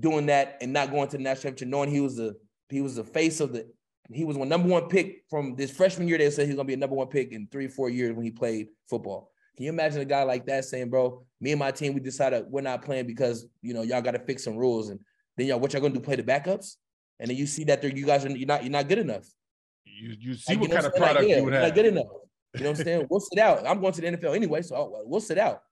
doing 0.00 0.26
that 0.26 0.58
and 0.60 0.72
not 0.72 0.90
going 0.90 1.08
to 1.08 1.16
the 1.16 1.22
national 1.22 1.52
championship, 1.52 1.68
knowing 1.68 1.90
he 1.90 2.00
was 2.00 2.16
the 2.16 2.34
he 2.68 2.80
was 2.80 2.96
the 2.96 3.04
face 3.04 3.40
of 3.40 3.52
the 3.52 3.66
he 4.12 4.24
was 4.24 4.36
one 4.36 4.48
number 4.48 4.68
one 4.68 4.88
pick 4.88 5.22
from 5.30 5.56
this 5.56 5.70
freshman 5.70 6.08
year. 6.08 6.18
They 6.18 6.30
said 6.30 6.46
he 6.46 6.50
was 6.50 6.56
gonna 6.56 6.66
be 6.66 6.74
a 6.74 6.78
number 6.78 6.96
one 6.96 7.08
pick 7.08 7.32
in 7.32 7.48
three 7.50 7.68
four 7.68 7.88
years 7.88 8.14
when 8.14 8.24
he 8.24 8.30
played 8.30 8.68
football. 8.88 9.30
Can 9.56 9.64
you 9.64 9.70
imagine 9.70 10.00
a 10.00 10.04
guy 10.04 10.22
like 10.22 10.46
that 10.46 10.64
saying, 10.64 10.90
"Bro, 10.90 11.24
me 11.40 11.52
and 11.52 11.58
my 11.58 11.70
team, 11.70 11.94
we 11.94 12.00
decided 12.00 12.44
we're 12.48 12.60
not 12.60 12.84
playing 12.84 13.06
because 13.06 13.46
you 13.62 13.74
know 13.74 13.82
y'all 13.82 14.02
got 14.02 14.12
to 14.12 14.18
fix 14.18 14.44
some 14.44 14.56
rules, 14.56 14.90
and 14.90 15.00
then 15.36 15.46
y'all 15.46 15.58
what 15.60 15.72
y'all 15.72 15.82
gonna 15.82 15.94
do? 15.94 16.00
Play 16.00 16.16
the 16.16 16.22
backups?" 16.22 16.76
And 17.18 17.30
then 17.30 17.36
you 17.36 17.46
see 17.46 17.64
that 17.64 17.80
they're 17.82 17.94
you 17.94 18.06
guys 18.06 18.24
are 18.24 18.30
you're 18.30 18.46
not 18.46 18.62
you're 18.62 18.70
not 18.72 18.88
good 18.88 18.98
enough. 18.98 19.26
You 19.84 20.14
you 20.18 20.34
see 20.34 20.52
Like, 20.54 20.60
what 20.60 20.68
you 20.70 20.74
know 20.74 20.80
kind 20.82 20.86
of 20.86 20.92
I'm? 20.94 21.00
Like, 21.00 21.10
product 21.10 21.28
yeah, 21.30 21.36
you 21.38 21.44
would 21.44 21.52
you're 21.52 21.60
have. 21.62 21.68
Not 21.70 21.74
good 21.74 21.86
enough. 21.86 22.06
You 22.54 22.62
know 22.62 22.70
what 22.70 22.78
I'm 22.78 22.84
saying? 22.84 23.06
we'll 23.10 23.20
sit 23.20 23.38
out. 23.38 23.66
I'm 23.66 23.80
going 23.80 23.92
to 23.92 24.00
the 24.00 24.06
NFL 24.08 24.34
anyway, 24.34 24.62
so 24.62 24.76
I'll- 24.76 25.02
we'll 25.04 25.20
sit 25.20 25.38
out. 25.38 25.62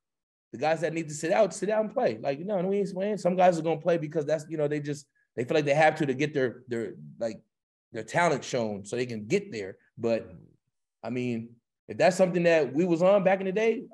The 0.53 0.59
guys 0.59 0.81
that 0.83 0.93
need 0.93 1.09
to 1.09 1.15
sit 1.15 1.33
out, 1.33 1.53
sit 1.55 1.69
out 1.71 1.85
and 1.85 1.93
play. 1.93 2.19
Like 2.21 2.39
you 2.39 2.45
know, 2.45 2.57
we 2.59 2.79
ain't 2.79 2.93
playing. 2.95 3.19
Some 3.19 3.37
guys 3.37 3.59
are 3.59 3.63
gonna 3.63 3.81
play 3.81 3.99
because 3.99 4.25
that's 4.25 4.47
you 4.49 4.57
know 4.57 4.69
they 4.69 4.81
just 4.81 5.07
they 5.37 5.45
feel 5.45 5.57
like 5.57 5.65
they 5.65 5.75
have 5.75 5.97
to 5.97 6.07
to 6.07 6.15
get 6.15 6.33
their 6.33 6.63
their 6.69 6.95
like 7.19 7.43
their 7.93 8.05
talent 8.05 8.45
shown 8.45 8.85
so 8.85 8.97
they 8.97 9.07
can 9.07 9.27
get 9.27 9.51
there. 9.53 9.77
But 9.99 10.31
I 11.03 11.11
mean, 11.11 11.51
if 11.89 11.99
that's 11.99 12.17
something 12.17 12.45
that 12.45 12.73
we 12.73 12.85
was 12.85 13.03
on 13.03 13.25
back 13.25 13.41
in 13.41 13.47
the 13.47 13.53
day, 13.53 13.85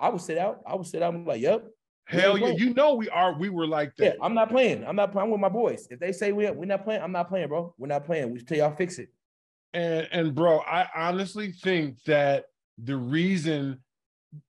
I, 0.00 0.06
I 0.06 0.08
would 0.08 0.20
sit 0.20 0.38
out. 0.38 0.60
I 0.66 0.74
would 0.74 0.86
sit 0.86 1.02
out. 1.02 1.14
I'm 1.14 1.26
like, 1.26 1.40
yep, 1.40 1.64
Hell 2.06 2.38
yeah, 2.38 2.48
you 2.48 2.72
know 2.72 2.94
we 2.94 3.08
are. 3.08 3.36
We 3.38 3.48
were 3.48 3.66
like 3.66 3.94
that. 3.96 4.04
yeah. 4.04 4.12
I'm 4.22 4.32
not 4.34 4.48
playing. 4.48 4.84
I'm 4.86 4.94
not 4.96 5.10
playing 5.12 5.30
with 5.30 5.40
my 5.40 5.48
boys. 5.48 5.88
If 5.90 5.98
they 5.98 6.12
say 6.12 6.32
we 6.32 6.48
we're 6.50 6.64
not 6.64 6.84
playing, 6.84 7.02
I'm 7.02 7.12
not 7.12 7.28
playing, 7.28 7.48
bro. 7.48 7.74
We're 7.78 7.88
not 7.88 8.04
playing. 8.04 8.30
We 8.32 8.40
tell 8.42 8.58
y'all 8.58 8.76
fix 8.76 8.98
it. 8.98 9.08
And 9.74 10.08
and 10.12 10.34
bro, 10.34 10.60
I 10.60 10.88
honestly 10.94 11.50
think 11.52 12.02
that 12.04 12.44
the 12.78 12.96
reason 12.96 13.80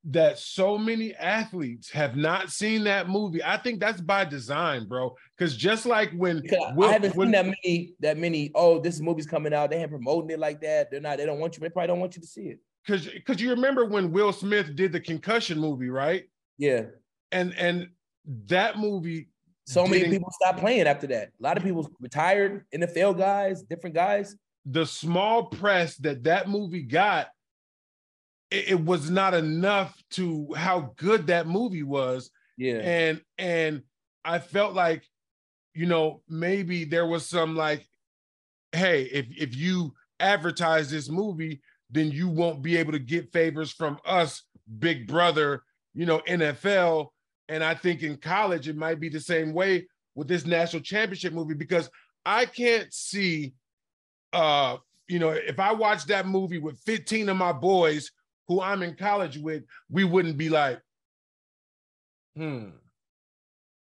that 0.04 0.38
so 0.38 0.78
many 0.78 1.15
athletes 1.15 1.89
have 1.91 2.15
not 2.15 2.52
seen 2.52 2.84
that 2.84 3.10
movie, 3.10 3.43
I 3.43 3.58
think 3.58 3.80
that's 3.80 4.02
by 4.02 4.26
design, 4.26 4.86
bro. 4.86 5.15
Because 5.38 5.56
just 5.56 5.86
like 5.86 6.12
when, 6.12 6.43
Will- 6.76 6.89
I 6.89 6.91
haven't 6.91 7.15
when- 7.15 7.28
seen 7.28 7.32
that 7.32 7.46
many, 7.46 7.93
that 8.02 8.17
many. 8.17 8.52
Oh, 8.54 8.80
this 8.80 9.00
movie's 9.00 9.26
coming 9.26 9.54
out. 9.54 9.72
They 9.72 9.78
ain't 9.78 9.89
promoting 9.89 10.30
it 10.30 10.39
like 10.39 10.62
that. 10.62 10.91
They're 10.91 11.02
not. 11.02 11.17
They 11.17 11.26
don't 11.26 11.39
want 11.39 11.56
you. 11.56 11.62
They 11.62 11.70
probably 11.70 11.88
don't 11.88 12.00
want 12.02 12.15
you 12.15 12.22
to 12.22 12.28
see 12.28 12.50
it. 12.50 12.60
because 12.86 13.08
because 13.08 13.41
you 13.41 13.50
remember 13.50 13.86
when 13.86 14.12
Will 14.12 14.32
Smith 14.32 14.76
did 14.76 14.91
the 14.91 15.00
concussion 15.00 15.58
movie, 15.58 15.89
right? 15.89 16.26
Yeah. 16.60 16.84
And 17.31 17.53
and 17.57 17.89
that 18.47 18.77
movie, 18.77 19.29
So 19.65 19.85
many 19.85 19.99
didn't- 19.99 20.13
people 20.13 20.31
stopped 20.31 20.59
playing 20.59 20.87
after 20.87 21.07
that. 21.07 21.29
A 21.39 21.43
lot 21.43 21.57
of 21.57 21.63
people 21.63 21.89
retired. 21.99 22.65
NFL 22.73 23.17
guys, 23.17 23.63
different 23.63 23.95
guys. 23.95 24.35
the 24.69 24.85
small 24.85 25.45
press 25.45 25.95
that 25.97 26.23
that 26.25 26.49
movie 26.49 26.81
got, 26.83 27.29
it, 28.51 28.69
it 28.71 28.79
was 28.83 29.09
not 29.09 29.33
enough 29.33 29.95
to 30.11 30.53
how 30.55 30.93
good 30.97 31.27
that 31.27 31.47
movie 31.47 31.83
was. 31.83 32.29
Yeah. 32.57 32.79
and 32.79 33.21
and 33.37 33.83
I 34.25 34.39
felt 34.39 34.73
like, 34.73 35.03
you 35.73 35.85
know, 35.85 36.21
maybe 36.27 36.83
there 36.83 37.05
was 37.05 37.25
some 37.27 37.55
like, 37.55 37.87
hey, 38.73 39.03
if 39.03 39.27
if 39.37 39.55
you 39.55 39.93
advertise 40.19 40.89
this 40.91 41.07
movie, 41.09 41.61
then 41.91 42.11
you 42.11 42.27
won't 42.27 42.61
be 42.61 42.75
able 42.77 42.91
to 42.91 42.99
get 42.99 43.31
favors 43.31 43.71
from 43.71 43.99
us, 44.05 44.43
Big 44.79 45.07
Brother, 45.07 45.63
you 45.93 46.05
know, 46.05 46.19
NFL. 46.27 47.09
And 47.49 47.63
I 47.63 47.73
think 47.75 48.03
in 48.03 48.17
college 48.17 48.67
it 48.67 48.75
might 48.75 48.99
be 48.99 49.10
the 49.10 49.19
same 49.19 49.53
way 49.53 49.88
with 50.15 50.27
this 50.27 50.45
national 50.45 50.81
championship 50.81 51.33
movie 51.33 51.53
because 51.53 51.89
I 52.25 52.45
can't 52.45 52.91
see, 52.93 53.53
uh, 54.33 54.77
you 55.07 55.19
know, 55.19 55.29
if 55.29 55.60
I 55.60 55.71
watch 55.71 56.05
that 56.07 56.27
movie 56.27 56.57
with 56.57 56.79
15 56.86 57.29
of 57.29 57.38
my 57.38 57.53
boys 57.53 58.12
who 58.47 58.62
I'm 58.62 58.83
in 58.83 58.95
college 58.95 59.38
with, 59.38 59.63
we 59.89 60.03
wouldn't 60.03 60.38
be 60.38 60.49
like, 60.49 60.81
hmm, 62.36 62.69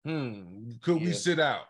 hmm, 0.05 0.71
could 0.81 1.01
we 1.01 1.13
sit 1.13 1.39
out? 1.39 1.65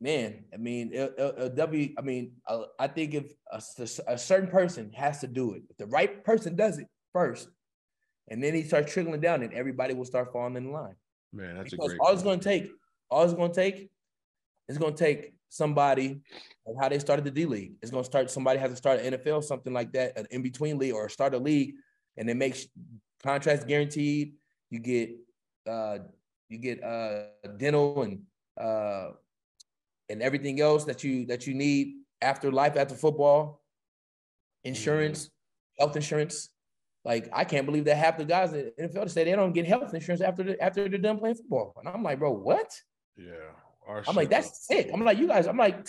Man, 0.00 0.44
I 0.52 0.58
mean, 0.58 0.92
a, 0.94 1.08
a, 1.18 1.28
a 1.46 1.48
W. 1.50 1.94
I 1.98 2.02
mean, 2.02 2.32
uh, 2.46 2.64
I 2.78 2.86
think 2.86 3.14
if 3.14 3.32
a 3.50 4.18
certain 4.18 4.50
person 4.50 4.92
has 4.92 5.20
to 5.20 5.26
do 5.26 5.54
it, 5.54 5.62
if 5.70 5.76
the 5.78 5.86
right 5.86 6.22
person 6.22 6.54
does 6.54 6.78
it 6.78 6.86
first, 7.14 7.48
and 8.28 8.44
then 8.44 8.54
he 8.54 8.62
starts 8.62 8.92
trickling 8.92 9.20
down, 9.20 9.42
and 9.42 9.54
everybody 9.54 9.94
will 9.94 10.04
start 10.04 10.32
falling 10.32 10.56
in 10.56 10.70
line. 10.70 10.96
Man, 11.32 11.56
that's 11.56 11.72
a 11.72 11.76
because 11.76 11.88
great. 11.88 12.00
all 12.00 12.12
it's 12.12 12.22
going 12.22 12.40
to 12.40 12.44
take, 12.44 12.70
all 13.10 13.24
it's 13.24 13.34
going 13.34 13.52
to 13.52 13.54
take, 13.54 13.90
is 14.68 14.78
going 14.78 14.94
to 14.94 15.04
take 15.04 15.32
somebody 15.48 16.20
like 16.66 16.76
how 16.80 16.88
they 16.88 16.98
started 16.98 17.24
the 17.24 17.30
D 17.30 17.46
League. 17.46 17.72
It's 17.82 17.90
going 17.90 18.02
to 18.02 18.06
start. 18.08 18.30
Somebody 18.30 18.58
has 18.58 18.70
to 18.70 18.76
start 18.76 19.00
an 19.00 19.14
NFL, 19.14 19.44
something 19.44 19.72
like 19.72 19.92
that, 19.92 20.18
an 20.18 20.26
in 20.30 20.42
between 20.42 20.78
league, 20.78 20.94
or 20.94 21.08
start 21.08 21.34
a 21.34 21.38
league, 21.38 21.74
and 22.16 22.28
it 22.28 22.36
makes 22.36 22.66
contracts 23.22 23.64
guaranteed. 23.64 24.34
You 24.70 24.80
get, 24.80 25.10
uh, 25.68 25.98
you 26.48 26.58
get 26.58 26.82
uh, 26.82 27.24
dental 27.56 28.02
and 28.02 28.22
uh, 28.60 29.10
and 30.08 30.22
everything 30.22 30.60
else 30.60 30.84
that 30.84 31.04
you 31.04 31.26
that 31.26 31.46
you 31.46 31.54
need 31.54 31.94
after 32.22 32.50
life 32.50 32.76
after 32.76 32.94
football, 32.94 33.62
insurance, 34.64 35.30
health 35.78 35.96
insurance. 35.96 36.50
Like 37.06 37.28
I 37.32 37.44
can't 37.44 37.66
believe 37.66 37.84
that 37.84 37.96
half 37.96 38.18
the 38.18 38.24
guys 38.24 38.52
in 38.52 38.72
the 38.76 38.88
NFL 38.88 39.08
say 39.08 39.22
they 39.22 39.36
don't 39.36 39.52
get 39.52 39.64
health 39.64 39.94
insurance 39.94 40.20
after 40.20 40.42
the, 40.42 40.60
after 40.60 40.88
they're 40.88 40.98
done 40.98 41.18
playing 41.18 41.36
football. 41.36 41.72
And 41.78 41.88
I'm 41.88 42.02
like, 42.02 42.18
bro, 42.18 42.32
what? 42.32 42.68
Yeah. 43.16 44.02
I'm 44.08 44.16
like, 44.16 44.28
that's 44.28 44.66
sick. 44.66 44.90
I'm 44.92 45.04
like, 45.04 45.16
you 45.16 45.28
guys, 45.28 45.46
I'm 45.46 45.56
like, 45.56 45.86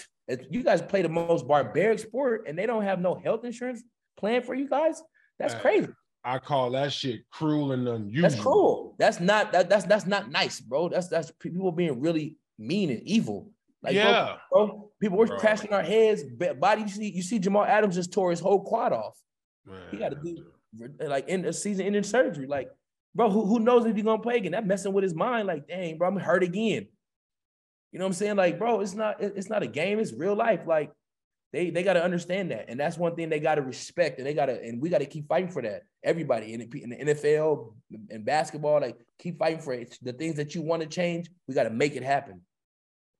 you 0.52 0.62
guys 0.62 0.84
play 0.84 1.02
the 1.02 1.10
most 1.10 1.48
barbaric 1.48 1.98
sport 1.98 2.44
and 2.48 2.56
they 2.56 2.68
don't 2.68 2.84
have 2.84 3.02
no 3.02 3.16
health 3.16 3.44
insurance 3.46 3.82
plan 4.16 4.44
for 4.44 4.54
you 4.54 4.70
guys. 4.70 5.02
That's 5.40 5.56
crazy. 5.56 5.88
I 6.24 6.38
call 6.38 6.70
that 6.72 6.94
shit 6.94 7.28
cruel 7.32 7.72
and 7.72 7.88
unusual. 7.88 8.30
That's 8.30 8.40
cruel. 8.40 8.96
That's 9.00 9.20
not 9.20 9.52
that, 9.54 9.70
that's 9.70 9.86
that's 9.86 10.06
not 10.06 10.30
nice, 10.30 10.60
bro. 10.60 10.90
That's 10.90 11.08
that's 11.08 11.32
people 11.40 11.72
being 11.72 12.00
really 12.00 12.36
mean 12.60 12.92
and 12.92 13.02
evil. 13.02 13.50
Like, 13.82 13.96
yeah, 13.96 14.36
bro, 14.52 14.68
bro 14.68 14.92
people 15.02 15.18
were 15.18 15.28
crashing 15.28 15.74
our 15.74 15.82
heads. 15.82 16.24
Body, 16.60 16.84
you 16.84 16.90
see, 16.90 17.12
you 17.12 17.24
see, 17.24 17.40
Jamal 17.40 17.64
Adams 17.64 17.96
just 17.96 18.14
tore 18.14 18.30
his 18.30 18.40
whole 18.40 18.64
quad 18.64 18.94
off. 18.94 19.18
He 19.90 19.98
got 19.98 20.10
to 20.10 20.16
do 20.16 20.46
like 21.00 21.28
in 21.28 21.46
a 21.46 21.54
season 21.54 21.86
ending 21.86 22.04
surgery. 22.04 22.48
Like, 22.48 22.70
bro, 23.16 23.30
who, 23.30 23.46
who 23.46 23.60
knows 23.60 23.86
if 23.86 23.96
he's 23.96 24.06
gonna 24.06 24.22
play 24.22 24.38
again? 24.38 24.52
That 24.52 24.66
messing 24.66 24.94
with 24.94 25.04
his 25.04 25.16
mind. 25.16 25.48
Like, 25.48 25.68
dang, 25.68 25.98
bro, 25.98 26.08
I'm 26.08 26.18
hurt 26.18 26.44
again. 26.44 26.88
You 27.92 28.00
know 28.00 28.06
what 28.06 28.10
I'm 28.10 28.14
saying? 28.14 28.36
Like, 28.36 28.60
bro, 28.60 28.82
it's 28.82 28.94
not 28.94 29.22
it's 29.22 29.50
not 29.50 29.64
a 29.64 29.68
game. 29.68 30.00
It's 30.00 30.14
real 30.14 30.36
life. 30.36 30.62
Like, 30.68 30.92
they 31.54 31.70
they 31.70 31.84
got 31.84 31.94
to 31.94 32.04
understand 32.04 32.52
that, 32.52 32.66
and 32.68 32.80
that's 32.80 32.98
one 32.98 33.16
thing 33.16 33.30
they 33.30 33.40
got 33.40 33.56
to 33.56 33.62
respect, 33.62 34.20
and 34.20 34.28
they 34.28 34.34
got 34.34 34.48
to 34.48 34.62
and 34.62 34.82
we 34.82 34.90
got 34.90 35.00
to 35.00 35.06
keep 35.06 35.28
fighting 35.28 35.50
for 35.50 35.62
that. 35.62 35.84
Everybody 36.04 36.54
in 36.54 36.60
the, 36.60 36.84
in 36.84 36.90
the 36.90 37.14
NFL 37.14 37.74
and 38.10 38.26
basketball, 38.26 38.82
like, 38.82 38.98
keep 39.20 39.40
fighting 39.40 39.60
for 39.60 39.74
it. 39.74 39.98
The 40.02 40.14
things 40.14 40.36
that 40.36 40.56
you 40.56 40.62
want 40.62 40.84
to 40.84 40.88
change, 40.88 41.30
we 41.48 41.54
got 41.54 41.64
to 41.64 41.70
make 41.70 41.96
it 41.96 42.04
happen. 42.04 42.42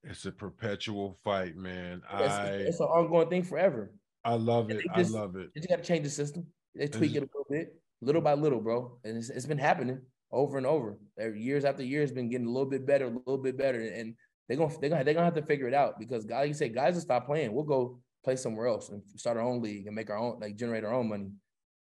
It's 0.04 0.26
a 0.26 0.32
perpetual 0.32 1.18
fight, 1.24 1.56
man. 1.56 2.02
It's, 2.14 2.34
I 2.34 2.48
it's 2.48 2.80
an 2.80 2.86
ongoing 2.88 3.30
thing 3.30 3.44
forever. 3.44 3.92
I 4.24 4.36
love 4.36 4.70
it. 4.70 4.84
they 4.94 5.02
I 5.02 5.04
love 5.04 5.36
it. 5.36 5.50
You 5.54 5.62
just 5.62 5.70
got 5.70 5.78
to 5.78 5.84
change 5.84 6.04
the 6.04 6.10
system. 6.10 6.46
They 6.78 6.88
tweak 6.88 7.16
it 7.16 7.24
a 7.24 7.28
little 7.28 7.48
bit, 7.50 7.76
little 8.02 8.22
by 8.22 8.34
little, 8.34 8.60
bro. 8.62 9.00
And 9.04 9.18
it's, 9.18 9.30
it's 9.30 9.46
been 9.46 9.58
happening 9.58 10.02
over 10.32 10.58
and 10.58 10.66
over. 10.66 10.98
Every- 11.20 11.42
Years 11.42 11.66
after 11.66 11.84
years, 11.84 12.12
been 12.12 12.30
getting 12.30 12.48
a 12.48 12.52
little 12.52 12.70
bit 12.70 12.86
better, 12.86 13.06
a 13.06 13.10
little 13.10 13.38
bit 13.38 13.58
better. 13.58 13.80
And 13.82 14.16
they're 14.48 14.58
gonna 14.58 14.74
they're 14.80 14.90
gonna 14.90 15.04
they're 15.04 15.14
gonna 15.14 15.26
have 15.26 15.36
to 15.36 15.42
figure 15.42 15.68
it 15.68 15.74
out 15.74 16.00
because 16.00 16.26
guys, 16.26 16.40
like 16.42 16.48
you 16.50 16.54
say, 16.54 16.70
guys 16.70 16.94
will 16.94 17.02
stop 17.02 17.26
playing. 17.26 17.54
We'll 17.54 17.64
go 17.66 18.00
play 18.24 18.36
somewhere 18.36 18.68
else 18.68 18.90
and 18.90 19.02
start 19.16 19.38
our 19.38 19.44
own 19.44 19.62
league 19.62 19.88
and 19.88 19.96
make 19.96 20.10
our 20.10 20.18
own 20.18 20.40
like 20.40 20.56
generate 20.56 20.84
our 20.86 20.94
own 20.94 21.10
money. 21.10 21.32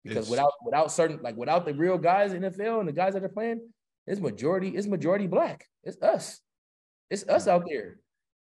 Because 0.03 0.17
It's- 0.27 0.29
without 0.29 0.51
without 0.65 0.91
certain 0.91 1.19
like 1.21 1.35
without 1.37 1.65
the 1.65 1.73
real 1.73 1.97
guys 1.97 2.33
in 2.33 2.41
NFL 2.43 2.79
and 2.79 2.87
the 2.87 2.93
guys 2.93 3.13
that 3.13 3.23
are 3.23 3.29
playing, 3.29 3.61
it's 4.07 4.19
majority 4.21 4.69
it's 4.69 4.87
majority 4.87 5.27
black. 5.27 5.65
It's 5.83 6.01
us. 6.01 6.39
It's 7.09 7.27
us 7.27 7.47
out 7.47 7.63
there. 7.69 7.99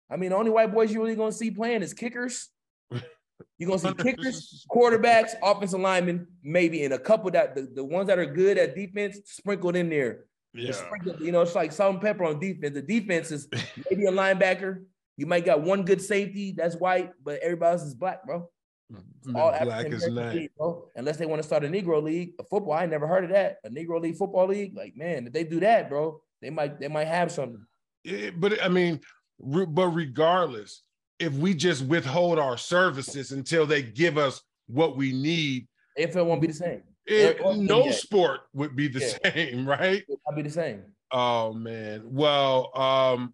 I 0.10 0.16
mean, 0.18 0.30
the 0.30 0.36
only 0.38 0.52
white 0.52 0.74
boys 0.74 0.92
you 0.94 1.02
really 1.02 1.16
gonna 1.16 1.32
see 1.32 1.52
playing 1.52 1.82
is 1.84 1.94
kickers. 1.94 2.50
You're 3.58 3.68
gonna 3.70 3.80
see 3.80 4.04
kickers, 4.04 4.66
quarterbacks, 4.70 5.32
offensive 5.44 5.80
linemen, 5.80 6.28
maybe, 6.44 6.84
and 6.84 6.94
a 6.94 7.00
couple 7.00 7.32
that 7.32 7.56
the, 7.56 7.64
the 7.76 7.84
ones 7.84 8.08
that 8.08 8.20
are 8.20 8.26
good 8.26 8.58
at 8.58 8.76
defense 8.76 9.20
sprinkled 9.26 9.76
in 9.76 9.90
there. 9.90 10.26
Yeah. 10.54 10.72
sprinkle- 10.72 11.22
you 11.22 11.32
know, 11.32 11.42
it's 11.42 11.56
like 11.56 11.72
salt 11.72 11.94
and 11.94 12.02
pepper 12.02 12.24
on 12.26 12.40
defense. 12.40 12.74
The 12.74 12.82
defense 12.82 13.32
is 13.32 13.48
maybe 13.90 14.06
a 14.06 14.12
linebacker. 14.12 14.84
You 15.18 15.26
might 15.26 15.46
got 15.46 15.62
one 15.62 15.84
good 15.84 16.02
safety 16.02 16.54
that's 16.56 16.76
white, 16.76 17.12
but 17.24 17.40
everybody 17.42 17.74
else 17.74 17.84
is 17.84 17.96
black, 17.96 18.26
bro. 18.26 18.50
Mm-hmm. 18.94 19.36
All 19.36 19.50
Black 19.52 19.62
African 19.62 19.94
as 19.94 20.04
American 20.06 20.16
night. 20.16 20.36
league, 20.36 20.52
bro. 20.58 20.88
Unless 20.96 21.18
they 21.18 21.26
want 21.26 21.42
to 21.42 21.48
start 21.48 21.66
a 21.66 21.68
Negro 21.68 22.02
league, 22.02 22.34
a 22.40 22.44
football. 22.44 22.74
I 22.74 22.86
never 22.86 23.06
heard 23.08 23.26
of 23.26 23.32
that. 23.32 23.58
A 23.66 23.70
Negro 23.70 24.00
league 24.02 24.16
football 24.16 24.48
league. 24.48 24.76
Like, 24.78 24.96
man, 24.96 25.28
if 25.28 25.34
they 25.34 25.44
do 25.44 25.60
that, 25.60 25.90
bro, 25.90 26.22
they 26.42 26.50
might 26.50 26.80
they 26.80 26.88
might 26.88 27.08
have 27.08 27.32
something. 27.32 27.66
It- 28.06 28.40
but 28.40 28.64
I 28.64 28.70
mean, 28.70 29.02
but 29.40 29.88
regardless, 29.90 30.84
if 31.20 31.34
we 31.34 31.54
just 31.54 31.86
withhold 31.86 32.40
our 32.40 32.58
services 32.58 33.32
until 33.32 33.66
they 33.66 33.82
give 33.82 34.18
us 34.18 34.42
what 34.68 34.96
we 34.98 35.12
need, 35.12 35.68
AFL 35.98 36.26
won't 36.26 36.42
be 36.42 36.48
the 36.48 36.54
same. 36.54 36.84
it, 37.06 37.40
no 37.58 37.90
sport 37.92 38.42
would 38.54 38.76
be 38.76 38.88
the 38.88 39.00
Yeah. 39.00 39.32
same, 39.32 39.68
right? 39.70 40.04
It 40.08 40.20
won't 40.26 40.36
be 40.36 40.44
the 40.44 40.50
same. 40.50 40.84
Oh 41.12 41.54
man. 41.54 42.02
Well, 42.06 42.78
um, 42.78 43.34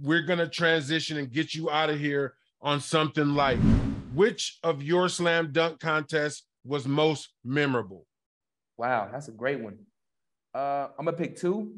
we're 0.00 0.22
gonna 0.22 0.48
transition 0.48 1.16
and 1.18 1.30
get 1.30 1.54
you 1.54 1.70
out 1.70 1.90
of 1.90 1.98
here 1.98 2.34
on 2.62 2.80
something 2.80 3.34
like 3.34 3.58
which 4.14 4.58
of 4.62 4.82
your 4.82 5.08
slam 5.08 5.52
dunk 5.52 5.80
contests 5.80 6.44
was 6.64 6.86
most 6.86 7.30
memorable? 7.44 8.06
Wow, 8.76 9.08
that's 9.12 9.28
a 9.28 9.32
great 9.32 9.60
one. 9.60 9.78
Uh, 10.54 10.88
I'm 10.98 11.04
gonna 11.04 11.16
pick 11.16 11.36
two. 11.36 11.74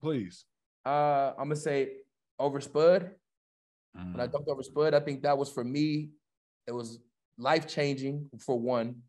Please. 0.00 0.44
Uh, 0.84 1.30
I'm 1.38 1.44
gonna 1.44 1.56
say 1.56 1.90
over 2.38 2.60
Spud. 2.60 3.10
When 3.94 4.20
I 4.20 4.26
Mm. 4.26 4.32
dunked 4.32 4.48
over 4.48 4.62
Spud, 4.62 4.94
I 4.94 5.00
think 5.00 5.22
that 5.22 5.36
was 5.36 5.50
for 5.50 5.64
me. 5.64 6.10
It 6.66 6.72
was 6.72 7.00
life 7.36 7.66
changing 7.66 8.30
for 8.38 8.58
one. 8.58 9.02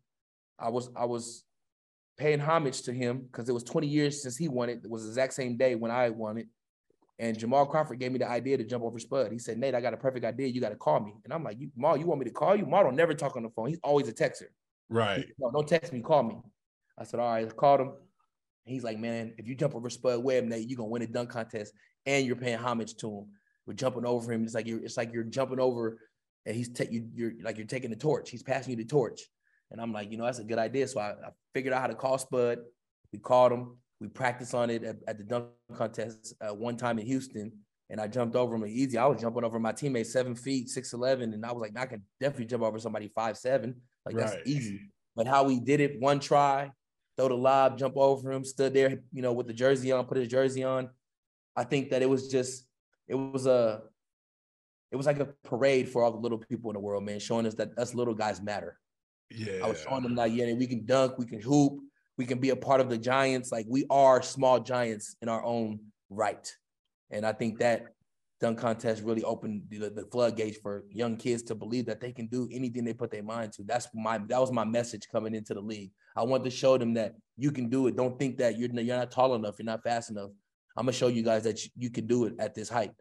I 0.58 0.68
was 0.68 0.90
I 0.96 1.04
was 1.04 1.44
paying 2.16 2.40
homage 2.40 2.82
to 2.82 2.92
him 2.92 3.22
because 3.22 3.48
it 3.48 3.52
was 3.52 3.64
20 3.64 3.86
years 3.86 4.22
since 4.22 4.36
he 4.36 4.48
won 4.48 4.68
it. 4.68 4.80
It 4.84 4.90
was 4.90 5.04
the 5.04 5.08
exact 5.08 5.32
same 5.32 5.56
day 5.56 5.74
when 5.74 5.90
I 5.90 6.10
won 6.10 6.38
it. 6.38 6.48
And 7.18 7.38
Jamal 7.38 7.66
Crawford 7.66 7.98
gave 7.98 8.12
me 8.12 8.18
the 8.18 8.28
idea 8.28 8.56
to 8.56 8.64
jump 8.64 8.82
over 8.82 8.98
Spud. 8.98 9.30
He 9.30 9.38
said, 9.38 9.58
Nate, 9.58 9.74
I 9.74 9.80
got 9.82 9.92
a 9.92 9.96
perfect 9.98 10.24
idea. 10.24 10.46
You 10.48 10.60
got 10.60 10.70
to 10.70 10.76
call 10.76 11.00
me. 11.00 11.14
And 11.24 11.34
I'm 11.34 11.44
like, 11.44 11.60
you, 11.60 11.70
Mal, 11.76 11.98
you 11.98 12.06
want 12.06 12.18
me 12.18 12.24
to 12.24 12.30
call 12.30 12.56
you? 12.56 12.64
Mal 12.64 12.84
don't 12.84 12.96
never 12.96 13.12
talk 13.12 13.36
on 13.36 13.42
the 13.42 13.50
phone. 13.50 13.68
He's 13.68 13.80
always 13.82 14.08
a 14.08 14.12
texter. 14.12 14.48
Right. 14.88 15.26
No, 15.38 15.50
don't 15.50 15.68
text 15.68 15.92
me, 15.92 16.00
call 16.00 16.22
me. 16.22 16.40
I 16.98 17.04
said, 17.04 17.20
all 17.20 17.30
right, 17.30 17.46
I 17.46 17.50
called 17.50 17.80
him. 17.80 17.92
He's 18.64 18.84
like, 18.84 18.98
man, 18.98 19.34
if 19.36 19.46
you 19.46 19.54
jump 19.54 19.74
over 19.74 19.90
Spud 19.90 20.22
Webb, 20.24 20.44
Nate, 20.44 20.68
you're 20.68 20.76
gonna 20.78 20.88
win 20.88 21.02
a 21.02 21.06
dunk 21.06 21.30
contest 21.30 21.74
and 22.06 22.26
you're 22.26 22.36
paying 22.36 22.58
homage 22.58 22.96
to 22.96 23.10
him. 23.10 23.26
Jumping 23.74 24.04
over 24.04 24.32
him. 24.32 24.44
It's 24.44 24.54
like 24.54 24.66
you're 24.66 24.82
it's 24.82 24.96
like 24.96 25.12
you're 25.12 25.24
jumping 25.24 25.60
over 25.60 25.98
and 26.46 26.56
he's 26.56 26.68
ta- 26.68 26.84
you, 26.90 27.08
you're 27.14 27.32
like 27.42 27.56
you're 27.56 27.66
taking 27.66 27.90
the 27.90 27.96
torch. 27.96 28.30
He's 28.30 28.42
passing 28.42 28.70
you 28.70 28.76
the 28.76 28.84
torch. 28.84 29.20
And 29.70 29.80
I'm 29.80 29.92
like, 29.92 30.10
you 30.10 30.18
know, 30.18 30.24
that's 30.24 30.40
a 30.40 30.44
good 30.44 30.58
idea. 30.58 30.88
So 30.88 31.00
I, 31.00 31.10
I 31.10 31.30
figured 31.54 31.72
out 31.72 31.80
how 31.80 31.86
to 31.86 31.94
call 31.94 32.18
Spud. 32.18 32.58
We 33.12 33.18
called 33.18 33.52
him. 33.52 33.76
We 34.00 34.08
practiced 34.08 34.54
on 34.54 34.70
it 34.70 34.82
at, 34.82 34.96
at 35.06 35.18
the 35.18 35.24
dunk 35.24 35.46
contest 35.74 36.34
uh, 36.40 36.54
one 36.54 36.76
time 36.76 36.98
in 36.98 37.06
Houston. 37.06 37.52
And 37.90 38.00
I 38.00 38.06
jumped 38.06 38.36
over 38.36 38.54
him 38.54 38.64
easy. 38.66 38.98
I 38.98 39.06
was 39.06 39.20
jumping 39.20 39.42
over 39.42 39.58
my 39.58 39.72
teammate 39.72 40.06
seven 40.06 40.34
feet, 40.34 40.68
six 40.68 40.92
eleven, 40.92 41.34
and 41.34 41.44
I 41.44 41.52
was 41.52 41.60
like, 41.60 41.76
I 41.76 41.86
can 41.86 42.02
definitely 42.20 42.46
jump 42.46 42.62
over 42.62 42.78
somebody 42.78 43.08
five 43.08 43.36
seven. 43.36 43.80
Like 44.06 44.14
that's 44.14 44.36
easy. 44.46 44.80
But 45.16 45.26
how 45.26 45.42
we 45.42 45.58
did 45.58 45.80
it, 45.80 46.00
one 46.00 46.20
try, 46.20 46.70
throw 47.16 47.28
the 47.28 47.34
lob, 47.34 47.78
jump 47.78 47.96
over 47.96 48.30
him, 48.30 48.44
stood 48.44 48.74
there, 48.74 49.00
you 49.12 49.22
know, 49.22 49.32
with 49.32 49.48
the 49.48 49.52
jersey 49.52 49.90
on, 49.90 50.06
put 50.06 50.18
his 50.18 50.28
jersey 50.28 50.62
on. 50.62 50.88
I 51.56 51.64
think 51.64 51.90
that 51.90 52.00
it 52.00 52.08
was 52.08 52.28
just, 52.28 52.64
it 53.10 53.16
was 53.16 53.46
a, 53.46 53.82
it 54.92 54.96
was 54.96 55.06
like 55.06 55.18
a 55.18 55.26
parade 55.44 55.88
for 55.88 56.02
all 56.02 56.12
the 56.12 56.18
little 56.18 56.38
people 56.38 56.70
in 56.70 56.74
the 56.74 56.80
world, 56.80 57.04
man, 57.04 57.18
showing 57.18 57.44
us 57.44 57.54
that 57.54 57.76
us 57.76 57.94
little 57.94 58.14
guys 58.14 58.40
matter. 58.40 58.78
Yeah. 59.30 59.64
I 59.64 59.68
was 59.68 59.82
showing 59.82 60.04
them 60.04 60.14
that, 60.14 60.32
yeah, 60.32 60.52
we 60.54 60.66
can 60.66 60.86
dunk, 60.86 61.18
we 61.18 61.26
can 61.26 61.40
hoop, 61.40 61.80
we 62.16 62.24
can 62.24 62.38
be 62.38 62.50
a 62.50 62.56
part 62.56 62.80
of 62.80 62.88
the 62.88 62.98
giants. 62.98 63.50
Like 63.50 63.66
we 63.68 63.84
are 63.90 64.22
small 64.22 64.60
giants 64.60 65.16
in 65.22 65.28
our 65.28 65.44
own 65.44 65.80
right. 66.08 66.50
And 67.10 67.26
I 67.26 67.32
think 67.32 67.58
that 67.58 67.86
dunk 68.40 68.58
contest 68.58 69.02
really 69.02 69.24
opened 69.24 69.62
the, 69.68 69.90
the 69.90 70.06
floodgates 70.10 70.58
for 70.58 70.84
young 70.90 71.16
kids 71.16 71.42
to 71.44 71.54
believe 71.54 71.86
that 71.86 72.00
they 72.00 72.12
can 72.12 72.26
do 72.28 72.48
anything 72.52 72.84
they 72.84 72.94
put 72.94 73.10
their 73.10 73.24
mind 73.24 73.52
to. 73.54 73.64
That's 73.64 73.88
my 73.92 74.18
that 74.18 74.40
was 74.40 74.52
my 74.52 74.64
message 74.64 75.08
coming 75.10 75.34
into 75.34 75.54
the 75.54 75.60
league. 75.60 75.90
I 76.16 76.22
want 76.22 76.44
to 76.44 76.50
show 76.50 76.78
them 76.78 76.94
that 76.94 77.14
you 77.36 77.50
can 77.50 77.68
do 77.68 77.88
it. 77.88 77.96
Don't 77.96 78.18
think 78.18 78.38
that 78.38 78.56
you're 78.58 78.70
you're 78.70 78.96
not 78.96 79.10
tall 79.10 79.34
enough, 79.34 79.56
you're 79.58 79.66
not 79.66 79.82
fast 79.82 80.10
enough. 80.10 80.30
I'm 80.80 80.86
gonna 80.86 80.94
show 80.94 81.08
you 81.08 81.22
guys 81.22 81.42
that 81.44 81.62
you, 81.62 81.70
you 81.76 81.90
can 81.90 82.06
do 82.06 82.24
it 82.24 82.32
at 82.38 82.54
this 82.54 82.70
height. 82.70 82.92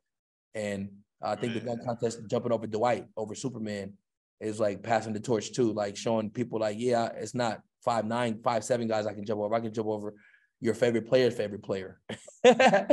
And 0.54 0.90
I 1.22 1.36
think 1.36 1.54
the 1.54 1.62
dunk 1.62 1.86
contest 1.86 2.20
jumping 2.30 2.52
over 2.52 2.68
Dwight 2.68 3.06
over 3.16 3.34
Superman 3.36 3.94
is 4.42 4.60
like 4.60 4.84
passing 4.84 5.14
the 5.14 5.20
torch 5.22 5.54
too, 5.54 5.72
like 5.72 5.96
showing 5.96 6.30
people 6.30 6.60
like, 6.60 6.76
yeah, 6.78 7.08
it's 7.16 7.34
not 7.34 7.62
five 7.86 8.04
nine, 8.06 8.42
five 8.44 8.66
seven 8.66 8.90
guys 8.90 9.08
I 9.08 9.14
can 9.14 9.26
jump 9.26 9.40
over. 9.40 9.56
I 9.56 9.62
can 9.62 9.74
jump 9.74 9.88
over 9.88 10.14
your 10.60 10.74
favorite 10.74 11.08
player's 11.08 11.34
favorite 11.36 11.64
player. 11.64 12.02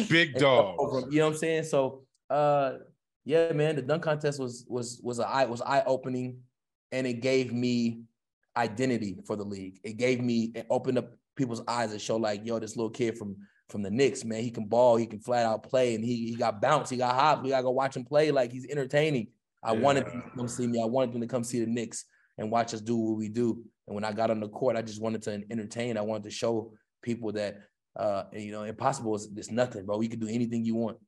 Big 0.09 0.35
dog. 0.37 0.77
over- 0.79 1.01
You 1.11 1.19
know 1.19 1.27
what 1.27 1.33
I'm 1.33 1.39
saying? 1.39 1.65
So 1.65 2.05
uh 2.31 2.75
yeah, 3.25 3.51
man, 3.53 3.75
the 3.75 3.83
dunk 3.83 4.05
contest 4.05 4.39
was 4.39 4.65
was 4.69 5.01
was 5.03 5.19
a 5.19 5.27
eye 5.27 5.47
was 5.47 5.63
eye 5.63 5.83
opening 5.85 6.39
and 6.93 7.09
it 7.09 7.15
gave 7.23 7.53
me 7.53 8.03
identity 8.57 9.17
for 9.27 9.35
the 9.35 9.43
league. 9.45 9.81
It 9.83 9.97
gave 9.97 10.21
me 10.21 10.53
it 10.55 10.67
opened 10.71 10.99
up 10.99 11.11
people's 11.35 11.63
eyes 11.67 11.91
and 11.91 12.01
show 12.01 12.17
like, 12.19 12.47
yo, 12.47 12.61
this 12.61 12.77
little 12.77 12.91
kid 12.91 13.19
from 13.19 13.37
from 13.69 13.83
the 13.83 13.91
Knicks, 13.91 14.25
man, 14.25 14.43
he 14.43 14.51
can 14.51 14.67
ball, 14.67 14.97
he 14.97 15.07
can 15.07 15.19
flat 15.19 15.45
out 15.45 15.63
play, 15.63 15.95
and 15.95 16.05
he 16.05 16.29
he 16.29 16.37
got 16.37 16.61
bounce, 16.61 16.91
he 16.91 16.97
got 16.97 17.15
hop. 17.15 17.43
We 17.43 17.51
gotta 17.51 17.65
go 17.65 17.71
watch 17.71 17.97
him 17.97 18.05
play. 18.05 18.31
Like 18.31 18.53
he's 18.53 18.67
entertaining. 18.67 19.29
I 19.63 19.73
wanted 19.73 20.05
Yeah. 20.07 20.13
them 20.13 20.23
to 20.23 20.37
come 20.37 20.49
see 20.49 20.67
me. 20.67 20.81
I 20.81 20.87
wanted 20.87 21.13
them 21.13 21.21
to 21.23 21.27
come 21.27 21.43
see 21.45 21.61
the 21.61 21.67
Knicks 21.67 22.05
and 22.39 22.51
watch 22.51 22.75
us 22.75 22.81
do 22.81 22.97
what 22.97 23.17
we 23.17 23.29
do. 23.29 23.65
And 23.87 23.95
when 23.95 24.05
I 24.05 24.13
got 24.13 24.31
on 24.31 24.41
the 24.41 24.49
court, 24.49 24.77
I 24.77 24.83
just 24.83 25.01
wanted 25.01 25.23
to 25.23 25.43
entertain. 25.51 25.97
I 25.97 26.03
wanted 26.03 26.25
to 26.25 26.31
show 26.31 26.73
people 27.03 27.33
that 27.33 27.59
uh, 27.97 28.25
you 28.33 28.53
know, 28.53 28.65
impossible 28.65 29.15
is 29.15 29.29
it's 29.37 29.51
nothing, 29.51 29.87
bro. 29.87 30.01
You 30.01 30.09
can 30.09 30.21
do 30.21 30.29
anything 30.29 30.65
you 30.65 30.75
want. 30.75 30.99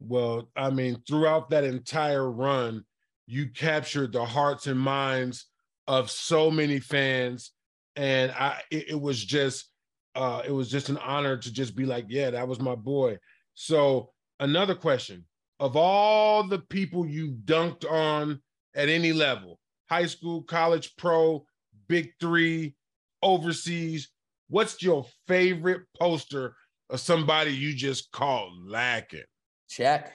Well, 0.00 0.50
I 0.54 0.70
mean, 0.70 1.02
throughout 1.08 1.50
that 1.50 1.64
entire 1.64 2.30
run, 2.30 2.84
you 3.26 3.48
captured 3.48 4.12
the 4.12 4.24
hearts 4.24 4.66
and 4.66 4.78
minds 4.78 5.46
of 5.86 6.10
so 6.10 6.50
many 6.50 6.78
fans, 6.78 7.52
and 7.96 8.32
I 8.32 8.60
it, 8.70 8.90
it 8.90 9.00
was 9.00 9.24
just 9.24 9.70
uh 10.14 10.42
it 10.44 10.52
was 10.52 10.70
just 10.70 10.88
an 10.88 10.98
honor 10.98 11.36
to 11.36 11.52
just 11.52 11.76
be 11.76 11.86
like, 11.86 12.06
yeah, 12.08 12.30
that 12.30 12.48
was 12.48 12.60
my 12.60 12.74
boy. 12.74 13.18
So 13.54 14.10
another 14.38 14.74
question: 14.74 15.24
of 15.58 15.76
all 15.76 16.42
the 16.42 16.58
people 16.58 17.06
you 17.06 17.36
dunked 17.44 17.90
on 17.90 18.40
at 18.74 18.88
any 18.88 19.12
level, 19.12 19.58
high 19.88 20.06
school, 20.06 20.42
college, 20.42 20.96
pro, 20.96 21.44
big 21.88 22.10
three, 22.20 22.74
overseas, 23.22 24.08
what's 24.48 24.82
your 24.82 25.06
favorite 25.26 25.82
poster 25.98 26.54
of 26.88 27.00
somebody 27.00 27.52
you 27.52 27.74
just 27.74 28.10
called 28.12 28.52
lacking? 28.66 29.24
Shaq. 29.70 30.08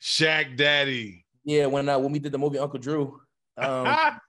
Shaq 0.00 0.56
Daddy. 0.56 1.24
Yeah, 1.44 1.66
when 1.66 1.88
uh, 1.88 1.98
when 1.98 2.12
we 2.12 2.18
did 2.18 2.32
the 2.32 2.38
movie 2.38 2.58
Uncle 2.58 2.78
Drew, 2.78 3.20
um, 3.56 3.96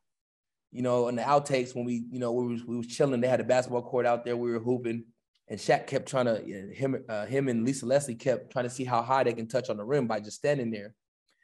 you 0.72 0.82
know, 0.82 1.08
in 1.08 1.16
the 1.16 1.22
outtakes 1.22 1.76
when 1.76 1.86
we, 1.86 2.06
you 2.10 2.20
know, 2.20 2.32
we 2.32 2.48
was 2.48 2.64
we 2.66 2.78
was 2.78 2.88
chilling. 2.88 3.22
They 3.22 3.28
had 3.28 3.40
a 3.40 3.46
basketball 3.46 3.82
court 3.82 4.06
out 4.06 4.26
there. 4.26 4.36
We 4.36 4.52
were 4.52 4.60
hooping, 4.60 5.04
and 5.48 5.60
Shaq 5.60 5.88
kept 5.88 6.08
trying 6.08 6.26
to 6.26 6.42
him 6.74 7.04
uh, 7.08 7.26
him 7.26 7.48
and 7.48 7.66
Lisa 7.66 7.86
Leslie 7.86 8.16
kept 8.16 8.52
trying 8.52 8.66
to 8.66 8.70
see 8.70 8.84
how 8.84 9.02
high 9.02 9.24
they 9.24 9.34
can 9.34 9.48
touch 9.48 9.70
on 9.70 9.78
the 9.78 9.86
rim 9.86 10.08
by 10.08 10.20
just 10.20 10.38
standing 10.38 10.72
there. 10.72 10.94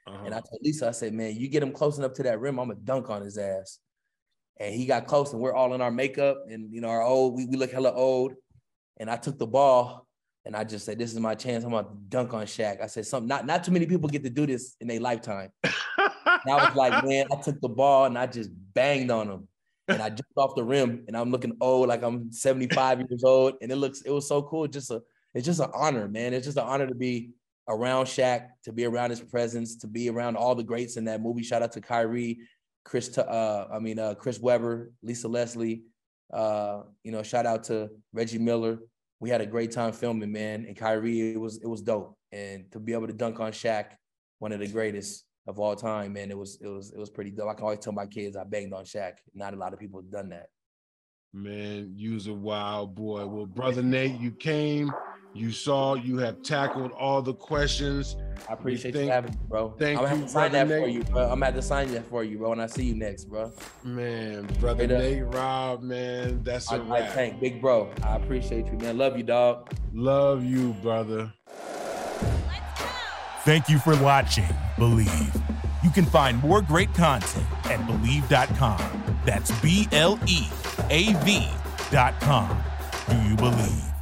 Uh-huh. 0.06 0.24
And 0.26 0.34
I 0.34 0.40
told 0.40 0.60
Lisa, 0.62 0.90
I 0.90 0.92
said, 0.92 1.14
man, 1.14 1.36
you 1.36 1.48
get 1.48 1.64
him 1.64 1.72
close 1.72 1.98
enough 1.98 2.14
to 2.14 2.24
that 2.24 2.40
rim, 2.40 2.60
I'm 2.60 2.68
gonna 2.68 2.80
dunk 2.84 3.10
on 3.10 3.22
his 3.22 3.38
ass. 3.38 3.80
And 4.60 4.76
he 4.76 4.86
got 4.86 5.08
close, 5.08 5.32
and 5.32 5.42
we're 5.42 5.54
all 5.54 5.74
in 5.74 5.82
our 5.82 5.92
makeup, 5.92 6.44
and 6.50 6.74
you 6.74 6.82
know, 6.82 6.90
our 6.90 7.02
old, 7.02 7.36
we, 7.36 7.46
we 7.46 7.56
look 7.56 7.72
hella 7.72 7.94
old. 7.94 8.34
And 8.98 9.10
I 9.10 9.18
took 9.18 9.40
the 9.40 9.48
ball 9.48 10.08
and 10.46 10.56
I 10.56 10.64
just 10.64 10.86
said, 10.86 11.00
This 11.00 11.14
is 11.14 11.20
my 11.20 11.36
chance. 11.36 11.64
I'm 11.64 11.72
gonna 11.72 11.88
dunk 12.10 12.34
on 12.34 12.46
Shaq. 12.46 12.82
I 12.82 12.88
said 12.88 13.06
something, 13.06 13.28
not, 13.28 13.46
not 13.46 13.64
too 13.64 13.72
many 13.72 13.86
people 13.86 14.10
get 14.10 14.24
to 14.24 14.30
do 14.30 14.46
this 14.46 14.76
in 14.80 14.88
their 14.88 15.00
lifetime. 15.00 15.50
and 16.46 16.54
I 16.54 16.66
was 16.66 16.76
like, 16.76 17.06
man, 17.06 17.26
I 17.32 17.42
took 17.42 17.60
the 17.62 17.70
ball 17.70 18.06
and 18.06 18.18
I 18.18 18.28
just 18.28 18.50
banged 18.74 19.12
on 19.12 19.30
him. 19.30 19.48
And 19.88 20.02
I 20.02 20.10
jumped 20.10 20.38
off 20.38 20.56
the 20.56 20.64
rim 20.64 21.04
and 21.08 21.18
I'm 21.18 21.30
looking 21.30 21.58
old, 21.60 21.90
like 21.90 22.04
I'm 22.04 22.32
75 22.32 23.02
years 23.10 23.24
old. 23.24 23.56
And 23.62 23.72
it 23.72 23.76
looks, 23.76 24.02
it 24.02 24.12
was 24.12 24.28
so 24.28 24.42
cool. 24.42 24.68
Just 24.68 24.92
a, 24.92 25.02
it's 25.34 25.46
just 25.46 25.60
an 25.60 25.72
honor, 25.74 26.08
man. 26.08 26.34
It's 26.34 26.46
just 26.46 26.58
an 26.58 26.64
honor 26.64 26.88
to 26.88 26.96
be 26.96 27.32
around 27.68 28.06
Shaq, 28.06 28.48
to 28.64 28.72
be 28.72 28.86
around 28.86 29.10
his 29.10 29.22
presence, 29.22 29.76
to 29.78 29.88
be 29.88 30.10
around 30.10 30.38
all 30.38 30.56
the 30.56 30.64
greats 30.64 30.98
in 30.98 31.06
that 31.06 31.22
movie. 31.22 31.44
Shout 31.44 31.64
out 31.64 31.72
to 31.74 31.82
Kyrie, 31.82 32.40
Chris, 32.86 33.18
uh, 33.18 33.68
I 33.74 33.80
mean, 33.80 34.00
uh, 34.00 34.14
Chris 34.16 34.40
Webber, 34.40 34.92
Lisa 35.02 35.28
Leslie. 35.28 35.84
Uh, 36.32 36.84
you 37.04 37.12
know, 37.12 37.24
shout 37.24 37.46
out 37.46 37.66
to 37.66 37.90
Reggie 38.12 38.40
Miller. 38.40 38.80
We 39.20 39.30
had 39.30 39.42
a 39.42 39.46
great 39.46 39.72
time 39.72 39.94
filming, 39.94 40.32
man. 40.32 40.66
And 40.66 40.76
Kyrie, 40.76 41.34
it 41.34 41.40
was 41.40 41.58
it 41.62 41.68
was 41.68 41.82
dope. 41.82 42.18
And 42.32 42.70
to 42.72 42.80
be 42.80 42.94
able 42.94 43.08
to 43.08 43.14
dunk 43.14 43.40
on 43.40 43.52
Shaq, 43.52 43.86
one 44.40 44.52
of 44.52 44.60
the 44.60 44.68
greatest 44.68 45.24
of 45.48 45.60
all 45.60 45.76
time, 45.76 46.14
man, 46.14 46.32
it 46.32 46.38
was 46.38 46.58
it 46.62 46.68
was 46.68 46.92
it 46.92 46.98
was 46.98 47.10
pretty 47.10 47.32
dope. 47.32 47.50
I 47.50 47.54
can 47.54 47.64
always 47.64 47.80
tell 47.80 47.94
my 47.94 48.06
kids 48.06 48.36
I 48.36 48.44
banged 48.44 48.74
on 48.74 48.86
Shaq. 48.86 49.14
Not 49.34 49.54
a 49.54 49.58
lot 49.58 49.74
of 49.74 49.80
people 49.80 50.02
have 50.02 50.12
done 50.12 50.30
that. 50.30 50.48
Man, 51.34 51.94
you's 51.96 52.28
a 52.28 52.34
wild 52.34 52.94
boy. 52.94 53.26
Well, 53.26 53.48
brother 53.48 53.82
Nate, 53.82 54.20
you 54.20 54.30
came, 54.30 54.92
you 55.34 55.52
saw, 55.52 55.96
you 55.96 56.18
have 56.20 56.44
tackled 56.44 56.92
all 56.92 57.24
the 57.24 57.34
questions. 57.34 58.16
I 58.48 58.54
appreciate 58.54 58.94
you 58.94 59.08
having 59.08 59.32
me, 59.32 59.38
bro. 59.50 59.72
Thank 59.80 59.98
I'm 59.98 60.06
gonna 60.06 60.16
have 60.16 60.26
to 60.26 60.32
sign 60.32 60.52
that 60.52 60.68
Nate. 60.68 60.84
for 60.84 60.88
you, 60.90 61.04
bro. 61.06 61.24
I'm 61.24 61.30
gonna 61.30 61.46
have 61.46 61.56
to 61.56 61.62
sign 61.64 61.92
that 61.94 62.06
for 62.06 62.24
you, 62.24 62.38
bro. 62.38 62.50
When 62.50 62.60
I 62.60 62.68
see 62.68 62.84
you 62.84 62.94
next, 62.94 63.26
bro. 63.26 63.52
Man, 63.84 64.46
brother 64.60 64.86
Nate 64.86 65.26
Rob, 65.26 65.82
man, 65.82 66.44
that's 66.44 66.72
a 66.72 66.76
I, 66.76 66.78
wrap. 66.78 67.18
I 67.18 67.32
big 67.32 67.60
bro. 67.60 67.92
I 68.04 68.16
appreciate 68.18 68.68
you, 68.68 68.78
man. 68.78 69.00
Love 69.00 69.18
you, 69.18 69.24
dog. 69.24 69.72
Love 69.92 70.46
you, 70.46 70.74
brother. 70.84 71.34
Thank 73.44 73.68
you 73.68 73.78
for 73.78 74.02
watching 74.02 74.46
Bleav. 74.78 75.42
You 75.84 75.90
can 75.90 76.06
find 76.06 76.42
more 76.42 76.62
great 76.62 76.94
content 76.94 77.46
at 77.66 77.78
Bleav.com. 77.82 79.04
That's 79.26 79.52
B 79.60 79.90
L 79.92 80.18
E 80.26 80.48
A 80.90 81.14
V.com. 81.26 82.64
Do 83.10 83.18
you 83.18 83.36
believe? 83.36 83.93